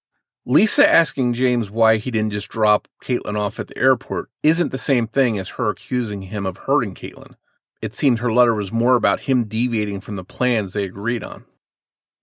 Lisa 0.47 0.91
asking 0.91 1.35
James 1.35 1.71
why 1.71 1.99
he 1.99 2.11
didn't 2.11 2.33
just 2.33 2.49
drop 2.49 2.89
Katelin 3.03 3.39
off 3.39 3.61
at 3.61 3.69
the 3.69 3.77
airport 3.77 4.31
isn't 4.43 4.73
the 4.73 4.79
same 4.79 5.07
thing 5.07 5.39
as 5.39 5.51
her 5.51 5.69
accusing 5.69 6.23
him 6.23 6.47
of 6.47 6.57
hurting 6.57 6.95
Katelin. 6.95 7.35
it 7.83 7.95
seemed 7.95 8.21
her 8.21 8.33
letter 8.33 8.55
was 8.55 8.73
more 8.73 8.97
about 8.97 9.21
him 9.21 9.45
deviating 9.45 10.01
from 10.01 10.17
the 10.17 10.25
plans 10.25 10.73
they 10.73 10.85
agreed 10.85 11.23
on. 11.23 11.45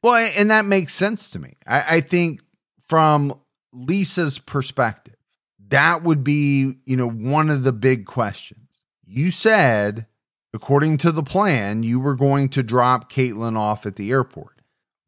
Well, 0.02 0.32
and 0.36 0.50
that 0.50 0.66
makes 0.66 0.96
sense 0.96 1.30
to 1.30 1.38
me. 1.38 1.58
I, 1.68 1.98
I 1.98 2.02
think 2.02 2.42
from 2.88 3.40
Lisa's 3.72 4.40
perspective, 4.40 5.18
that 5.68 6.02
would 6.02 6.24
be, 6.24 6.78
you 6.86 6.98
know, 6.98 7.08
one 7.08 7.52
of 7.52 7.64
the 7.64 7.74
big 7.74 8.08
questions. 8.08 8.80
You 9.06 9.30
said, 9.30 10.08
according 10.54 10.98
to 10.98 11.12
the 11.12 11.24
plan, 11.24 11.84
you 11.84 12.00
were 12.00 12.16
going 12.16 12.50
to 12.50 12.64
drop 12.64 13.12
Katelin 13.12 13.58
off 13.58 13.86
at 13.86 13.96
the 13.96 14.12
airport. 14.12 14.62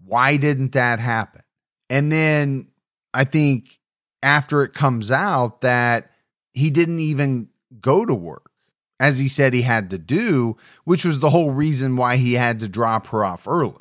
Why 0.05 0.37
didn't 0.37 0.73
that 0.73 0.99
happen? 0.99 1.41
And 1.89 2.11
then 2.11 2.67
I 3.13 3.23
think 3.23 3.79
after 4.21 4.63
it 4.63 4.73
comes 4.73 5.11
out 5.11 5.61
that 5.61 6.11
he 6.53 6.69
didn't 6.69 6.99
even 6.99 7.49
go 7.81 8.05
to 8.05 8.13
work 8.13 8.51
as 8.99 9.19
he 9.19 9.27
said 9.27 9.53
he 9.53 9.63
had 9.63 9.89
to 9.89 9.97
do, 9.97 10.55
which 10.85 11.03
was 11.03 11.19
the 11.19 11.29
whole 11.29 11.51
reason 11.51 11.97
why 11.97 12.15
he 12.15 12.33
had 12.33 12.59
to 12.61 12.67
drop 12.67 13.07
her 13.07 13.25
off 13.25 13.47
early. 13.47 13.75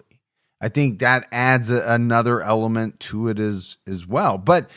I 0.60 0.68
think 0.68 1.00
that 1.00 1.26
adds 1.32 1.70
a, 1.70 1.82
another 1.92 2.40
element 2.40 3.00
to 3.00 3.28
it 3.28 3.38
as 3.38 3.76
as 3.86 4.06
well. 4.06 4.38
But 4.38 4.70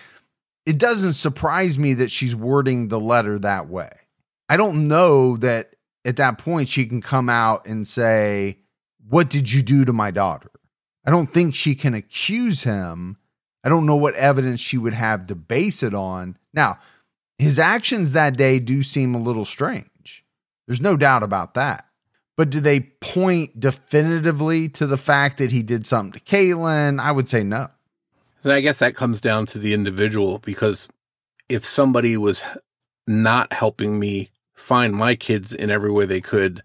it 0.66 0.78
doesn't 0.78 1.14
surprise 1.14 1.78
me 1.78 1.94
that 1.96 2.12
she's 2.12 2.36
wording 2.36 2.88
the 2.88 3.00
letter 3.00 3.38
that 3.40 3.70
way. 3.70 3.90
I 4.50 4.58
don't 4.58 4.88
know 4.88 5.38
that 5.38 5.75
at 6.06 6.18
that 6.18 6.38
point 6.38 6.70
she 6.70 6.86
can 6.86 7.02
come 7.02 7.30
out 7.30 7.68
and 7.68 7.88
say, 7.88 8.60
"What 9.08 9.30
did 9.30 9.52
you 9.52 9.62
do 9.62 9.84
to 9.86 9.94
my 9.94 10.12
daughter?" 10.12 10.52
I 11.06 11.12
don't 11.12 11.34
think 11.34 11.54
she 11.54 11.76
can 11.76 11.94
accuse 11.94 12.64
him. 12.64 13.18
I 13.64 13.70
don't 13.70 13.86
know 13.86 13.96
what 13.96 14.16
evidence 14.16 14.60
she 14.60 14.78
would 14.78 14.94
have 14.94 15.28
to 15.28 15.36
base 15.36 15.84
it 15.84 15.94
on. 15.94 16.38
Now, 16.54 16.80
his 17.38 17.60
actions 17.60 18.12
that 18.12 18.38
day 18.38 18.60
do 18.60 18.84
seem 18.84 19.14
a 19.14 19.22
little 19.22 19.46
strange. 19.46 20.24
There's 20.68 20.82
no 20.82 20.96
doubt 20.96 21.24
about 21.24 21.56
that. 21.56 21.86
But 22.38 22.50
do 22.50 22.60
they 22.60 22.82
point 23.02 23.60
definitively 23.60 24.70
to 24.70 24.88
the 24.88 24.98
fact 24.98 25.38
that 25.38 25.52
he 25.52 25.64
did 25.64 25.88
something 25.88 26.20
to 26.20 26.26
Katelin? 26.26 27.00
I 27.00 27.12
would 27.12 27.30
say 27.30 27.44
no. 27.44 27.70
And 28.44 28.54
I 28.54 28.62
guess 28.62 28.80
that 28.80 28.96
comes 28.96 29.22
down 29.22 29.46
to 29.48 29.60
the 29.60 29.74
individual 29.74 30.40
because 30.40 30.88
if 31.50 31.66
somebody 31.66 32.18
was 32.18 32.44
not 33.08 33.54
helping 33.54 34.00
me 34.00 34.30
find 34.56 34.94
my 34.94 35.16
kids 35.16 35.54
in 35.54 35.70
every 35.70 35.92
way 35.92 36.06
they 36.06 36.22
could, 36.22 36.64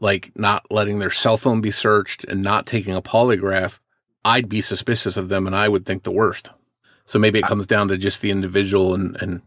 like 0.00 0.32
not 0.36 0.70
letting 0.70 0.98
their 0.98 1.10
cell 1.10 1.36
phone 1.36 1.60
be 1.60 1.70
searched 1.70 2.24
and 2.24 2.42
not 2.42 2.66
taking 2.66 2.94
a 2.94 3.02
polygraph, 3.02 3.78
I'd 4.24 4.48
be 4.48 4.60
suspicious 4.60 5.16
of 5.16 5.28
them 5.28 5.46
and 5.46 5.54
I 5.54 5.68
would 5.68 5.84
think 5.84 6.04
the 6.04 6.12
worst. 6.12 6.50
So 7.04 7.18
maybe 7.18 7.40
it 7.40 7.44
comes 7.44 7.66
down 7.66 7.88
to 7.88 7.98
just 7.98 8.20
the 8.20 8.30
individual 8.30 8.94
and, 8.94 9.20
and 9.20 9.42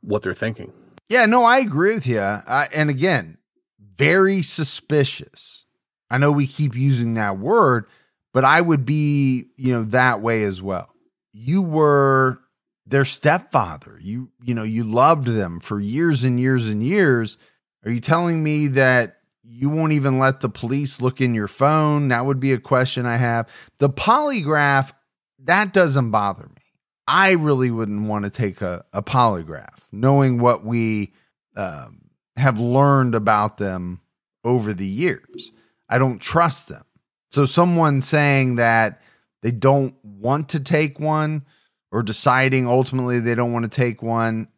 what 0.00 0.22
they're 0.22 0.32
thinking. 0.32 0.72
Yeah, 1.08 1.26
no, 1.26 1.44
I 1.44 1.58
agree 1.58 1.94
with 1.94 2.06
you. 2.06 2.20
Uh, 2.20 2.66
and 2.72 2.88
again, 2.88 3.38
very 3.78 4.42
suspicious. 4.42 5.64
I 6.10 6.18
know 6.18 6.32
we 6.32 6.46
keep 6.46 6.74
using 6.74 7.14
that 7.14 7.38
word, 7.38 7.86
but 8.32 8.44
I 8.44 8.60
would 8.60 8.86
be, 8.86 9.46
you 9.56 9.72
know, 9.72 9.82
that 9.84 10.20
way 10.20 10.44
as 10.44 10.62
well. 10.62 10.90
You 11.32 11.62
were 11.62 12.40
their 12.86 13.04
stepfather. 13.04 13.98
You, 14.00 14.30
you 14.42 14.54
know, 14.54 14.62
you 14.62 14.84
loved 14.84 15.26
them 15.26 15.60
for 15.60 15.80
years 15.80 16.24
and 16.24 16.38
years 16.38 16.68
and 16.68 16.82
years. 16.82 17.38
Are 17.84 17.90
you 17.90 18.00
telling 18.00 18.42
me 18.42 18.68
that 18.68 19.18
you 19.42 19.68
won't 19.68 19.92
even 19.92 20.18
let 20.18 20.40
the 20.40 20.48
police 20.48 21.00
look 21.00 21.20
in 21.20 21.34
your 21.34 21.48
phone? 21.48 22.08
That 22.08 22.26
would 22.26 22.40
be 22.40 22.52
a 22.52 22.58
question 22.58 23.06
I 23.06 23.16
have. 23.16 23.48
The 23.78 23.90
polygraph, 23.90 24.92
that 25.40 25.72
doesn't 25.72 26.10
bother 26.10 26.44
me. 26.44 26.62
I 27.06 27.32
really 27.32 27.70
wouldn't 27.70 28.08
want 28.08 28.24
to 28.24 28.30
take 28.30 28.62
a, 28.62 28.84
a 28.92 29.02
polygraph, 29.02 29.80
knowing 29.90 30.38
what 30.38 30.64
we 30.64 31.12
um, 31.56 32.02
have 32.36 32.60
learned 32.60 33.14
about 33.14 33.58
them 33.58 34.00
over 34.44 34.72
the 34.72 34.86
years. 34.86 35.52
I 35.88 35.98
don't 35.98 36.20
trust 36.20 36.68
them. 36.68 36.84
So, 37.30 37.44
someone 37.46 38.00
saying 38.00 38.56
that 38.56 39.02
they 39.42 39.50
don't 39.50 39.94
want 40.04 40.50
to 40.50 40.60
take 40.60 41.00
one 41.00 41.44
or 41.92 42.02
deciding 42.02 42.66
ultimately 42.66 43.20
they 43.20 43.36
don't 43.36 43.52
want 43.52 43.70
to 43.70 43.76
take 43.76 44.02
one, 44.02 44.48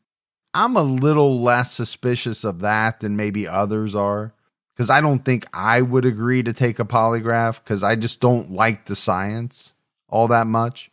I'm 0.55 0.77
a 0.77 0.83
little 0.83 1.43
less 1.43 1.73
suspicious 1.73 2.45
of 2.45 2.61
that 2.61 3.01
than 3.01 3.17
maybe 3.17 3.47
others 3.47 3.95
are 3.95 4.33
because 4.75 4.89
I 4.89 5.01
don't 5.01 5.25
think 5.25 5.45
I 5.53 5.83
would 5.83 6.05
agree 6.05 6.43
to 6.45 6.53
take 6.53 6.79
a 6.79 6.85
polygraph 6.85 7.63
because 7.63 7.83
I 7.83 7.97
just 7.97 8.21
don't 8.21 8.53
like 8.53 8.87
the 8.87 8.97
science 8.97 9.75
all 10.09 10.29
that 10.29 10.47
much. 10.47 10.91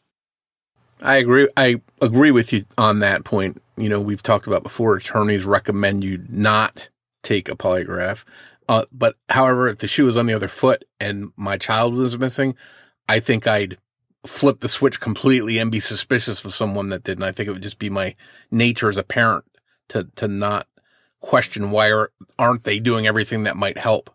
I 1.02 1.18
agree. 1.18 1.48
I 1.58 1.82
agree 2.02 2.32
with 2.32 2.52
you 2.54 2.66
on 2.78 3.00
that 3.00 3.24
point. 3.24 3.62
You 3.78 3.90
know, 3.90 4.00
we've 4.00 4.22
talked 4.22 4.48
about 4.48 4.64
before. 4.64 4.96
Attorneys 4.96 5.46
recommend 5.46 6.04
you 6.04 6.24
not 6.30 6.90
take 7.24 7.50
a 7.50 7.56
polygraph. 7.56 8.24
Uh, 8.70 8.86
but 8.92 9.16
however, 9.30 9.68
if 9.68 9.80
the 9.80 9.88
shoe 9.88 10.06
was 10.06 10.18
on 10.18 10.28
the 10.28 10.34
other 10.34 10.48
foot 10.48 10.86
and 11.00 11.32
my 11.36 11.58
child 11.58 11.94
was 11.94 12.18
missing, 12.18 12.56
I 13.10 13.20
think 13.20 13.48
I'd 13.48 13.78
flip 14.26 14.60
the 14.60 14.68
switch 14.68 15.00
completely 15.00 15.58
and 15.58 15.72
be 15.72 15.80
suspicious 15.80 16.46
of 16.46 16.54
someone 16.54 16.90
that 16.90 17.04
didn't. 17.04 17.24
I 17.24 17.32
think 17.32 17.48
it 17.48 17.54
would 17.54 17.64
just 17.64 17.80
be 17.80 17.90
my 17.90 18.16
nature 18.52 18.90
as 18.90 18.98
a 18.98 19.04
parent 19.04 19.46
to 19.90 20.06
to 20.16 20.28
not 20.28 20.68
question 21.20 21.72
why 21.72 21.92
are, 21.92 22.12
aren't 22.40 22.64
they 22.64 22.80
doing 22.80 23.06
everything 23.06 23.44
that 23.44 23.56
might 23.56 23.78
help 23.78 24.10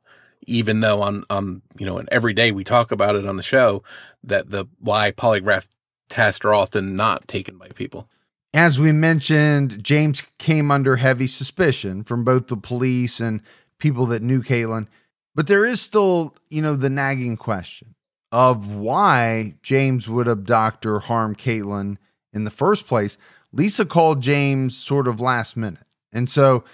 even 0.47 0.81
though 0.81 1.03
on 1.03 1.23
on 1.31 1.63
you 1.79 1.87
know 1.87 1.99
and 1.99 2.09
every 2.11 2.33
day 2.33 2.51
we 2.51 2.65
talk 2.65 2.91
about 2.91 3.15
it 3.15 3.27
on 3.27 3.37
the 3.37 3.43
show 3.43 3.83
that 4.25 4.51
the 4.51 4.67
why 4.81 5.13
polygraph 5.13 5.69
tests 6.09 6.45
are 6.45 6.55
often 6.55 6.97
not 6.97 7.27
taken 7.29 7.59
by 7.59 7.69
people. 7.69 8.09
As 8.55 8.79
we 8.79 8.93
mentioned, 8.93 9.83
James 9.85 10.23
came 10.39 10.71
under 10.71 10.97
heavy 10.97 11.27
suspicion 11.27 12.05
from 12.05 12.25
both 12.25 12.47
the 12.47 12.57
police 12.57 13.21
and 13.21 13.43
people 13.79 14.07
that 14.07 14.23
knew 14.23 14.43
Katelin. 14.43 14.87
But 15.35 15.49
there 15.49 15.67
is 15.67 15.83
still, 15.83 16.35
you 16.49 16.63
know, 16.63 16.77
the 16.77 16.89
nagging 16.89 17.37
question 17.37 17.96
of 18.33 18.75
why 18.75 19.55
James 19.63 20.09
would 20.09 20.29
abduct 20.29 20.85
or 20.85 21.01
harm 21.01 21.35
Katelin 21.35 21.97
in 22.33 22.45
the 22.45 22.51
first 22.51 22.87
place. 22.87 23.17
Lisa 23.53 23.85
called 23.85 24.21
James 24.21 24.77
sort 24.77 25.09
of 25.09 25.21
last 25.21 25.57
minute. 25.57 25.87
And 26.13 26.31
so 26.31 26.65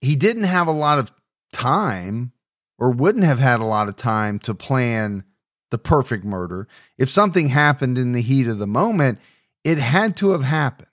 he 0.00 0.16
didn't 0.16 0.44
have 0.44 0.66
a 0.66 0.72
lot 0.72 0.98
of 0.98 1.12
time 1.52 2.32
or 2.78 2.90
wouldn't 2.90 3.24
have 3.24 3.38
had 3.38 3.60
a 3.60 3.64
lot 3.64 3.88
of 3.88 3.96
time 3.96 4.38
to 4.40 4.54
plan 4.54 5.24
the 5.70 5.78
perfect 5.78 6.24
murder. 6.24 6.68
If 6.98 7.10
something 7.10 7.48
happened 7.48 7.98
in 7.98 8.12
the 8.12 8.22
heat 8.22 8.46
of 8.46 8.58
the 8.58 8.66
moment, 8.66 9.18
it 9.64 9.78
had 9.78 10.16
to 10.18 10.30
have 10.30 10.44
happened 10.44 10.88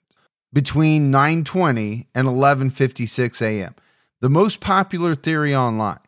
between 0.52 1.12
9:20 1.12 2.06
and 2.14 2.26
11:56 2.26 3.42
a.m. 3.42 3.74
The 4.20 4.30
most 4.30 4.60
popular 4.60 5.14
theory 5.14 5.54
online, 5.54 5.98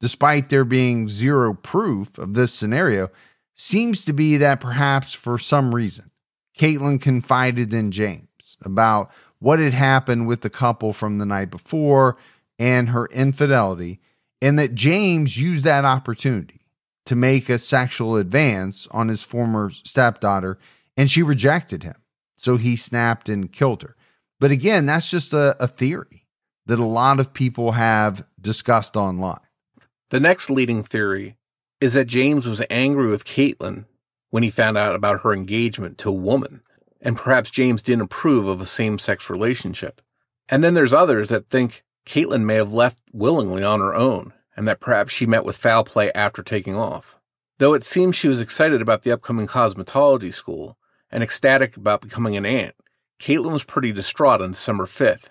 despite 0.00 0.48
there 0.48 0.64
being 0.64 1.08
zero 1.08 1.54
proof 1.54 2.18
of 2.18 2.34
this 2.34 2.52
scenario, 2.52 3.10
seems 3.54 4.04
to 4.04 4.12
be 4.12 4.36
that 4.38 4.60
perhaps 4.60 5.12
for 5.12 5.38
some 5.38 5.74
reason, 5.74 6.10
Katelin 6.58 7.00
confided 7.00 7.72
in 7.72 7.90
James 7.90 8.56
about 8.62 9.10
what 9.38 9.58
had 9.58 9.74
happened 9.74 10.26
with 10.26 10.42
the 10.42 10.50
couple 10.50 10.92
from 10.92 11.18
the 11.18 11.26
night 11.26 11.50
before 11.50 12.16
and 12.58 12.90
her 12.90 13.06
infidelity, 13.06 14.00
and 14.42 14.58
that 14.58 14.74
James 14.74 15.38
used 15.38 15.64
that 15.64 15.84
opportunity 15.84 16.60
to 17.06 17.16
make 17.16 17.48
a 17.48 17.58
sexual 17.58 18.16
advance 18.16 18.86
on 18.90 19.08
his 19.08 19.22
former 19.22 19.70
stepdaughter, 19.70 20.58
and 20.96 21.10
she 21.10 21.22
rejected 21.22 21.82
him. 21.82 21.96
So 22.36 22.56
he 22.56 22.76
snapped 22.76 23.28
and 23.28 23.52
killed 23.52 23.82
her. 23.82 23.96
But 24.38 24.50
again, 24.50 24.86
that's 24.86 25.10
just 25.10 25.32
a, 25.32 25.56
a 25.60 25.66
theory 25.66 26.26
that 26.66 26.78
a 26.78 26.84
lot 26.84 27.20
of 27.20 27.34
people 27.34 27.72
have 27.72 28.26
discussed 28.40 28.96
online. 28.96 29.40
The 30.10 30.20
next 30.20 30.50
leading 30.50 30.82
theory 30.82 31.36
is 31.80 31.94
that 31.94 32.06
James 32.06 32.46
was 32.46 32.62
angry 32.70 33.08
with 33.08 33.24
Katelin 33.24 33.86
when 34.30 34.42
he 34.42 34.50
found 34.50 34.76
out 34.76 34.94
about 34.94 35.22
her 35.22 35.32
engagement 35.32 35.98
to 35.98 36.08
a 36.08 36.12
woman, 36.12 36.62
and 37.00 37.16
perhaps 37.16 37.50
James 37.50 37.82
didn't 37.82 38.02
approve 38.02 38.46
of 38.46 38.60
a 38.60 38.66
same 38.66 38.98
sex 38.98 39.30
relationship. 39.30 40.00
And 40.48 40.62
then 40.62 40.74
there's 40.74 40.92
others 40.92 41.28
that 41.30 41.48
think 41.48 41.84
Katelin 42.06 42.44
may 42.44 42.54
have 42.54 42.72
left 42.72 43.00
willingly 43.12 43.62
on 43.62 43.80
her 43.80 43.94
own 43.94 44.32
and 44.56 44.68
that 44.68 44.80
perhaps 44.80 45.12
she 45.12 45.24
met 45.24 45.44
with 45.44 45.56
foul 45.56 45.84
play 45.84 46.12
after 46.12 46.42
taking 46.42 46.76
off. 46.76 47.16
Though 47.58 47.72
it 47.72 47.84
seems 47.84 48.16
she 48.16 48.28
was 48.28 48.40
excited 48.40 48.82
about 48.82 49.02
the 49.04 49.12
upcoming 49.12 49.46
cosmetology 49.46 50.34
school 50.34 50.76
and 51.10 51.22
ecstatic 51.22 51.76
about 51.76 52.02
becoming 52.02 52.36
an 52.36 52.44
aunt, 52.44 52.74
Katelin 53.18 53.52
was 53.52 53.64
pretty 53.64 53.92
distraught 53.92 54.42
on 54.42 54.52
December 54.52 54.84
5th. 54.84 55.30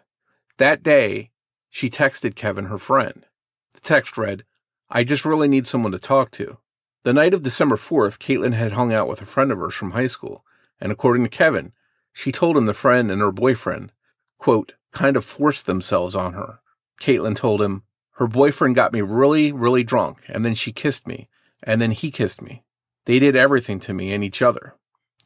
That 0.58 0.82
day, 0.82 1.32
she 1.70 1.89
texted 1.89 2.36
Kevin, 2.36 2.66
her 2.66 2.78
friend. 2.78 3.26
The 3.74 3.82
text 3.82 4.18
read, 4.18 4.45
I 4.92 5.04
just 5.04 5.24
really 5.24 5.48
need 5.48 5.68
someone 5.68 5.92
to 5.92 6.00
talk 6.00 6.32
to. 6.32 6.58
The 7.04 7.14
night 7.14 7.36
of 7.36 7.44
December 7.44 7.76
4th, 7.76 8.18
Katelin 8.18 8.54
had 8.54 8.72
hung 8.72 8.92
out 8.92 9.08
with 9.08 9.22
a 9.22 9.26
friend 9.26 9.52
of 9.52 9.60
hers 9.60 9.76
from 9.76 9.92
high 9.92 10.08
school, 10.08 10.44
and 10.82 10.92
according 10.92 11.24
to 11.24 11.30
Kevin, 11.30 11.74
she 12.12 12.32
told 12.32 12.58
him 12.58 12.66
the 12.66 12.74
friend 12.74 13.12
and 13.12 13.22
her 13.22 13.32
boyfriend, 13.32 13.92
quote, 14.40 14.74
kind 14.92 15.16
of 15.16 15.24
forced 15.24 15.68
themselves 15.68 16.16
on 16.16 16.34
her. 16.34 16.60
Katelin 17.00 17.36
told 17.36 17.62
him, 17.62 17.84
her 18.14 18.28
boyfriend 18.28 18.74
got 18.76 18.92
me 18.92 19.02
really, 19.02 19.52
really 19.52 19.84
drunk, 19.84 20.24
and 20.28 20.44
then 20.44 20.56
she 20.56 20.72
kissed 20.72 21.06
me, 21.06 21.30
and 21.62 21.80
then 21.80 21.92
he 21.92 22.10
kissed 22.10 22.42
me. 22.42 22.64
They 23.06 23.20
did 23.20 23.36
everything 23.36 23.80
to 23.82 23.94
me 23.94 24.12
and 24.12 24.24
each 24.24 24.42
other. 24.42 24.74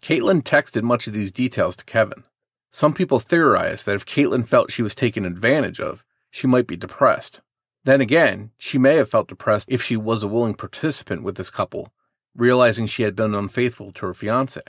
Katelin 0.02 0.44
texted 0.44 0.84
much 0.84 1.08
of 1.08 1.14
these 1.14 1.32
details 1.32 1.78
to 1.78 1.86
Kevin. 1.86 2.26
Some 2.72 2.94
people 2.94 3.20
theorized 3.20 3.86
that 3.86 3.96
if 3.96 4.06
Katelin 4.06 4.46
felt 4.46 4.72
she 4.72 4.84
was 4.84 4.94
taken 4.94 5.26
advantage 5.26 5.80
of, 5.80 6.04
she 6.30 6.48
might 6.48 6.68
be 6.68 6.76
depressed. 6.76 7.40
Then 7.86 8.02
again, 8.02 8.52
she 8.58 8.78
may 8.78 8.96
have 8.96 9.10
felt 9.10 9.28
depressed 9.28 9.70
if 9.70 9.84
she 9.84 9.98
was 9.98 10.24
a 10.24 10.28
willing 10.28 10.54
participant 10.54 11.24
with 11.24 11.36
this 11.36 11.50
couple, 11.50 11.94
realizing 12.36 12.88
she 12.88 13.04
had 13.04 13.16
been 13.16 13.36
unfaithful 13.36 13.92
to 13.94 14.06
her 14.08 14.14
fiance. 14.14 14.62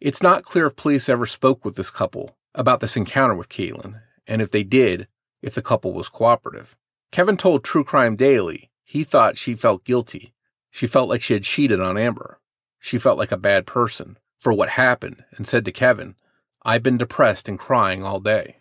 It's 0.00 0.22
not 0.22 0.44
clear 0.44 0.66
if 0.66 0.76
police 0.76 1.08
ever 1.08 1.26
spoke 1.26 1.64
with 1.64 1.76
this 1.76 1.90
couple 1.90 2.36
about 2.54 2.80
this 2.80 2.96
encounter 2.96 3.34
with 3.34 3.48
Katelin, 3.48 4.00
and 4.26 4.40
if 4.40 4.50
they 4.50 4.62
did, 4.62 5.08
if 5.42 5.54
the 5.54 5.62
couple 5.62 5.92
was 5.92 6.08
cooperative. 6.08 6.76
Kevin 7.10 7.36
told 7.36 7.64
True 7.64 7.84
Crime 7.84 8.16
Daily 8.16 8.70
he 8.84 9.04
thought 9.04 9.38
she 9.38 9.54
felt 9.54 9.84
guilty. 9.84 10.32
She 10.70 10.86
felt 10.86 11.08
like 11.08 11.22
she 11.22 11.34
had 11.34 11.44
cheated 11.44 11.80
on 11.80 11.98
Amber. 11.98 12.40
She 12.78 12.98
felt 12.98 13.18
like 13.18 13.32
a 13.32 13.36
bad 13.36 13.66
person 13.66 14.18
for 14.38 14.52
what 14.52 14.70
happened 14.70 15.24
and 15.36 15.46
said 15.46 15.64
to 15.64 15.72
Kevin, 15.72 16.16
I've 16.64 16.82
been 16.82 16.98
depressed 16.98 17.48
and 17.48 17.58
crying 17.58 18.04
all 18.04 18.20
day. 18.20 18.56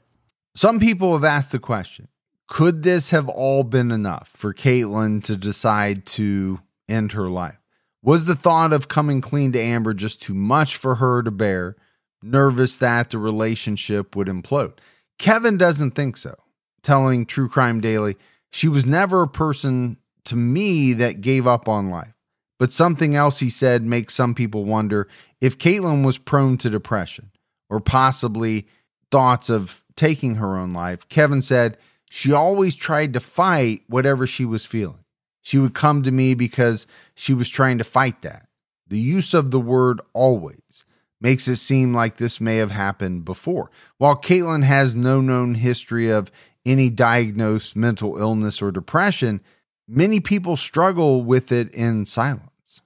Some 0.56 0.80
people 0.80 1.14
have 1.14 1.24
asked 1.24 1.52
the 1.52 1.60
question 1.60 2.08
could 2.52 2.84
this 2.84 3.12
have 3.12 3.30
all 3.30 3.64
been 3.64 3.92
enough 3.92 4.30
for 4.36 4.54
Katelin 4.54 5.24
to 5.24 5.38
decide 5.38 6.06
to 6.08 6.60
end 6.90 7.14
her 7.14 7.30
life? 7.30 7.56
Was 8.04 8.26
the 8.26 8.36
thought 8.36 8.74
of 8.74 8.90
coming 8.90 9.22
clean 9.22 9.54
to 9.54 9.60
Amber 9.62 9.94
just 9.94 10.22
too 10.22 10.34
much 10.34 10.76
for 10.76 10.96
her 10.96 11.24
to 11.24 11.32
bear, 11.32 11.78
nervous 12.22 12.78
that 12.80 13.10
the 13.10 13.20
relationship 13.20 14.18
would 14.18 14.28
implode? 14.28 14.74
Kevin 15.18 15.56
doesn't 15.56 15.92
think 15.92 16.18
so, 16.18 16.36
telling 16.84 17.26
True 17.26 17.48
Crime 17.48 17.80
Daily, 17.80 18.18
she 18.50 18.68
was 18.68 18.86
never 18.86 19.22
a 19.22 19.30
person 19.30 19.96
to 20.26 20.36
me 20.36 20.92
that 20.92 21.22
gave 21.22 21.48
up 21.48 21.70
on 21.70 21.90
life. 21.90 22.14
But 22.60 22.74
something 22.74 23.16
else 23.16 23.40
he 23.40 23.50
said 23.50 23.82
makes 23.82 24.14
some 24.14 24.36
people 24.36 24.66
wonder 24.66 25.08
if 25.40 25.58
Katelin 25.58 26.06
was 26.06 26.18
prone 26.18 26.58
to 26.58 26.70
depression 26.70 27.32
or 27.70 27.80
possibly 27.80 28.68
thoughts 29.10 29.50
of 29.50 29.86
taking 29.96 30.36
her 30.36 30.58
own 30.58 30.74
life. 30.74 31.08
Kevin 31.08 31.42
said 31.42 31.78
she 32.14 32.34
always 32.34 32.76
tried 32.76 33.14
to 33.14 33.22
fight 33.22 33.84
whatever 33.88 34.28
she 34.28 34.44
was 34.44 34.66
feeling. 34.66 35.06
She 35.42 35.58
would 35.58 35.74
come 35.74 36.04
to 36.04 36.12
me 36.12 36.34
because 36.34 36.86
she 37.16 37.34
was 37.34 37.48
trying 37.48 37.78
to 37.78 37.86
fight 37.86 38.22
that. 38.24 38.50
The 38.90 39.00
use 39.00 39.34
of 39.34 39.50
the 39.50 39.62
word 39.62 40.02
always 40.12 40.84
makes 41.22 41.48
it 41.48 41.56
seem 41.56 41.94
like 41.94 42.18
this 42.18 42.42
may 42.42 42.58
have 42.58 42.72
happened 42.72 43.24
before. 43.24 43.72
While 43.98 44.18
Katelin 44.18 44.66
has 44.66 44.94
no 44.94 45.22
known 45.22 45.54
history 45.54 46.10
of 46.10 46.30
any 46.66 46.90
diagnosed 46.90 47.78
mental 47.78 48.18
illness 48.18 48.62
or 48.62 48.74
depression, 48.74 49.40
many 49.88 50.20
people 50.20 50.58
struggle 50.58 51.24
with 51.24 51.50
it 51.50 51.74
in 51.74 52.06
silence. 52.06 52.82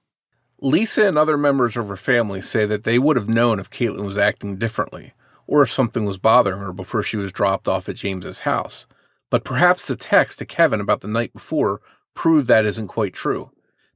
Lisa 0.62 1.08
and 1.08 1.18
other 1.18 1.36
members 1.36 1.76
of 1.76 1.88
her 1.88 1.98
family 1.98 2.42
say 2.42 2.68
that 2.68 2.84
they 2.84 3.00
would 3.00 3.16
have 3.16 3.28
known 3.28 3.58
if 3.58 3.72
Katelin 3.72 4.06
was 4.06 4.20
acting 4.20 4.58
differently 4.58 5.14
or 5.48 5.64
if 5.64 5.72
something 5.72 6.06
was 6.06 6.20
bothering 6.20 6.60
her 6.60 6.72
before 6.72 7.02
she 7.02 7.18
was 7.18 7.32
dropped 7.32 7.68
off 7.68 7.90
at 7.90 7.96
James's 7.96 8.42
house. 8.42 8.86
But 9.30 9.44
perhaps 9.44 9.88
the 9.88 9.96
text 9.96 10.40
to 10.40 10.46
Kevin 10.46 10.80
about 10.80 11.02
the 11.02 11.08
night 11.08 11.34
before 11.34 11.82
proved 12.14 12.48
that 12.48 12.66
isn't 12.66 12.88
quite 12.88 13.14
true. 13.14 13.52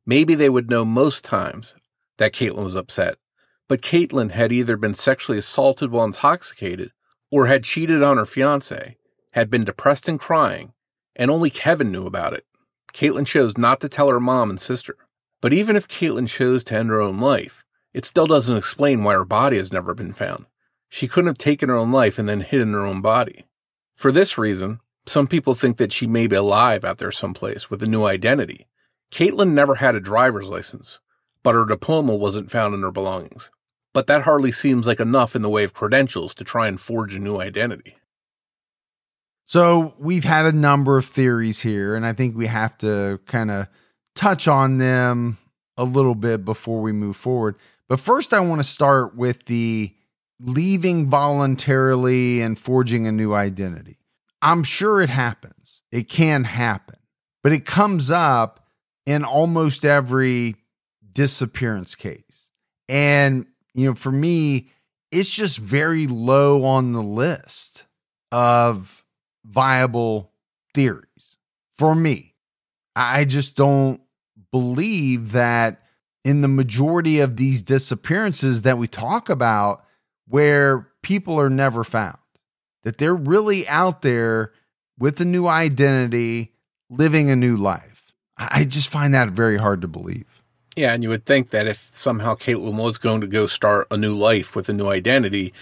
Maybe 0.06 0.36
they 0.36 0.50
would 0.50 0.70
know 0.70 0.84
most 0.84 1.24
times 1.24 1.76
that 2.18 2.34
Katelin 2.34 2.64
was 2.64 2.76
upset, 2.76 3.18
but 3.68 3.82
Katelin 3.82 4.32
had 4.32 4.52
either 4.52 4.76
been 4.76 4.96
sexually 4.96 5.38
assaulted 5.38 5.92
while 5.92 6.06
intoxicated 6.06 6.92
or 7.32 7.48
had 7.48 7.64
cheated 7.64 8.02
on 8.02 8.18
her 8.18 8.26
fiance, 8.26 8.98
had 9.34 9.50
been 9.50 9.64
depressed 9.64 10.08
and 10.08 10.20
crying, 10.20 10.74
and 11.16 11.30
only 11.30 11.50
Kevin 11.50 11.92
knew 11.92 12.06
about 12.06 12.34
it. 12.34 12.46
Katelin 12.94 13.28
chose 13.28 13.58
not 13.58 13.80
to 13.82 13.90
tell 13.90 14.10
her 14.10 14.20
mom 14.20 14.50
and 14.50 14.60
sister. 14.60 14.96
But 15.42 15.54
even 15.54 15.76
if 15.76 15.88
Katelin 15.88 16.28
chose 16.28 16.64
to 16.66 16.76
end 16.76 16.90
her 16.90 17.00
own 17.00 17.20
life, 17.20 17.64
it 17.94 18.06
still 18.06 18.26
doesn't 18.26 18.58
explain 18.58 19.04
why 19.04 19.14
her 19.14 19.26
body 19.26 19.58
has 19.58 19.72
never 19.72 19.94
been 19.94 20.14
found. 20.14 20.46
She 20.90 21.08
couldn't 21.08 21.28
have 21.28 21.38
taken 21.38 21.70
her 21.70 21.76
own 21.76 21.92
life 21.92 22.20
and 22.20 22.28
then 22.28 22.42
hidden 22.42 22.74
her 22.74 22.86
own 22.86 23.02
body. 23.02 23.46
For 23.96 24.12
this 24.12 24.38
reason, 24.38 24.80
some 25.10 25.28
people 25.28 25.56
think 25.56 25.78
that 25.78 25.92
she 25.92 26.08
may 26.08 26.28
be 26.28 26.36
alive 26.36 26.86
out 26.86 26.98
there 26.98 27.12
someplace 27.12 27.70
with 27.70 27.82
a 27.82 27.88
new 27.88 28.06
identity. 28.06 28.68
Katelin 29.12 29.54
never 29.54 29.76
had 29.76 29.96
a 29.96 30.00
driver's 30.00 30.48
license, 30.48 31.00
but 31.44 31.56
her 31.56 31.66
diploma 31.66 32.16
wasn't 32.16 32.52
found 32.52 32.74
in 32.74 32.82
her 32.82 32.92
belongings. 32.92 33.50
But 33.94 34.08
that 34.08 34.22
hardly 34.22 34.52
seems 34.52 34.86
like 34.86 35.00
enough 35.00 35.36
in 35.36 35.42
the 35.42 35.50
way 35.50 35.64
of 35.64 35.74
credentials 35.74 36.34
to 36.36 36.44
try 36.44 36.68
and 36.68 36.80
forge 36.80 37.16
a 37.16 37.20
new 37.20 37.40
identity. 37.40 37.96
So 39.46 39.96
we've 39.98 40.26
had 40.26 40.46
a 40.46 40.52
number 40.52 40.98
of 40.98 41.06
theories 41.06 41.60
here, 41.60 41.96
and 41.96 42.06
I 42.06 42.14
think 42.14 42.38
we 42.38 42.46
have 42.46 42.78
to 42.80 43.20
kind 43.26 43.50
of 43.50 43.68
touch 44.16 44.48
on 44.48 44.78
them 44.78 45.40
a 45.76 45.86
little 45.86 46.14
bit 46.14 46.46
before 46.46 46.82
we 46.82 46.92
move 46.92 47.18
forward. 47.18 47.56
But 47.88 48.00
first, 48.00 48.32
I 48.32 48.42
want 48.42 48.60
to 48.60 48.68
start 48.68 49.16
with 49.16 49.46
the 49.46 49.92
leaving 50.40 51.10
voluntarily 51.10 52.42
and 52.42 52.60
forging 52.60 53.08
a 53.08 53.12
new 53.12 53.34
identity. 53.34 53.99
I'm 54.42 54.64
sure 54.64 55.02
it 55.02 55.10
happens. 55.10 55.82
It 55.92 56.10
can 56.10 56.44
happen, 56.44 56.98
but 57.44 57.52
it 57.52 57.66
comes 57.66 58.12
up 58.12 58.66
in 59.06 59.24
almost 59.24 59.86
every 59.86 60.56
disappearance 61.12 61.96
case. 61.96 62.48
And, 62.88 63.48
you 63.74 63.86
know, 63.86 63.96
for 63.96 64.12
me, 64.12 64.70
it's 65.12 65.30
just 65.30 65.58
very 65.58 66.08
low 66.08 66.64
on 66.66 66.94
the 66.94 67.02
list 67.02 67.86
of 68.32 69.04
viable 69.46 70.32
theories 70.74 71.38
for 71.78 71.96
me. 71.96 72.36
I 72.96 73.26
just 73.26 73.56
don't 73.56 74.02
believe 74.52 75.32
that 75.32 75.82
in 76.24 76.40
the 76.40 76.48
majority 76.48 77.22
of 77.22 77.38
these 77.38 77.62
disappearances 77.62 78.64
that 78.64 78.78
we 78.78 78.88
talk 78.88 79.30
about 79.30 79.84
where 80.28 80.88
people 81.02 81.40
are 81.40 81.50
never 81.50 81.84
found 81.84 82.18
that 82.84 82.98
they're 82.98 83.16
really 83.16 83.68
out 83.68 84.02
there 84.02 84.52
with 84.98 85.20
a 85.22 85.26
new 85.26 85.48
identity 85.48 86.54
living 86.90 87.30
a 87.30 87.36
new 87.36 87.56
life 87.56 88.12
i 88.38 88.64
just 88.64 88.90
find 88.90 89.14
that 89.14 89.30
very 89.30 89.58
hard 89.58 89.82
to 89.82 89.88
believe 89.88 90.42
yeah 90.76 90.94
and 90.94 91.04
you 91.04 91.10
would 91.10 91.26
think 91.26 91.50
that 91.50 91.68
if 91.68 91.90
somehow 91.94 92.36
katelin 92.36 92.76
was 92.76 92.98
going 92.98 93.22
to 93.22 93.28
go 93.28 93.48
start 93.48 93.88
a 93.92 93.98
new 93.98 94.14
life 94.14 94.56
with 94.56 94.70
a 94.70 94.74
new 94.74 94.88
identity 94.88 95.54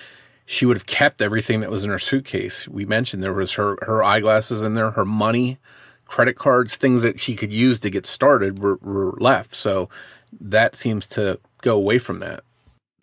she 0.50 0.66
would 0.66 0.78
have 0.78 0.86
kept 0.86 1.22
everything 1.22 1.60
that 1.60 1.70
was 1.70 1.84
in 1.84 1.90
her 1.90 2.00
suitcase. 2.00 2.70
We 2.70 2.86
mentioned 2.86 3.22
there 3.22 3.34
was 3.34 3.52
her 3.54 3.78
her 3.82 4.02
eyeglasses 4.02 4.62
in 4.62 4.76
there, 4.76 4.92
her 4.92 5.06
money, 5.06 5.58
credit 6.06 6.38
cards, 6.38 6.78
things 6.78 7.04
that 7.04 7.20
she 7.20 7.36
could 7.36 7.52
use 7.52 7.80
to 7.82 7.90
get 7.90 8.06
started 8.06 8.60
were, 8.60 8.78
were 8.78 9.14
left. 9.20 9.54
So 9.54 9.90
that 10.40 10.78
seems 10.78 11.06
to 11.08 11.40
go 11.62 11.76
away 11.76 11.98
from 11.98 12.20
that. 12.20 12.44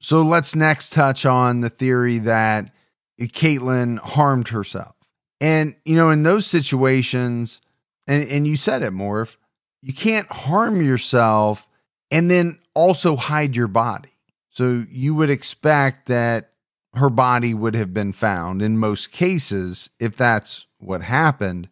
So 0.00 0.22
let's 0.22 0.56
next 0.56 0.94
touch 0.94 1.26
on 1.26 1.60
the 1.60 1.68
theory 1.68 2.18
that 2.20 2.70
Eh, 3.20 3.26
Katelin 3.26 3.98
harmed 3.98 4.48
herself. 4.48 4.94
And, 5.40 5.74
you 5.84 5.96
know, 5.96 6.10
in 6.10 6.22
those 6.22 6.46
situations, 6.46 7.60
and, 8.06 8.28
and 8.28 8.46
you 8.46 8.56
said 8.56 8.82
it, 8.82 8.92
Morf, 8.92 9.36
you 9.82 9.92
can't 9.92 10.30
harm 10.30 10.80
yourself 10.80 11.66
and 12.10 12.30
then 12.30 12.58
also 12.74 13.16
hide 13.16 13.56
your 13.56 13.68
body. 13.68 14.10
So 14.50 14.86
you 14.88 15.14
would 15.14 15.30
expect 15.30 16.06
that 16.06 16.52
her 16.94 17.10
body 17.10 17.54
would 17.54 17.74
have 17.74 17.92
been 17.92 18.12
found 18.12 18.62
in 18.62 18.78
most 18.78 19.10
cases 19.10 19.90
if 19.98 20.16
that's 20.16 20.66
what 20.78 21.02
happened. 21.02 21.68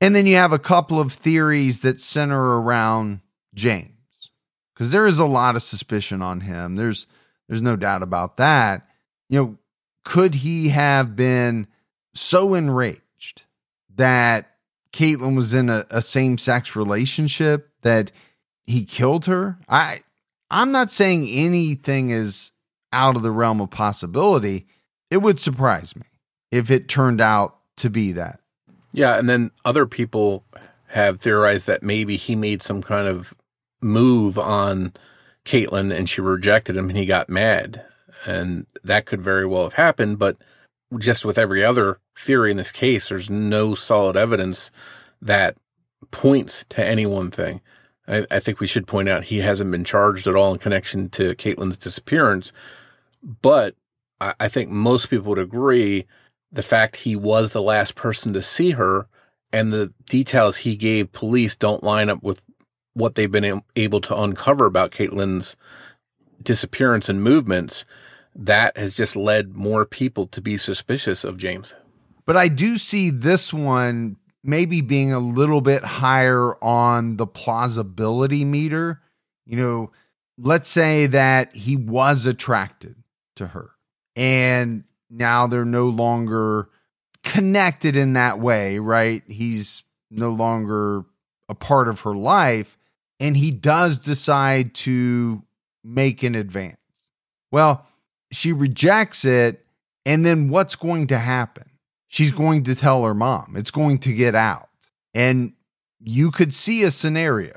And 0.00 0.14
then 0.14 0.26
you 0.26 0.36
have 0.36 0.52
a 0.52 0.58
couple 0.58 1.00
of 1.00 1.12
theories 1.12 1.82
that 1.82 2.00
center 2.00 2.60
around 2.60 3.20
James 3.54 3.90
because 4.74 4.90
there 4.90 5.06
is 5.06 5.18
a 5.18 5.26
lot 5.26 5.54
of 5.54 5.62
suspicion 5.62 6.22
on 6.22 6.40
him. 6.40 6.76
There's 6.76 7.06
there's 7.48 7.62
no 7.62 7.76
doubt 7.76 8.02
about 8.02 8.38
that. 8.38 8.88
You 9.28 9.38
know, 9.38 9.58
could 10.04 10.36
he 10.36 10.68
have 10.68 11.16
been 11.16 11.66
so 12.14 12.54
enraged 12.54 13.42
that 13.96 14.50
Katelin 14.92 15.34
was 15.34 15.54
in 15.54 15.68
a, 15.68 15.86
a 15.90 16.02
same 16.02 16.38
sex 16.38 16.76
relationship 16.76 17.70
that 17.82 18.12
he 18.66 18.84
killed 18.84 19.26
her? 19.26 19.58
I 19.68 19.98
I'm 20.50 20.70
not 20.70 20.90
saying 20.90 21.28
anything 21.28 22.10
is 22.10 22.52
out 22.92 23.16
of 23.16 23.22
the 23.22 23.30
realm 23.30 23.60
of 23.60 23.70
possibility, 23.70 24.66
it 25.10 25.18
would 25.18 25.40
surprise 25.40 25.96
me 25.96 26.04
if 26.50 26.70
it 26.70 26.88
turned 26.88 27.20
out 27.20 27.58
to 27.78 27.90
be 27.90 28.12
that. 28.12 28.40
Yeah, 28.92 29.18
and 29.18 29.28
then 29.28 29.50
other 29.64 29.86
people 29.86 30.44
have 30.86 31.18
theorized 31.18 31.66
that 31.66 31.82
maybe 31.82 32.16
he 32.16 32.36
made 32.36 32.62
some 32.62 32.80
kind 32.80 33.08
of 33.08 33.34
move 33.82 34.38
on 34.38 34.92
Katelin 35.44 35.92
and 35.92 36.08
she 36.08 36.20
rejected 36.20 36.76
him 36.76 36.88
and 36.88 36.96
he 36.96 37.04
got 37.04 37.28
mad. 37.28 37.84
And 38.26 38.66
that 38.82 39.06
could 39.06 39.20
very 39.20 39.46
well 39.46 39.64
have 39.64 39.74
happened, 39.74 40.18
but 40.18 40.36
just 40.98 41.24
with 41.24 41.38
every 41.38 41.64
other 41.64 41.98
theory 42.16 42.50
in 42.50 42.56
this 42.56 42.72
case, 42.72 43.08
there's 43.08 43.30
no 43.30 43.74
solid 43.74 44.16
evidence 44.16 44.70
that 45.20 45.56
points 46.10 46.64
to 46.70 46.84
any 46.84 47.06
one 47.06 47.30
thing. 47.30 47.60
I, 48.06 48.26
I 48.30 48.40
think 48.40 48.60
we 48.60 48.66
should 48.66 48.86
point 48.86 49.08
out 49.08 49.24
he 49.24 49.38
hasn't 49.38 49.70
been 49.70 49.84
charged 49.84 50.26
at 50.26 50.36
all 50.36 50.52
in 50.52 50.58
connection 50.58 51.08
to 51.10 51.34
Katelin's 51.34 51.76
disappearance, 51.76 52.52
but 53.42 53.74
I, 54.20 54.34
I 54.40 54.48
think 54.48 54.70
most 54.70 55.10
people 55.10 55.30
would 55.30 55.38
agree 55.38 56.06
the 56.52 56.62
fact 56.62 56.96
he 56.96 57.16
was 57.16 57.52
the 57.52 57.62
last 57.62 57.94
person 57.94 58.32
to 58.32 58.42
see 58.42 58.70
her 58.72 59.06
and 59.52 59.72
the 59.72 59.92
details 60.06 60.58
he 60.58 60.76
gave 60.76 61.12
police 61.12 61.56
don't 61.56 61.82
line 61.82 62.08
up 62.08 62.22
with 62.22 62.40
what 62.94 63.14
they've 63.14 63.30
been 63.30 63.62
able 63.76 64.00
to 64.00 64.16
uncover 64.16 64.66
about 64.66 64.92
Katelin's 64.92 65.56
disappearance 66.42 67.08
and 67.08 67.22
movements, 67.22 67.84
that 68.34 68.76
has 68.76 68.94
just 68.94 69.16
led 69.16 69.54
more 69.54 69.86
people 69.86 70.26
to 70.28 70.40
be 70.40 70.56
suspicious 70.56 71.24
of 71.24 71.36
James. 71.36 71.74
But 72.26 72.36
I 72.36 72.48
do 72.48 72.78
see 72.78 73.10
this 73.10 73.52
one 73.52 74.16
maybe 74.42 74.80
being 74.80 75.12
a 75.12 75.18
little 75.18 75.60
bit 75.60 75.84
higher 75.84 76.54
on 76.62 77.16
the 77.16 77.26
plausibility 77.26 78.44
meter. 78.44 79.00
You 79.46 79.56
know, 79.56 79.92
let's 80.38 80.68
say 80.68 81.06
that 81.06 81.54
he 81.54 81.76
was 81.76 82.26
attracted 82.26 82.96
to 83.36 83.48
her 83.48 83.70
and 84.16 84.84
now 85.10 85.46
they're 85.46 85.64
no 85.64 85.86
longer 85.86 86.68
connected 87.22 87.96
in 87.96 88.14
that 88.14 88.38
way, 88.38 88.78
right? 88.78 89.22
He's 89.26 89.82
no 90.10 90.30
longer 90.30 91.04
a 91.48 91.54
part 91.54 91.88
of 91.88 92.00
her 92.00 92.14
life 92.14 92.76
and 93.20 93.36
he 93.36 93.50
does 93.50 93.98
decide 93.98 94.74
to 94.74 95.42
make 95.82 96.22
an 96.22 96.34
advance. 96.34 96.76
Well, 97.50 97.86
she 98.34 98.52
rejects 98.52 99.24
it 99.24 99.64
and 100.06 100.24
then 100.24 100.48
what's 100.48 100.76
going 100.76 101.06
to 101.08 101.18
happen? 101.18 101.70
She's 102.08 102.30
hmm. 102.30 102.36
going 102.36 102.64
to 102.64 102.74
tell 102.74 103.04
her 103.04 103.14
mom. 103.14 103.54
It's 103.56 103.70
going 103.70 103.98
to 104.00 104.12
get 104.12 104.34
out. 104.34 104.68
And 105.14 105.52
you 106.00 106.30
could 106.30 106.52
see 106.52 106.82
a 106.82 106.90
scenario 106.90 107.54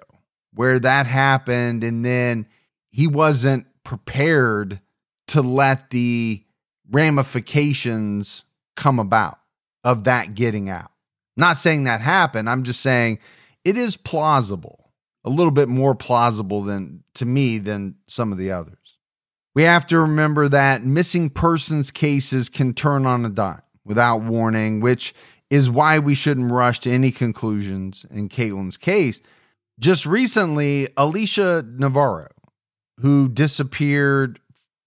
where 0.54 0.80
that 0.80 1.06
happened 1.06 1.84
and 1.84 2.06
then 2.06 2.48
he 2.90 3.08
wasn't 3.08 3.66
prepared 3.84 4.82
to 5.28 5.42
let 5.42 5.90
the 5.90 6.44
ramifications 6.90 8.46
come 8.76 9.00
about 9.00 9.40
of 9.84 10.06
that 10.06 10.36
getting 10.36 10.70
out. 10.70 10.92
Not 11.36 11.58
saying 11.58 11.84
that 11.84 12.02
happened. 12.02 12.50
I'm 12.50 12.64
just 12.64 12.82
saying 12.82 13.20
it 13.64 13.78
is 13.78 13.98
plausible, 13.98 14.92
a 15.24 15.30
little 15.30 15.52
bit 15.52 15.70
more 15.70 15.94
plausible 15.94 16.64
than 16.64 17.04
to 17.16 17.26
me 17.26 17.58
than 17.58 17.96
some 18.08 18.32
of 18.32 18.38
the 18.38 18.52
others. 18.52 18.87
We 19.58 19.64
have 19.64 19.88
to 19.88 20.01
remember 20.01 20.47
that 20.49 20.86
missing 20.86 21.32
persons 21.32 21.89
cases 21.89 22.47
can 22.47 22.76
turn 22.76 23.08
on 23.08 23.26
a 23.26 23.30
dime 23.30 23.64
without 23.84 24.22
warning, 24.22 24.82
which 24.82 25.16
is 25.49 25.68
why 25.68 25.97
we 25.97 26.14
shouldn't 26.14 26.51
rush 26.51 26.80
to 26.82 26.91
any 26.91 27.10
conclusions 27.10 28.05
in 28.12 28.30
Katelin's 28.30 28.78
case. 28.78 29.20
Just 29.80 30.05
recently, 30.05 30.89
Alicia 30.95 31.66
Navarro, 31.68 32.28
who 32.99 33.28
disappeared 33.30 34.39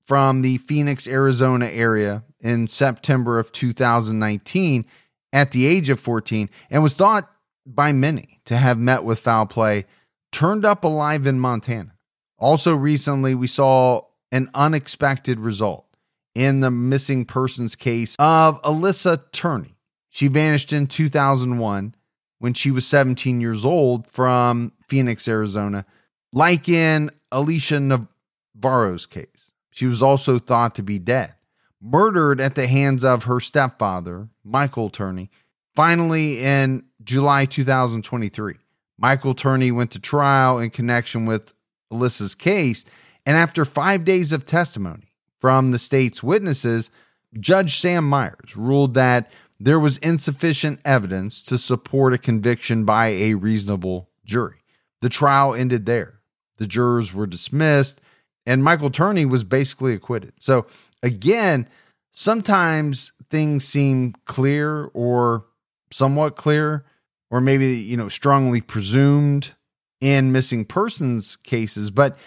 from 0.07 0.43
the 0.43 0.59
Phoenix, 0.59 1.09
Arizona 1.09 1.67
area 1.67 2.23
in 2.39 2.69
September 2.69 3.41
of 3.41 3.51
2019 3.51 4.85
at 5.33 5.51
the 5.51 5.67
age 5.67 5.91
of 5.91 5.99
14 5.99 6.49
and 6.71 6.81
was 6.81 6.95
thought 6.95 7.29
by 7.67 7.91
many 7.91 8.39
to 8.45 8.57
have 8.57 8.79
met 8.79 9.03
with 9.03 9.19
foul 9.19 9.47
play, 9.47 9.87
turned 10.31 10.65
up 10.65 10.85
alive 10.85 11.27
in 11.27 11.41
Montana. 11.41 11.97
Also, 12.39 12.73
recently, 12.73 13.35
we 13.35 13.49
saw 13.49 14.03
an 14.33 14.51
unexpected 14.55 15.39
result 15.41 15.87
in 16.35 16.61
the 16.61 16.71
missing 16.71 17.25
persons 17.25 17.75
case 17.75 18.17
of 18.19 18.61
Alyssa 18.63 19.31
Turney. 19.33 19.77
She 20.09 20.29
vanished 20.29 20.73
in 20.73 20.87
2001 20.87 21.95
when 22.39 22.55
she 22.55 22.71
was 22.71 22.87
17 22.87 23.41
years 23.41 23.65
old 23.65 24.07
from 24.09 24.73
Phoenix, 24.89 25.29
Arizona, 25.29 25.85
like 26.33 26.69
in 26.69 27.11
Alicia 27.31 27.81
Navarro's 27.81 29.07
case. 29.07 29.53
She 29.71 29.87
was 29.87 30.03
also 30.03 30.39
thought 30.39 30.75
to 30.77 30.83
be 30.83 30.99
dead, 30.99 31.35
murdered 31.81 32.41
at 32.41 32.55
the 32.55 32.67
hands 32.67 33.05
of 33.05 33.25
her 33.25 33.41
stepfather, 33.41 34.29
Michael 34.45 34.91
Turney. 34.91 35.31
Finally, 35.75 36.41
in 36.41 36.85
July 37.05 37.45
2023, 37.45 38.55
Michael 38.99 39.35
Turney 39.35 39.71
went 39.71 39.93
to 39.93 40.01
trial 40.01 40.59
in 40.59 40.71
connection 40.71 41.25
with 41.25 41.53
Alyssa's 41.93 42.35
case. 42.35 42.85
And 43.31 43.39
after 43.39 43.65
five 43.65 44.05
days 44.05 44.33
of 44.33 44.45
testimony 44.45 45.15
from 45.39 45.71
the 45.71 45.79
state's 45.79 46.21
witnesses, 46.21 46.91
Judge 47.39 47.79
Sam 47.79 48.09
Myers 48.09 48.57
ruled 48.57 48.95
that 48.95 49.31
there 49.61 49.79
was 49.79 49.99
insufficient 49.99 50.81
evidence 50.85 51.41
to 51.43 51.57
support 51.57 52.13
a 52.13 52.19
conviction 52.19 52.85
by 52.85 53.11
a 53.11 53.35
reasonable 53.35 54.11
jury. 54.25 54.57
The 55.01 55.11
trial 55.11 55.55
ended 55.55 55.87
there. 55.87 56.19
The 56.57 56.67
jurors 56.67 57.15
were 57.15 57.29
dismissed 57.29 58.01
and 58.47 58.65
Michael 58.65 58.91
Turney 58.91 59.27
was 59.27 59.45
basically 59.45 59.95
acquitted. 59.95 60.33
So 60.41 60.67
again, 61.05 61.69
sometimes 62.11 63.13
things 63.31 63.65
seem 63.65 64.17
clear 64.25 64.87
or 64.87 65.45
somewhat 65.93 66.35
clear, 66.35 66.85
or 67.31 67.41
maybe 67.41 67.77
you 67.77 67.97
know 67.97 68.09
strongly 68.09 68.61
presumed 68.61 69.53
in 70.01 70.33
missing 70.33 70.65
persons 70.65 71.37
cases, 71.37 71.93
but 71.93 72.19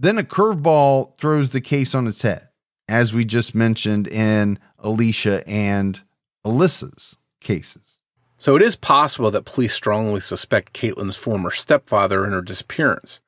then 0.00 0.16
a 0.16 0.22
curveball 0.22 1.18
throws 1.18 1.50
the 1.50 1.60
case 1.60 1.94
on 1.94 2.06
its 2.06 2.22
head, 2.22 2.48
as 2.88 3.12
we 3.12 3.24
just 3.24 3.54
mentioned 3.54 4.06
in 4.06 4.58
Alicia 4.78 5.46
and 5.48 6.00
Alyssa's 6.44 7.16
cases. 7.40 8.00
So 8.38 8.54
it 8.54 8.62
is 8.62 8.76
possible 8.76 9.32
that 9.32 9.44
police 9.44 9.74
strongly 9.74 10.20
suspect 10.20 10.72
Katelin's 10.72 11.16
former 11.16 11.50
stepfather 11.50 12.24
in 12.24 12.30
her 12.30 12.40
disappearance. 12.42 13.20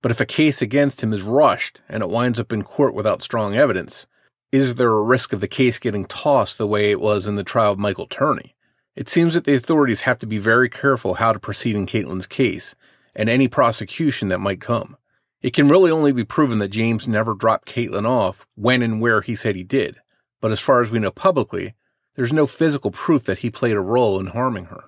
But 0.00 0.10
if 0.10 0.20
a 0.20 0.26
case 0.26 0.62
against 0.62 1.02
him 1.02 1.12
is 1.12 1.22
rushed 1.22 1.80
and 1.88 2.02
it 2.02 2.08
winds 2.08 2.40
up 2.40 2.52
in 2.52 2.62
court 2.62 2.94
without 2.94 3.22
strong 3.22 3.54
evidence, 3.54 4.06
is 4.50 4.76
there 4.76 4.92
a 4.92 5.02
risk 5.02 5.34
of 5.34 5.42
the 5.42 5.48
case 5.48 5.78
getting 5.78 6.06
tossed 6.06 6.56
the 6.56 6.66
way 6.66 6.90
it 6.90 7.00
was 7.00 7.26
in 7.26 7.36
the 7.36 7.44
trial 7.44 7.72
of 7.72 7.78
Michael 7.78 8.06
Turney? 8.06 8.54
It 8.96 9.10
seems 9.10 9.34
that 9.34 9.44
the 9.44 9.54
authorities 9.54 10.02
have 10.02 10.18
to 10.20 10.26
be 10.26 10.38
very 10.38 10.70
careful 10.70 11.14
how 11.14 11.34
to 11.34 11.38
proceed 11.38 11.76
in 11.76 11.84
Katelin's 11.84 12.26
case 12.26 12.74
and 13.14 13.28
any 13.28 13.48
prosecution 13.48 14.28
that 14.28 14.38
might 14.38 14.60
come. 14.60 14.96
It 15.44 15.52
can 15.52 15.68
really 15.68 15.90
only 15.90 16.10
be 16.10 16.24
proven 16.24 16.56
that 16.60 16.68
James 16.70 17.06
never 17.06 17.34
dropped 17.34 17.68
Katelin 17.68 18.08
off 18.08 18.46
when 18.54 18.80
and 18.80 18.98
where 18.98 19.20
he 19.20 19.36
said 19.36 19.56
he 19.56 19.62
did. 19.62 20.00
But 20.40 20.52
as 20.52 20.60
far 20.60 20.80
as 20.80 20.90
we 20.90 20.98
know 20.98 21.10
publicly, 21.10 21.74
there's 22.16 22.32
no 22.32 22.46
physical 22.46 22.90
proof 22.90 23.24
that 23.24 23.40
he 23.40 23.50
played 23.50 23.76
a 23.76 23.80
role 23.80 24.18
in 24.18 24.28
harming 24.28 24.64
her. 24.66 24.84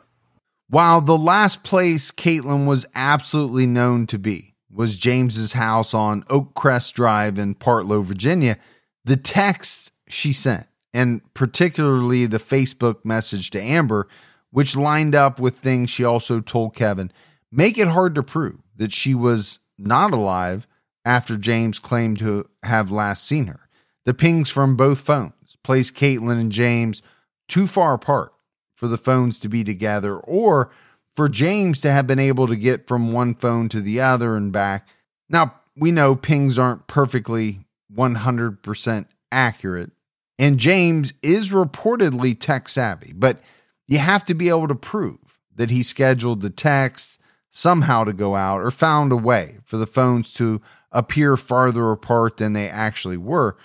While 0.71 1.03
the 1.03 1.19
last 1.19 1.63
place 1.63 2.11
Katelin 2.11 2.65
was 2.65 2.87
absolutely 2.95 3.67
known 3.67 4.07
to 4.07 4.19
be 4.19 4.55
was 4.71 4.97
James's 4.97 5.53
house 5.53 5.93
on 5.93 6.25
Oak 6.31 6.55
Crest 6.55 6.95
Drive 6.95 7.39
in 7.39 7.55
Partlow, 7.55 8.03
Virginia, 8.03 8.57
the 9.05 9.19
text 9.19 9.93
she 10.09 10.33
sent, 10.33 10.67
and 10.95 11.21
particularly 11.35 12.25
the 12.25 12.39
Facebook 12.39 13.05
message 13.05 13.51
to 13.51 13.61
Amber, 13.61 14.09
which 14.53 14.75
lined 14.75 15.15
up 15.15 15.39
with 15.39 15.59
things 15.59 15.91
she 15.91 16.03
also 16.03 16.41
told 16.41 16.75
Kevin, 16.75 17.13
make 17.53 17.77
it 17.77 17.89
hard 17.89 18.15
to 18.15 18.23
prove 18.23 18.61
that 18.77 18.93
she 18.93 19.15
was 19.15 19.59
not 19.79 20.13
alive 20.13 20.67
after 21.05 21.37
James 21.37 21.79
claimed 21.79 22.19
to 22.19 22.49
have 22.63 22.91
last 22.91 23.25
seen 23.25 23.47
her. 23.47 23.69
The 24.05 24.15
pings 24.15 24.51
from 24.51 24.77
both 24.77 25.01
phones 25.01 25.57
placed 25.63 25.95
Katelin 25.95 26.41
and 26.41 26.53
James 26.53 27.03
too 27.49 27.67
far 27.67 27.95
apart 27.95 28.33
for 28.77 28.89
the 28.89 28.99
phones 28.99 29.41
to 29.41 29.49
be 29.49 29.65
together 29.65 30.17
or 30.17 30.71
for 31.15 31.29
James 31.29 31.81
to 31.81 31.91
have 31.91 32.07
been 32.07 32.19
able 32.19 32.47
to 32.47 32.57
get 32.57 32.87
from 32.87 33.13
one 33.13 33.35
phone 33.35 33.69
to 33.71 33.81
the 33.81 34.01
other 34.01 34.37
and 34.37 34.53
back. 34.53 34.89
Now, 35.29 35.61
we 35.77 35.91
know 35.91 36.15
pings 36.15 36.59
aren't 36.59 36.87
perfectly 36.87 37.61
100% 37.95 39.07
accurate, 39.33 39.91
and 40.39 40.59
James 40.59 41.13
is 41.23 41.51
reportedly 41.51 42.39
tech 42.39 42.69
savvy, 42.69 43.13
but 43.15 43.41
you 43.89 43.99
have 43.99 44.25
to 44.27 44.35
be 44.35 44.49
able 44.49 44.69
to 44.69 44.75
prove 44.75 45.39
that 45.55 45.71
he 45.71 45.83
scheduled 45.83 46.43
the 46.43 46.51
texts 46.51 47.19
somehow 47.57 48.05
to 48.05 48.13
go 48.13 48.37
out 48.37 48.61
or 48.61 48.71
found 48.71 49.11
a 49.11 49.17
way 49.17 49.57
for 49.65 49.79
the 49.79 49.87
phones 49.87 50.31
to 50.31 50.61
appear 50.93 51.39
farther 51.39 51.91
apart 51.91 52.37
than 52.37 52.53
they 52.53 52.69
actually 52.69 53.17
were, 53.17 53.57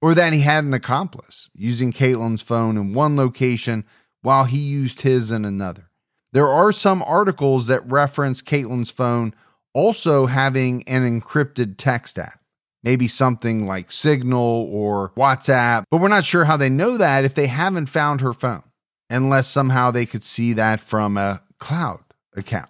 or 0.00 0.14
that 0.14 0.32
he 0.32 0.40
had 0.40 0.62
an 0.62 0.72
accomplice 0.72 1.50
using 1.52 1.92
Katelin's 1.92 2.40
phone 2.40 2.76
in 2.76 2.94
one 2.94 3.16
location 3.16 3.84
while 4.20 4.44
he 4.44 4.58
used 4.58 5.00
his 5.00 5.32
in 5.32 5.44
another. 5.44 5.90
There 6.32 6.48
are 6.48 6.70
some 6.70 7.02
articles 7.02 7.66
that 7.66 7.90
reference 7.90 8.42
Katelin's 8.42 8.92
phone 8.92 9.34
also 9.74 10.26
having 10.26 10.86
an 10.86 11.02
encrypted 11.02 11.74
text 11.76 12.20
app, 12.20 12.40
maybe 12.84 13.08
something 13.08 13.66
like 13.66 13.90
Signal 13.90 14.68
or 14.70 15.10
WhatsApp, 15.16 15.82
but 15.90 16.00
we're 16.00 16.06
not 16.06 16.24
sure 16.24 16.44
how 16.44 16.56
they 16.56 16.70
know 16.70 16.96
that 16.96 17.24
if 17.24 17.34
they 17.34 17.48
haven't 17.48 17.86
found 17.86 18.20
her 18.20 18.32
phone, 18.32 18.62
unless 19.10 19.48
somehow 19.48 19.90
they 19.90 20.06
could 20.06 20.22
see 20.22 20.52
that 20.52 20.80
from 20.80 21.16
a 21.16 21.42
cloud 21.58 22.04
account. 22.36 22.68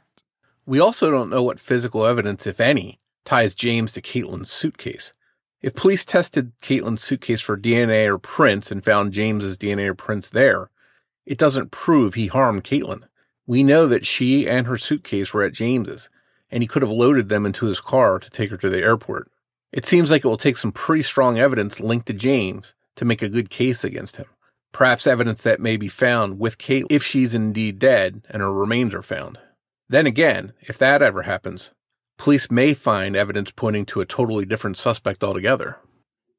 We 0.65 0.79
also 0.79 1.11
don't 1.11 1.31
know 1.31 1.43
what 1.43 1.59
physical 1.59 2.07
evidence, 2.07 2.47
if 2.47 2.61
any, 2.61 3.01
ties 3.25 3.55
James 3.55 3.93
to 3.93 4.03
Katelin's 4.03 4.51
suitcase. 4.51 5.13
If 5.61 5.75
police 5.75 6.05
tested 6.05 6.53
Katelin's 6.63 7.03
suitcase 7.03 7.41
for 7.41 7.57
DNA 7.57 8.07
or 8.07 8.19
prints 8.19 8.71
and 8.71 8.85
found 8.85 9.13
James's 9.13 9.59
DNA 9.59 9.89
or 9.89 9.95
prints 9.95 10.29
there, 10.29 10.71
it 11.27 11.39
doesn't 11.39 11.71
prove 11.71 12.15
he 12.15 12.29
harmed 12.29 12.65
Katelin. 12.65 13.03
We 13.47 13.63
know 13.63 13.87
that 13.87 14.07
she 14.07 14.49
and 14.49 14.67
her 14.67 14.77
suitcase 14.77 15.35
were 15.35 15.43
at 15.43 15.53
James's, 15.53 16.09
and 16.51 16.63
he 16.63 16.67
could 16.69 16.83
have 16.83 16.91
loaded 16.91 17.29
them 17.29 17.45
into 17.45 17.67
his 17.67 17.81
car 17.81 18.19
to 18.19 18.31
take 18.31 18.51
her 18.51 18.57
to 18.57 18.71
the 18.71 18.83
airport. 18.83 19.31
It 19.73 19.87
seems 19.87 20.11
like 20.11 20.25
it 20.25 20.29
will 20.29 20.37
take 20.37 20.57
some 20.57 20.73
pretty 20.73 21.03
strong 21.03 21.39
evidence 21.39 21.81
linked 21.81 22.07
to 22.07 22.13
James 22.13 22.75
to 22.97 23.05
make 23.05 23.23
a 23.23 23.29
good 23.29 23.51
case 23.51 23.83
against 23.85 24.17
him. 24.17 24.27
Perhaps 24.71 25.07
evidence 25.07 25.43
that 25.43 25.61
may 25.61 25.77
be 25.77 25.89
found 25.89 26.39
with 26.39 26.59
Kate 26.59 26.87
if 26.89 27.03
she's 27.03 27.35
indeed 27.35 27.79
dead 27.79 28.23
and 28.31 28.43
her 28.43 28.53
remains 28.53 28.95
are 28.95 29.03
found. 29.03 29.39
Then 29.93 30.07
again, 30.07 30.55
if 30.63 30.79
that 30.79 31.03
ever 31.03 31.21
happens, 31.23 31.69
police 32.17 32.51
may 32.51 32.73
find 32.73 33.15
evidence 33.15 33.51
pointing 33.51 33.85
to 33.87 34.01
a 34.01 34.07
totally 34.07 34.47
different 34.47 34.79
suspect 34.79 35.23
altogether. 35.23 35.81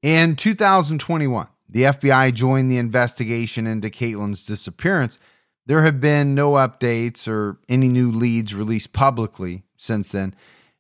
In 0.02 0.36
2021, 0.36 1.48
the 1.70 1.84
FBI 1.84 2.34
joined 2.34 2.72
the 2.72 2.80
investigation 2.80 3.68
into 3.68 3.92
Katelin's 3.92 4.44
disappearance 4.44 5.20
There 5.68 5.84
have 5.84 6.02
been 6.02 6.34
no 6.34 6.54
updates 6.54 7.28
or 7.28 7.60
any 7.70 7.90
new 7.90 8.12
leads 8.12 8.56
released 8.56 8.92
publicly 8.92 9.62
since 9.78 10.10
then. 10.10 10.34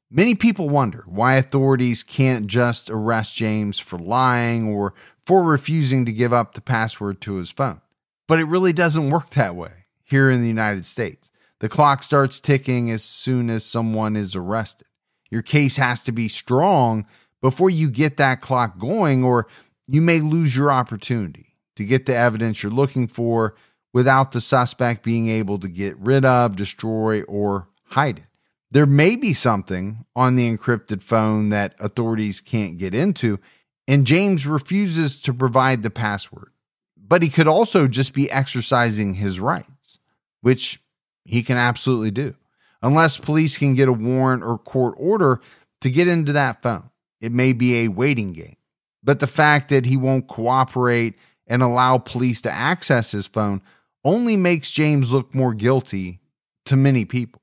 Many 0.09 0.34
people 0.34 0.67
wonder 0.67 1.03
why 1.05 1.36
authorities 1.36 2.01
can't 2.01 2.47
just 2.47 2.89
arrest 2.89 3.36
James 3.36 3.78
for 3.78 3.99
lying 3.99 4.67
or 4.67 4.95
for 5.28 5.43
refusing 5.43 6.05
to 6.05 6.11
give 6.11 6.34
up 6.34 6.55
the 6.55 6.61
password 6.61 7.21
to 7.21 7.36
his 7.36 7.51
phone. 7.51 7.82
But 8.28 8.39
it 8.39 8.45
really 8.45 8.74
doesn't 8.74 9.11
work 9.11 9.30
that 9.32 9.55
way 9.55 9.86
here 10.03 10.32
in 10.32 10.41
the 10.41 10.47
United 10.47 10.88
States. 10.88 11.30
The 11.64 11.70
clock 11.70 12.03
starts 12.03 12.41
ticking 12.41 12.91
as 12.91 13.05
soon 13.05 13.49
as 13.49 13.64
someone 13.64 14.18
is 14.18 14.36
arrested. 14.36 14.86
Your 15.32 15.41
case 15.41 15.78
has 15.78 16.03
to 16.03 16.11
be 16.11 16.28
strong 16.28 17.05
before 17.39 17.70
you 17.70 17.89
get 17.89 18.18
that 18.18 18.41
clock 18.41 18.78
going, 18.78 19.24
or 19.24 19.47
you 19.88 20.01
may 20.01 20.20
lose 20.20 20.57
your 20.57 20.70
opportunity 20.70 21.55
to 21.78 21.86
get 21.86 22.05
the 22.05 22.18
evidence 22.18 22.61
you're 22.61 22.72
looking 22.74 23.07
for 23.07 23.55
without 23.93 24.34
the 24.34 24.41
suspect 24.41 25.03
being 25.03 25.30
able 25.30 25.57
to 25.59 25.70
get 25.70 25.97
rid 25.99 26.26
of, 26.26 26.57
destroy, 26.57 27.22
or 27.22 27.70
hide 27.86 28.18
it. 28.18 28.26
There 28.70 28.86
may 28.86 29.16
be 29.16 29.32
something 29.34 30.03
on 30.18 30.36
the 30.36 30.53
encrypted 30.53 31.01
phone 31.01 31.47
that 31.47 31.76
authorities 31.80 32.41
can't 32.41 32.78
get 32.78 32.93
into, 32.93 33.39
and 33.88 34.05
James 34.05 34.45
refuses 34.45 35.22
to 35.22 35.34
provide 35.34 35.82
the 35.82 35.89
password. 35.89 36.51
But 36.97 37.24
he 37.24 37.30
could 37.30 37.47
also 37.47 37.88
just 37.88 38.14
be 38.14 38.30
exercising 38.30 39.14
his 39.14 39.39
rights, 39.39 39.99
which 40.41 40.82
he 41.26 41.43
can 41.43 41.57
absolutely 41.57 42.11
do, 42.11 42.36
unless 42.82 43.17
police 43.17 43.57
can 43.57 43.74
get 43.74 43.89
a 43.89 43.93
warrant 43.93 44.43
or 44.43 44.57
court 44.57 44.95
order 44.97 45.41
to 45.82 45.89
get 45.89 46.07
into 46.07 46.34
that 46.34 46.61
phone. 46.61 46.89
It 47.21 47.32
may 47.32 47.53
be 47.53 47.80
a 47.80 47.88
waiting 47.88 48.34
game. 48.34 48.57
But 49.03 49.19
the 49.19 49.28
fact 49.28 49.69
that 49.69 49.86
he 49.86 49.97
won't 49.97 50.28
cooperate 50.28 51.17
and 51.47 51.61
allow 51.61 51.97
police 51.97 52.41
to 52.41 52.51
access 52.51 53.11
his 53.11 53.28
phone 53.28 53.61
only 54.03 54.38
makes 54.38 54.71
James 54.71 55.11
look 55.11 55.34
more 55.34 55.53
guilty 55.53 56.19
to 56.65 56.76
many 56.76 57.05
people. 57.05 57.41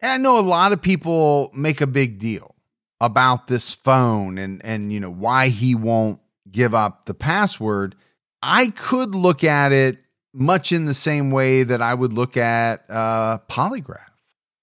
And 0.00 0.12
I 0.12 0.16
know 0.18 0.38
a 0.38 0.40
lot 0.40 0.72
of 0.72 0.82
people 0.82 1.50
make 1.54 1.80
a 1.80 1.86
big 1.86 2.18
deal 2.18 2.54
about 3.00 3.46
this 3.46 3.74
phone 3.74 4.38
and 4.38 4.64
and 4.64 4.90
you 4.90 5.00
know 5.00 5.10
why 5.10 5.48
he 5.48 5.74
won't 5.74 6.18
give 6.50 6.74
up 6.74 7.04
the 7.04 7.14
password. 7.14 7.94
I 8.42 8.70
could 8.70 9.14
look 9.14 9.44
at 9.44 9.72
it 9.72 9.98
much 10.36 10.72
in 10.72 10.84
the 10.84 10.94
same 10.94 11.30
way 11.30 11.62
that 11.62 11.82
I 11.82 11.94
would 11.94 12.12
look 12.12 12.36
at 12.36 12.84
a 12.88 13.40
polygraph. 13.48 14.10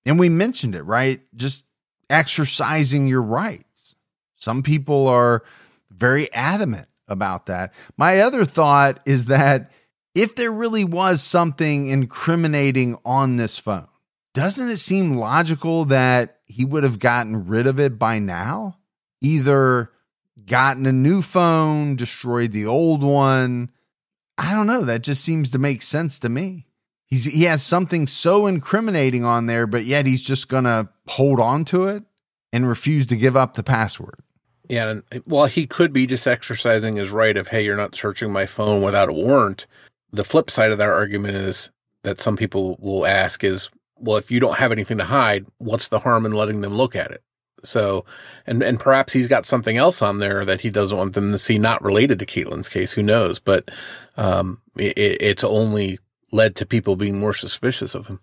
And 0.05 0.19
we 0.19 0.29
mentioned 0.29 0.75
it, 0.75 0.83
right? 0.83 1.21
Just 1.35 1.65
exercising 2.09 3.07
your 3.07 3.21
rights. 3.21 3.95
Some 4.35 4.63
people 4.63 5.07
are 5.07 5.43
very 5.89 6.31
adamant 6.33 6.87
about 7.07 7.45
that. 7.47 7.73
My 7.97 8.19
other 8.19 8.45
thought 8.45 8.99
is 9.05 9.27
that 9.27 9.71
if 10.15 10.35
there 10.35 10.51
really 10.51 10.83
was 10.83 11.23
something 11.23 11.87
incriminating 11.87 12.97
on 13.05 13.37
this 13.37 13.57
phone, 13.57 13.87
doesn't 14.33 14.69
it 14.69 14.77
seem 14.77 15.15
logical 15.15 15.85
that 15.85 16.39
he 16.45 16.65
would 16.65 16.83
have 16.83 16.99
gotten 16.99 17.47
rid 17.47 17.67
of 17.67 17.79
it 17.79 17.97
by 17.97 18.19
now? 18.19 18.77
Either 19.21 19.91
gotten 20.45 20.85
a 20.85 20.91
new 20.91 21.21
phone, 21.21 21.95
destroyed 21.95 22.51
the 22.51 22.65
old 22.65 23.01
one. 23.01 23.71
I 24.37 24.53
don't 24.53 24.67
know. 24.67 24.83
That 24.83 25.03
just 25.03 25.23
seems 25.23 25.51
to 25.51 25.59
make 25.59 25.81
sense 25.81 26.19
to 26.19 26.29
me. 26.29 26.65
He's 27.05 27.25
he 27.25 27.43
has 27.43 27.61
something 27.61 28.07
so 28.07 28.47
incriminating 28.47 29.23
on 29.23 29.45
there, 29.45 29.67
but 29.67 29.85
yet 29.85 30.05
he's 30.05 30.21
just 30.21 30.49
gonna 30.49 30.89
hold 31.07 31.39
on 31.39 31.65
to 31.65 31.87
it 31.87 32.03
and 32.51 32.67
refuse 32.67 33.05
to 33.07 33.15
give 33.15 33.35
up 33.35 33.53
the 33.53 33.63
password. 33.63 34.19
Yeah, 34.69 34.89
and 34.89 35.03
well, 35.25 35.45
he 35.45 35.67
could 35.67 35.93
be 35.93 36.07
just 36.07 36.25
exercising 36.25 36.95
his 36.95 37.11
right 37.11 37.35
of, 37.35 37.49
hey, 37.49 37.63
you're 37.63 37.77
not 37.77 37.95
searching 37.95 38.31
my 38.31 38.45
phone 38.45 38.81
without 38.81 39.09
a 39.09 39.13
warrant. 39.13 39.67
The 40.11 40.23
flip 40.23 40.49
side 40.49 40.71
of 40.71 40.77
that 40.77 40.89
argument 40.89 41.35
is 41.35 41.69
that 42.03 42.19
some 42.19 42.37
people 42.37 42.77
will 42.79 43.05
ask 43.05 43.43
is, 43.43 43.69
well, 43.97 44.17
if 44.17 44.31
you 44.31 44.39
don't 44.39 44.57
have 44.57 44.71
anything 44.71 44.97
to 44.97 45.03
hide, 45.03 45.45
what's 45.57 45.89
the 45.89 45.99
harm 45.99 46.25
in 46.25 46.31
letting 46.31 46.61
them 46.61 46.73
look 46.73 46.95
at 46.95 47.11
it? 47.11 47.23
So, 47.63 48.05
and 48.45 48.61
and 48.61 48.79
perhaps 48.79 49.13
he's 49.13 49.27
got 49.27 49.45
something 49.45 49.77
else 49.77 50.01
on 50.01 50.17
there 50.17 50.43
that 50.45 50.61
he 50.61 50.69
doesn't 50.69 50.97
want 50.97 51.13
them 51.13 51.31
to 51.31 51.37
see, 51.37 51.57
not 51.57 51.83
related 51.83 52.19
to 52.19 52.25
Katelin's 52.25 52.69
case. 52.69 52.91
Who 52.91 53.03
knows? 53.03 53.39
But 53.39 53.71
um, 54.17 54.61
it, 54.75 54.97
it's 54.97 55.43
only 55.43 55.99
led 56.31 56.55
to 56.55 56.65
people 56.65 56.95
being 56.95 57.19
more 57.19 57.33
suspicious 57.33 57.95
of 57.95 58.07
him. 58.07 58.19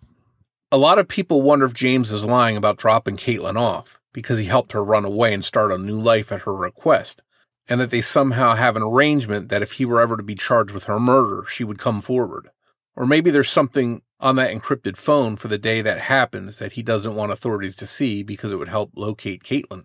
A 0.73 0.79
lot 0.79 0.99
of 0.99 1.09
people 1.09 1.43
wonder 1.43 1.67
if 1.67 1.75
James 1.75 2.13
is 2.13 2.25
lying 2.25 2.57
about 2.57 2.77
dropping 2.77 3.17
Katelin 3.17 3.57
off 3.57 4.01
because 4.13 4.39
he 4.39 4.47
helped 4.47 4.73
her 4.73 4.85
run 4.85 5.05
away 5.05 5.35
and 5.35 5.45
start 5.45 5.73
a 5.73 5.79
new 5.79 6.01
life 6.01 6.33
at 6.33 6.43
her 6.43 6.55
request, 6.55 7.23
and 7.69 7.81
that 7.81 7.91
they 7.91 8.01
somehow 8.01 8.55
have 8.55 8.77
an 8.77 8.83
arrangement 8.83 9.49
that 9.49 9.63
if 9.63 9.73
he 9.73 9.85
were 9.85 10.01
ever 10.01 10.17
to 10.17 10.23
be 10.23 10.35
charged 10.35 10.73
with 10.73 10.85
her 10.85 10.99
murder, 10.99 11.45
she 11.49 11.65
would 11.65 11.79
come 11.79 12.01
forward. 12.01 12.51
Or 12.97 13.07
maybe 13.07 13.31
there's 13.31 13.49
something 13.49 14.03
on 14.19 14.37
that 14.37 14.53
encrypted 14.53 14.97
phone 14.97 15.37
for 15.37 15.49
the 15.49 15.59
day 15.59 15.81
that 15.81 15.99
happens 16.03 16.59
that 16.59 16.73
he 16.73 16.83
doesn't 16.83 17.15
want 17.15 17.33
authorities 17.33 17.75
to 17.77 17.87
see 17.87 18.23
because 18.23 18.53
it 18.53 18.57
would 18.57 18.69
help 18.69 18.91
locate 18.95 19.43
Katelin. 19.43 19.85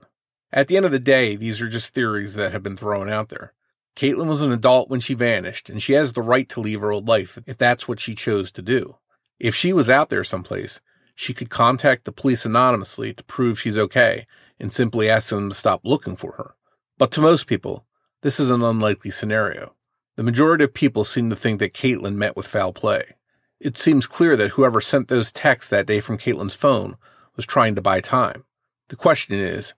At 0.51 0.67
the 0.67 0.77
end 0.77 0.85
of 0.85 0.91
the 0.91 0.99
day, 0.99 1.35
these 1.35 1.61
are 1.61 1.69
just 1.69 1.93
theories 1.93 2.35
that 2.35 2.51
have 2.51 2.63
been 2.63 2.77
thrown 2.77 3.09
out 3.09 3.29
there. 3.29 3.53
Katelin 3.95 4.27
was 4.27 4.41
an 4.41 4.51
adult 4.51 4.89
when 4.89 4.99
she 4.99 5.13
vanished, 5.13 5.69
and 5.69 5.81
she 5.81 5.93
has 5.93 6.13
the 6.13 6.21
right 6.21 6.49
to 6.49 6.59
leave 6.59 6.81
her 6.81 6.91
old 6.91 7.07
life 7.07 7.39
if 7.45 7.57
that's 7.57 7.87
what 7.87 7.99
she 7.99 8.13
chose 8.13 8.51
to 8.51 8.61
do. 8.61 8.97
If 9.39 9.55
she 9.55 9.71
was 9.71 9.89
out 9.89 10.09
there 10.09 10.23
someplace, 10.23 10.81
she 11.15 11.33
could 11.33 11.49
contact 11.49 12.03
the 12.03 12.11
police 12.11 12.45
anonymously 12.45 13.13
to 13.13 13.23
prove 13.23 13.59
she's 13.59 13.77
okay 13.77 14.27
and 14.59 14.73
simply 14.73 15.09
ask 15.09 15.29
them 15.29 15.49
to 15.49 15.55
stop 15.55 15.81
looking 15.83 16.15
for 16.15 16.33
her. 16.33 16.55
But 16.97 17.11
to 17.11 17.21
most 17.21 17.47
people, 17.47 17.85
this 18.21 18.39
is 18.39 18.51
an 18.51 18.63
unlikely 18.63 19.11
scenario. 19.11 19.73
The 20.17 20.23
majority 20.23 20.63
of 20.63 20.73
people 20.73 21.03
seem 21.03 21.29
to 21.29 21.35
think 21.35 21.59
that 21.59 21.73
Katelin 21.73 22.15
met 22.15 22.35
with 22.35 22.47
foul 22.47 22.73
play. 22.73 23.15
It 23.59 23.77
seems 23.77 24.07
clear 24.07 24.35
that 24.35 24.51
whoever 24.51 24.81
sent 24.81 25.07
those 25.07 25.31
texts 25.31 25.69
that 25.69 25.85
day 25.85 25.99
from 25.99 26.17
Katelin's 26.17 26.55
phone 26.55 26.97
was 27.35 27.45
trying 27.45 27.75
to 27.75 27.81
buy 27.81 28.01
time. 28.01 28.45
The 28.89 28.95
question 28.95 29.37
is, 29.37 29.73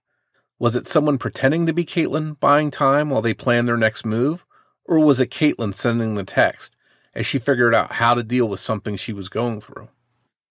was 0.59 0.75
it 0.75 0.87
someone 0.87 1.17
pretending 1.17 1.65
to 1.65 1.73
be 1.73 1.85
Katelin 1.85 2.39
buying 2.39 2.71
time 2.71 3.09
while 3.09 3.21
they 3.21 3.33
planned 3.33 3.67
their 3.67 3.77
next 3.77 4.05
move? 4.05 4.45
Or 4.85 4.99
was 4.99 5.19
it 5.19 5.31
Katelin 5.31 5.75
sending 5.75 6.15
the 6.15 6.23
text 6.23 6.75
as 7.13 7.25
she 7.25 7.39
figured 7.39 7.75
out 7.75 7.93
how 7.93 8.13
to 8.13 8.23
deal 8.23 8.47
with 8.47 8.59
something 8.59 8.95
she 8.95 9.13
was 9.13 9.29
going 9.29 9.61
through? 9.61 9.89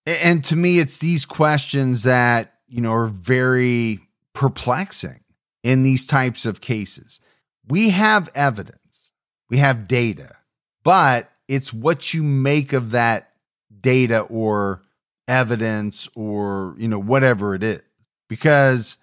And 0.05 0.45
to 0.45 0.57
me, 0.57 0.79
it's 0.79 0.99
these 0.99 1.25
questions 1.25 2.05
that, 2.05 2.55
you 2.69 2.81
know, 2.81 2.93
are 2.93 3.09
very 3.09 4.01
perplexing 4.35 5.21
in 5.65 5.83
these 5.83 6.07
types 6.07 6.47
of 6.47 6.61
cases. 6.61 7.19
We 7.67 7.91
have 7.91 8.29
evidence, 8.35 9.11
we 9.51 9.57
have 9.57 9.89
data, 9.89 10.37
but 10.85 11.33
it's 11.49 11.73
what 11.73 12.15
you 12.15 12.23
make 12.23 12.73
of 12.73 12.93
that 12.93 13.33
data 13.81 14.21
or 14.21 14.83
evidence 15.27 16.09
or, 16.15 16.77
you 16.79 16.87
know, 16.87 17.01
whatever 17.01 17.57
it 17.57 17.65
is. 17.65 17.83
Because 18.29 18.97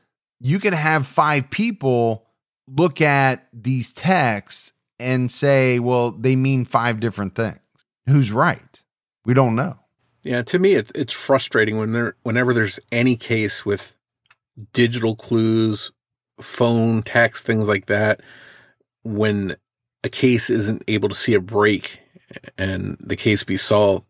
you 0.43 0.59
could 0.59 0.73
have 0.73 1.07
five 1.07 1.49
people 1.49 2.27
look 2.67 2.99
at 3.01 3.47
these 3.53 3.93
texts 3.93 4.73
and 4.99 5.31
say, 5.31 5.79
well, 5.79 6.11
they 6.11 6.35
mean 6.35 6.65
five 6.65 6.99
different 6.99 7.33
things. 7.33 7.59
Who's 8.07 8.31
right? 8.31 8.83
We 9.25 9.33
don't 9.33 9.55
know. 9.55 9.79
Yeah, 10.23 10.41
to 10.43 10.59
me, 10.59 10.73
it, 10.73 10.91
it's 10.95 11.13
frustrating 11.13 11.77
when 11.77 11.93
there, 11.93 12.15
whenever 12.23 12.53
there's 12.53 12.79
any 12.91 13.15
case 13.15 13.65
with 13.65 13.95
digital 14.73 15.15
clues, 15.15 15.91
phone, 16.41 17.03
text, 17.03 17.45
things 17.45 17.67
like 17.69 17.85
that, 17.85 18.21
when 19.03 19.55
a 20.03 20.09
case 20.09 20.49
isn't 20.49 20.83
able 20.89 21.07
to 21.09 21.15
see 21.15 21.33
a 21.33 21.39
break 21.39 21.99
and 22.57 22.97
the 22.99 23.15
case 23.15 23.45
be 23.45 23.57
solved, 23.57 24.05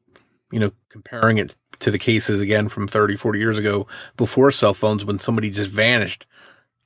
you 0.51 0.59
know, 0.59 0.71
comparing 0.89 1.37
it 1.37 1.55
to 1.79 1.91
the 1.91 1.99
cases 1.99 2.41
again 2.41 2.67
from 2.67 2.87
30, 2.87 3.15
40 3.15 3.39
years 3.39 3.57
ago 3.57 3.87
before 4.17 4.51
cell 4.51 4.73
phones 4.73 5.05
when 5.05 5.19
somebody 5.19 5.49
just 5.49 5.71
vanished. 5.71 6.25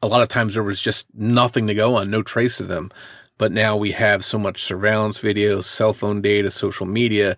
A 0.01 0.07
lot 0.07 0.21
of 0.21 0.27
times 0.27 0.53
there 0.53 0.63
was 0.63 0.81
just 0.81 1.07
nothing 1.13 1.67
to 1.67 1.73
go 1.73 1.95
on, 1.95 2.09
no 2.09 2.21
trace 2.21 2.59
of 2.59 2.67
them. 2.67 2.91
But 3.37 3.51
now 3.51 3.75
we 3.75 3.91
have 3.91 4.25
so 4.25 4.37
much 4.39 4.63
surveillance 4.63 5.21
videos, 5.21 5.65
cell 5.65 5.93
phone 5.93 6.21
data, 6.21 6.49
social 6.51 6.85
media. 6.85 7.37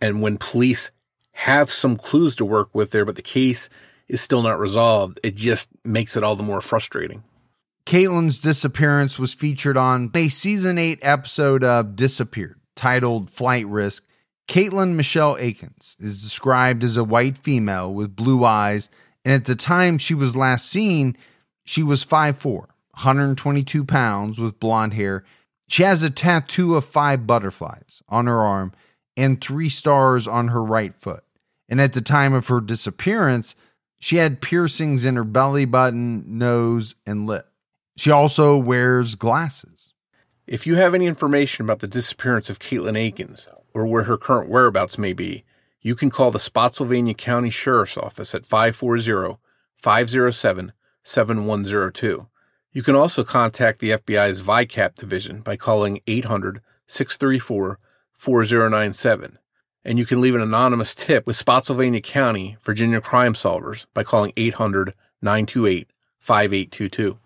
And 0.00 0.22
when 0.22 0.36
police 0.36 0.90
have 1.32 1.70
some 1.70 1.96
clues 1.96 2.36
to 2.36 2.44
work 2.44 2.74
with 2.74 2.90
there, 2.90 3.04
but 3.04 3.16
the 3.16 3.22
case 3.22 3.68
is 4.08 4.20
still 4.20 4.42
not 4.42 4.58
resolved. 4.58 5.20
It 5.22 5.36
just 5.36 5.68
makes 5.84 6.16
it 6.16 6.24
all 6.24 6.36
the 6.36 6.42
more 6.42 6.60
frustrating. 6.60 7.22
Katelin's 7.86 8.40
disappearance 8.40 9.18
was 9.18 9.32
featured 9.32 9.76
on 9.76 10.10
a 10.14 10.28
season 10.28 10.78
eight 10.78 10.98
episode 11.00 11.64
of 11.64 11.96
Disappeared 11.96 12.58
titled 12.74 13.30
Flight 13.30 13.66
Risk. 13.66 14.04
Katelin 14.48 14.94
Michelle 14.94 15.36
Akens 15.36 15.96
is 16.00 16.22
described 16.22 16.82
as 16.82 16.96
a 16.96 17.04
white 17.04 17.38
female 17.38 17.92
with 17.92 18.16
blue 18.16 18.44
eyes, 18.44 18.90
and 19.24 19.32
at 19.32 19.44
the 19.44 19.54
time 19.54 19.98
she 19.98 20.14
was 20.14 20.34
last 20.34 20.68
seen, 20.68 21.16
she 21.64 21.82
was 21.82 22.04
5'4, 22.04 22.44
122 22.44 23.84
pounds 23.84 24.38
with 24.38 24.58
blonde 24.58 24.94
hair. 24.94 25.24
She 25.68 25.82
has 25.82 26.02
a 26.02 26.10
tattoo 26.10 26.74
of 26.74 26.84
five 26.84 27.26
butterflies 27.26 28.02
on 28.08 28.26
her 28.26 28.38
arm 28.38 28.72
and 29.16 29.40
three 29.40 29.68
stars 29.68 30.26
on 30.26 30.48
her 30.48 30.64
right 30.64 30.94
foot 30.94 31.22
and 31.68 31.80
at 31.80 31.92
the 31.92 32.00
time 32.00 32.32
of 32.32 32.48
her 32.48 32.60
disappearance, 32.60 33.54
she 33.98 34.16
had 34.16 34.40
piercings 34.40 35.04
in 35.04 35.16
her 35.16 35.24
belly 35.24 35.64
button, 35.64 36.38
nose, 36.38 36.94
and 37.06 37.26
lip. 37.26 37.46
She 37.96 38.10
also 38.10 38.56
wears 38.56 39.14
glasses. 39.16 39.92
If 40.46 40.66
you 40.66 40.76
have 40.76 40.94
any 40.94 41.06
information 41.06 41.64
about 41.64 41.80
the 41.80 41.86
disappearance 41.86 42.48
of 42.48 42.58
Katelin 42.58 42.96
Akens 42.96 43.46
or 43.78 43.86
where 43.86 44.04
her 44.04 44.16
current 44.16 44.50
whereabouts 44.50 44.98
may 44.98 45.12
be, 45.12 45.44
you 45.80 45.94
can 45.94 46.10
call 46.10 46.30
the 46.30 46.40
Spotsylvania 46.40 47.14
County 47.14 47.50
Sheriff's 47.50 47.96
Office 47.96 48.34
at 48.34 48.44
540 48.44 49.38
507 49.76 50.72
7102. 51.04 52.26
You 52.72 52.82
can 52.82 52.96
also 52.96 53.24
contact 53.24 53.78
the 53.78 53.90
FBI's 53.90 54.42
VICAP 54.42 54.96
division 54.96 55.40
by 55.40 55.56
calling 55.56 56.00
800 56.06 56.60
634 56.88 57.78
4097. 58.12 59.38
And 59.84 59.98
you 59.98 60.04
can 60.04 60.20
leave 60.20 60.34
an 60.34 60.40
anonymous 60.40 60.94
tip 60.94 61.26
with 61.26 61.36
Spotsylvania 61.36 62.00
County 62.00 62.56
Virginia 62.62 63.00
Crime 63.00 63.34
Solvers 63.34 63.86
by 63.94 64.02
calling 64.02 64.32
800 64.36 64.92
928 65.22 65.88
5822. 66.18 67.18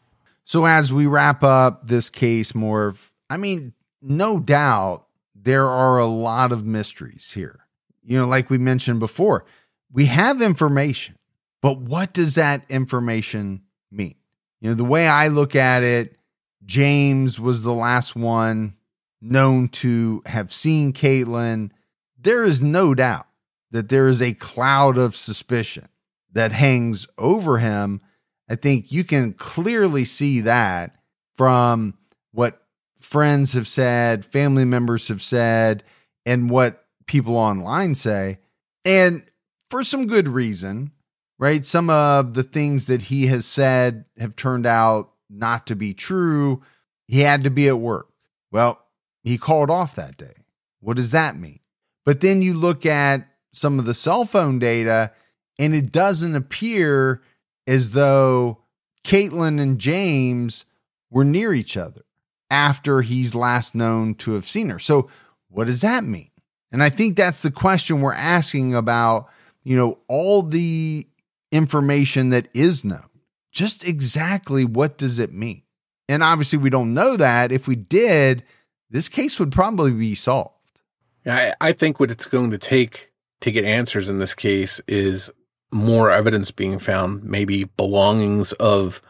So, 0.44 0.66
as 0.66 0.92
we 0.92 1.06
wrap 1.06 1.42
up 1.42 1.88
this 1.88 2.10
case, 2.10 2.52
Morf, 2.52 3.10
I 3.30 3.36
mean, 3.36 3.72
no 4.02 4.38
doubt 4.38 5.06
there 5.42 5.66
are 5.66 5.98
a 5.98 6.06
lot 6.06 6.52
of 6.52 6.64
mysteries 6.64 7.32
here. 7.32 7.66
You 8.02 8.18
know, 8.18 8.26
like 8.26 8.50
we 8.50 8.58
mentioned 8.58 9.00
before, 9.00 9.44
we 9.92 10.06
have 10.06 10.40
information, 10.40 11.16
but 11.60 11.78
what 11.78 12.12
does 12.12 12.36
that 12.36 12.64
information 12.68 13.62
mean? 13.90 14.14
You 14.60 14.70
know, 14.70 14.74
the 14.74 14.84
way 14.84 15.06
I 15.06 15.28
look 15.28 15.56
at 15.56 15.82
it, 15.82 16.16
James 16.64 17.40
was 17.40 17.62
the 17.62 17.72
last 17.72 18.14
one 18.14 18.74
known 19.20 19.68
to 19.68 20.22
have 20.26 20.52
seen 20.52 20.92
Katelin. 20.92 21.70
There 22.18 22.44
is 22.44 22.62
no 22.62 22.94
doubt 22.94 23.26
that 23.70 23.88
there 23.88 24.08
is 24.08 24.22
a 24.22 24.34
cloud 24.34 24.98
of 24.98 25.16
suspicion 25.16 25.88
that 26.32 26.52
hangs 26.52 27.06
over 27.18 27.58
him. 27.58 28.00
I 28.48 28.54
think 28.56 28.92
you 28.92 29.04
can 29.04 29.32
clearly 29.32 30.04
see 30.04 30.42
that 30.42 30.96
from 31.36 31.94
what 32.32 32.61
friends 33.04 33.52
have 33.52 33.68
said, 33.68 34.24
family 34.24 34.64
members 34.64 35.08
have 35.08 35.22
said, 35.22 35.84
and 36.24 36.50
what 36.50 36.84
people 37.06 37.36
online 37.36 37.94
say. 37.94 38.38
And 38.84 39.22
for 39.70 39.84
some 39.84 40.06
good 40.06 40.28
reason, 40.28 40.92
right? 41.38 41.64
Some 41.64 41.90
of 41.90 42.34
the 42.34 42.42
things 42.42 42.86
that 42.86 43.02
he 43.02 43.26
has 43.26 43.46
said 43.46 44.04
have 44.18 44.36
turned 44.36 44.66
out 44.66 45.12
not 45.28 45.66
to 45.66 45.76
be 45.76 45.94
true. 45.94 46.62
He 47.08 47.20
had 47.20 47.44
to 47.44 47.50
be 47.50 47.68
at 47.68 47.78
work. 47.78 48.08
Well, 48.50 48.80
he 49.22 49.38
called 49.38 49.70
off 49.70 49.94
that 49.94 50.16
day. 50.16 50.34
What 50.80 50.96
does 50.96 51.10
that 51.12 51.36
mean? 51.36 51.60
But 52.04 52.20
then 52.20 52.42
you 52.42 52.54
look 52.54 52.84
at 52.84 53.28
some 53.52 53.78
of 53.78 53.84
the 53.84 53.94
cell 53.94 54.24
phone 54.24 54.58
data, 54.58 55.12
and 55.58 55.74
it 55.74 55.92
doesn't 55.92 56.34
appear 56.34 57.22
as 57.66 57.90
though 57.90 58.58
Katelin 59.04 59.60
and 59.60 59.78
James 59.78 60.64
were 61.10 61.24
near 61.24 61.52
each 61.52 61.76
other 61.76 62.02
after 62.52 63.00
he's 63.00 63.34
last 63.34 63.74
known 63.74 64.14
to 64.14 64.32
have 64.32 64.46
seen 64.46 64.68
her. 64.68 64.78
So, 64.78 65.08
what 65.48 65.64
does 65.64 65.80
that 65.80 66.04
mean? 66.04 66.30
And 66.70 66.82
I 66.82 66.90
think 66.90 67.16
that's 67.16 67.42
the 67.42 67.50
question 67.50 68.00
we're 68.00 68.12
asking 68.12 68.74
about, 68.74 69.28
you 69.64 69.76
know, 69.76 69.98
all 70.06 70.42
the 70.42 71.06
information 71.50 72.30
that 72.30 72.48
is 72.54 72.84
known. 72.84 73.08
Just 73.50 73.86
exactly 73.88 74.64
what 74.64 74.98
does 74.98 75.18
it 75.18 75.32
mean? 75.32 75.62
And 76.08 76.22
obviously, 76.22 76.58
we 76.58 76.70
don't 76.70 76.94
know 76.94 77.16
that. 77.16 77.52
If 77.52 77.66
we 77.66 77.74
did, 77.74 78.44
this 78.90 79.08
case 79.08 79.40
would 79.40 79.52
probably 79.52 79.92
be 79.92 80.14
solved. 80.14 80.54
I, 81.26 81.54
I 81.60 81.72
think 81.72 81.98
what 81.98 82.10
it's 82.10 82.26
going 82.26 82.50
to 82.50 82.58
take 82.58 83.12
to 83.40 83.50
get 83.50 83.64
answers 83.64 84.08
in 84.08 84.18
this 84.18 84.34
case 84.34 84.80
is 84.86 85.30
more 85.72 86.10
evidence 86.10 86.50
being 86.50 86.78
found, 86.78 87.24
maybe 87.24 87.64
belongings 87.64 88.52
of 88.54 89.00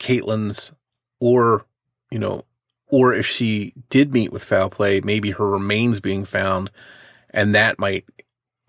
Katelin's, 0.00 0.72
or, 1.20 1.66
you 2.10 2.18
know, 2.18 2.44
or 2.88 3.12
if 3.12 3.26
she 3.26 3.74
did 3.90 4.12
meet 4.12 4.32
with 4.32 4.44
foul 4.44 4.70
play, 4.70 5.00
maybe 5.00 5.30
her 5.32 5.48
remains 5.48 6.00
being 6.00 6.24
found, 6.24 6.70
and 7.30 7.54
that 7.54 7.78
might 7.78 8.04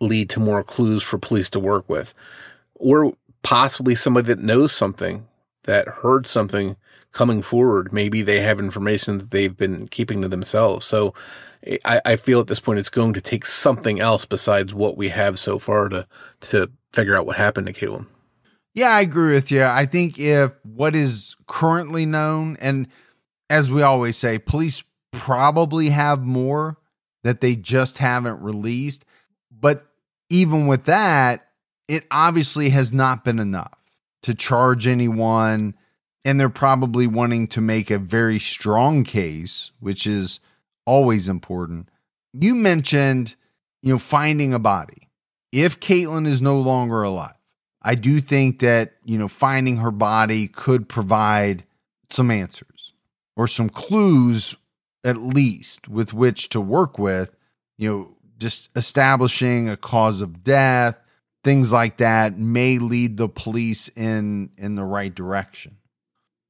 lead 0.02 0.30
to 0.30 0.40
more 0.40 0.64
clues 0.64 1.04
for 1.04 1.18
police 1.18 1.50
to 1.50 1.60
work 1.60 1.88
with 1.90 2.14
or 2.76 3.14
possibly 3.44 3.96
somebody 3.96 4.28
that 4.28 4.40
knows 4.40 4.72
something 4.72 5.28
that 5.64 5.88
heard 5.88 6.26
something 6.26 6.76
coming 7.12 7.42
forward. 7.42 7.92
Maybe 7.92 8.22
they 8.22 8.40
have 8.40 8.60
information 8.60 9.18
that 9.18 9.32
they've 9.32 9.56
been 9.56 9.88
keeping 9.88 10.22
to 10.22 10.28
themselves. 10.28 10.86
So 10.86 11.14
I, 11.86 12.02
I, 12.06 12.16
feel 12.16 12.40
at 12.40 12.48
this 12.48 12.60
point 12.60 12.80
it's 12.80 12.90
going 12.90 13.14
to 13.14 13.22
take 13.22 13.46
something 13.46 14.00
else 14.00 14.26
besides 14.26 14.74
what 14.74 14.98
we 14.98 15.10
have 15.10 15.38
so 15.38 15.60
far 15.60 15.90
to 15.90 16.08
to 16.42 16.72
figure 16.94 17.16
out 17.16 17.26
what 17.26 17.36
happened 17.36 17.68
to 17.68 17.74
Katelin. 17.74 18.08
Yeah, 18.74 18.90
I 18.90 19.02
agree 19.02 19.34
with 19.34 19.52
you. 19.52 19.64
I 19.64 19.86
think 19.86 20.18
if 20.20 20.52
what 20.64 20.96
is 20.96 21.36
currently 21.48 22.06
known, 22.06 22.58
and 22.62 22.88
as 23.50 23.72
we 23.72 23.82
always 23.82 24.18
say, 24.18 24.38
police 24.38 24.84
probably 25.12 25.90
have 25.90 26.24
more 26.24 26.78
that 27.24 27.42
they 27.42 27.56
just 27.56 27.98
haven't 27.98 28.42
released. 28.42 29.06
But 29.52 29.86
even 30.30 30.68
with 30.68 30.86
that, 30.86 31.48
it 31.88 32.06
obviously 32.12 32.70
has 32.70 32.94
not 32.94 33.26
been 33.26 33.40
enough 33.40 33.78
to 34.24 34.34
charge 34.34 34.88
anyone. 34.88 35.76
And 36.26 36.40
they're 36.40 36.50
probably 36.50 37.08
wanting 37.08 37.48
to 37.48 37.62
make 37.62 37.90
a 37.90 37.98
very 37.98 38.40
strong 38.40 39.04
case, 39.04 39.72
which 39.80 40.06
is 40.06 40.40
always 40.86 41.28
important. 41.28 41.90
You 42.34 42.56
mentioned, 42.56 43.36
you 43.82 43.94
know, 43.94 43.98
finding 43.98 44.54
a 44.54 44.60
body. 44.60 45.10
If 45.52 45.80
Katelin 45.80 46.28
is 46.28 46.42
no 46.42 46.60
longer 46.60 47.02
alive, 47.02 47.34
I 47.82 47.96
do 47.96 48.20
think 48.22 48.60
that, 48.60 48.94
you 49.06 49.18
know, 49.18 49.28
finding 49.30 49.78
her 49.78 49.92
body 49.92 50.48
could 50.48 50.90
provide 50.90 51.64
some 52.12 52.30
answers 52.30 52.69
or 53.40 53.48
some 53.48 53.70
clues, 53.70 54.54
at 55.06 55.16
least, 55.16 55.88
with 55.88 56.14
which 56.14 56.50
to 56.50 56.60
work 56.60 57.00
with, 57.00 57.34
you 57.78 57.90
know, 57.90 58.18
just 58.38 58.70
establishing 58.76 59.70
a 59.70 59.78
cause 59.78 60.20
of 60.20 60.44
death, 60.44 61.00
things 61.42 61.72
like 61.72 61.96
that 61.96 62.38
may 62.38 62.80
lead 62.80 63.16
the 63.16 63.30
police 63.30 63.88
in 63.96 64.50
in 64.58 64.76
the 64.76 64.84
right 64.84 65.16
direction. 65.16 65.78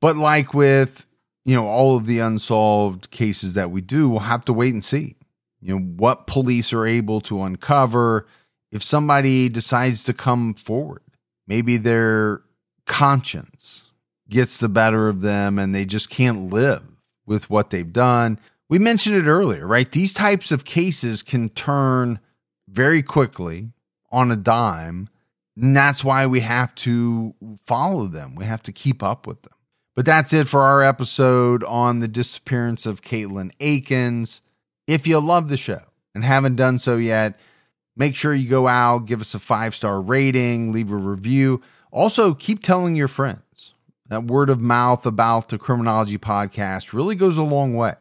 But 0.02 0.18
like 0.18 0.56
with 0.56 1.06
you 1.46 1.54
know 1.54 1.68
all 1.68 1.96
of 1.96 2.08
the 2.08 2.18
unsolved 2.18 3.12
cases 3.12 3.54
that 3.54 3.70
we 3.70 3.82
do, 3.82 4.10
we'll 4.10 4.22
have 4.22 4.46
to 4.46 4.54
wait 4.54 4.74
and 4.74 4.84
see. 4.84 5.16
You 5.62 5.76
know 5.76 5.86
what 5.86 6.26
police 6.26 6.74
are 6.74 6.88
able 6.88 7.22
to 7.22 7.44
uncover 7.44 8.26
if 8.72 8.82
somebody 8.82 9.48
decides 9.48 10.06
to 10.06 10.14
come 10.16 10.56
forward. 10.56 11.04
Maybe 11.46 11.78
their 11.78 12.42
conscience 12.88 13.89
gets 14.30 14.60
the 14.60 14.70
better 14.70 15.10
of 15.10 15.22
them 15.22 15.60
and 15.60 15.74
they 15.74 15.86
just 15.86 16.10
can't 16.10 16.52
live 16.52 16.84
with 17.26 17.50
what 17.50 17.70
they've 17.70 17.92
done. 17.92 18.40
We 18.70 18.80
mentioned 18.80 19.16
it 19.16 19.30
earlier, 19.30 19.66
right? 19.66 19.92
These 19.92 20.14
types 20.14 20.52
of 20.52 20.66
cases 20.66 21.24
can 21.24 21.50
turn 21.50 22.20
very 22.68 23.02
quickly 23.02 23.72
on 24.12 24.32
a 24.32 24.36
dime. 24.36 25.10
And 25.56 25.76
that's 25.76 26.04
why 26.04 26.28
we 26.28 26.40
have 26.42 26.74
to 26.76 27.34
follow 27.66 28.06
them. 28.06 28.36
We 28.36 28.46
have 28.46 28.64
to 28.64 28.72
keep 28.72 29.04
up 29.04 29.28
with 29.28 29.42
them. 29.42 29.54
But 29.96 30.06
that's 30.06 30.32
it 30.32 30.48
for 30.48 30.62
our 30.62 30.82
episode 30.82 31.64
on 31.66 32.00
the 32.00 32.08
disappearance 32.08 32.86
of 32.86 33.02
Katelin 33.02 33.52
Akens. 33.60 34.42
If 34.88 35.06
you 35.06 35.20
love 35.20 35.50
the 35.50 35.58
show 35.58 35.82
and 36.16 36.24
haven't 36.24 36.56
done 36.56 36.78
so 36.78 36.96
yet, 36.96 37.40
make 37.98 38.16
sure 38.16 38.34
you 38.34 38.48
go 38.48 38.68
out, 38.68 39.08
give 39.08 39.20
us 39.20 39.36
a 39.36 39.40
five 39.40 39.76
star 39.76 40.00
rating, 40.00 40.72
leave 40.72 40.92
a 40.92 40.96
review. 40.96 41.62
Also, 41.92 42.34
keep 42.34 42.64
telling 42.64 42.96
your 42.96 43.08
friends. 43.08 43.42
That 44.10 44.24
word 44.24 44.50
of 44.50 44.60
mouth 44.60 45.06
about 45.06 45.50
the 45.50 45.60
Criminology 45.60 46.18
podcast 46.18 46.94
really 46.94 47.14
goes 47.14 47.38
a 47.38 47.44
long 47.44 47.76
way. 47.76 47.94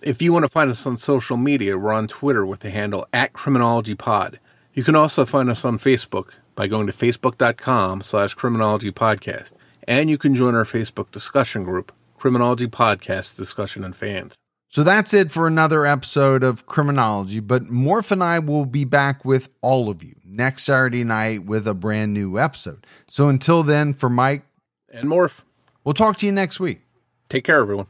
If 0.00 0.22
you 0.22 0.32
want 0.32 0.44
to 0.44 0.48
find 0.48 0.70
us 0.70 0.86
on 0.86 0.96
social 0.96 1.36
media, 1.36 1.76
we're 1.76 1.92
on 1.92 2.06
Twitter 2.06 2.46
with 2.46 2.60
the 2.60 2.70
handle 2.70 3.04
at 3.12 3.32
Criminology 3.32 3.96
Pod. 3.96 4.38
You 4.74 4.84
can 4.84 4.94
also 4.94 5.24
find 5.24 5.50
us 5.50 5.64
on 5.64 5.76
Facebook 5.76 6.36
by 6.54 6.68
going 6.68 6.86
to 6.86 6.92
facebook.com 6.92 8.02
slash 8.02 8.34
criminology 8.34 8.92
podcast. 8.92 9.52
And 9.88 10.08
you 10.08 10.18
can 10.18 10.36
join 10.36 10.54
our 10.54 10.62
Facebook 10.62 11.10
discussion 11.10 11.64
group, 11.64 11.90
Criminology 12.16 12.68
Podcast 12.68 13.36
Discussion 13.36 13.82
and 13.82 13.96
Fans. 13.96 14.36
So 14.68 14.84
that's 14.84 15.12
it 15.12 15.32
for 15.32 15.48
another 15.48 15.84
episode 15.84 16.44
of 16.44 16.66
Criminology, 16.66 17.40
but 17.40 17.64
Morf 17.64 18.12
and 18.12 18.22
I 18.22 18.38
will 18.38 18.66
be 18.66 18.84
back 18.84 19.24
with 19.24 19.48
all 19.62 19.90
of 19.90 20.04
you 20.04 20.14
next 20.24 20.62
Saturday 20.62 21.02
night 21.02 21.44
with 21.44 21.66
a 21.66 21.74
brand 21.74 22.14
new 22.14 22.38
episode. 22.38 22.86
So 23.08 23.28
until 23.28 23.64
then, 23.64 23.94
for 23.94 24.08
Mike 24.08 24.44
and 24.90 25.06
Morf, 25.06 25.42
we'll 25.84 25.94
talk 25.94 26.18
to 26.18 26.26
you 26.26 26.32
next 26.32 26.60
week. 26.60 26.80
Take 27.28 27.44
care, 27.44 27.60
everyone. 27.60 27.86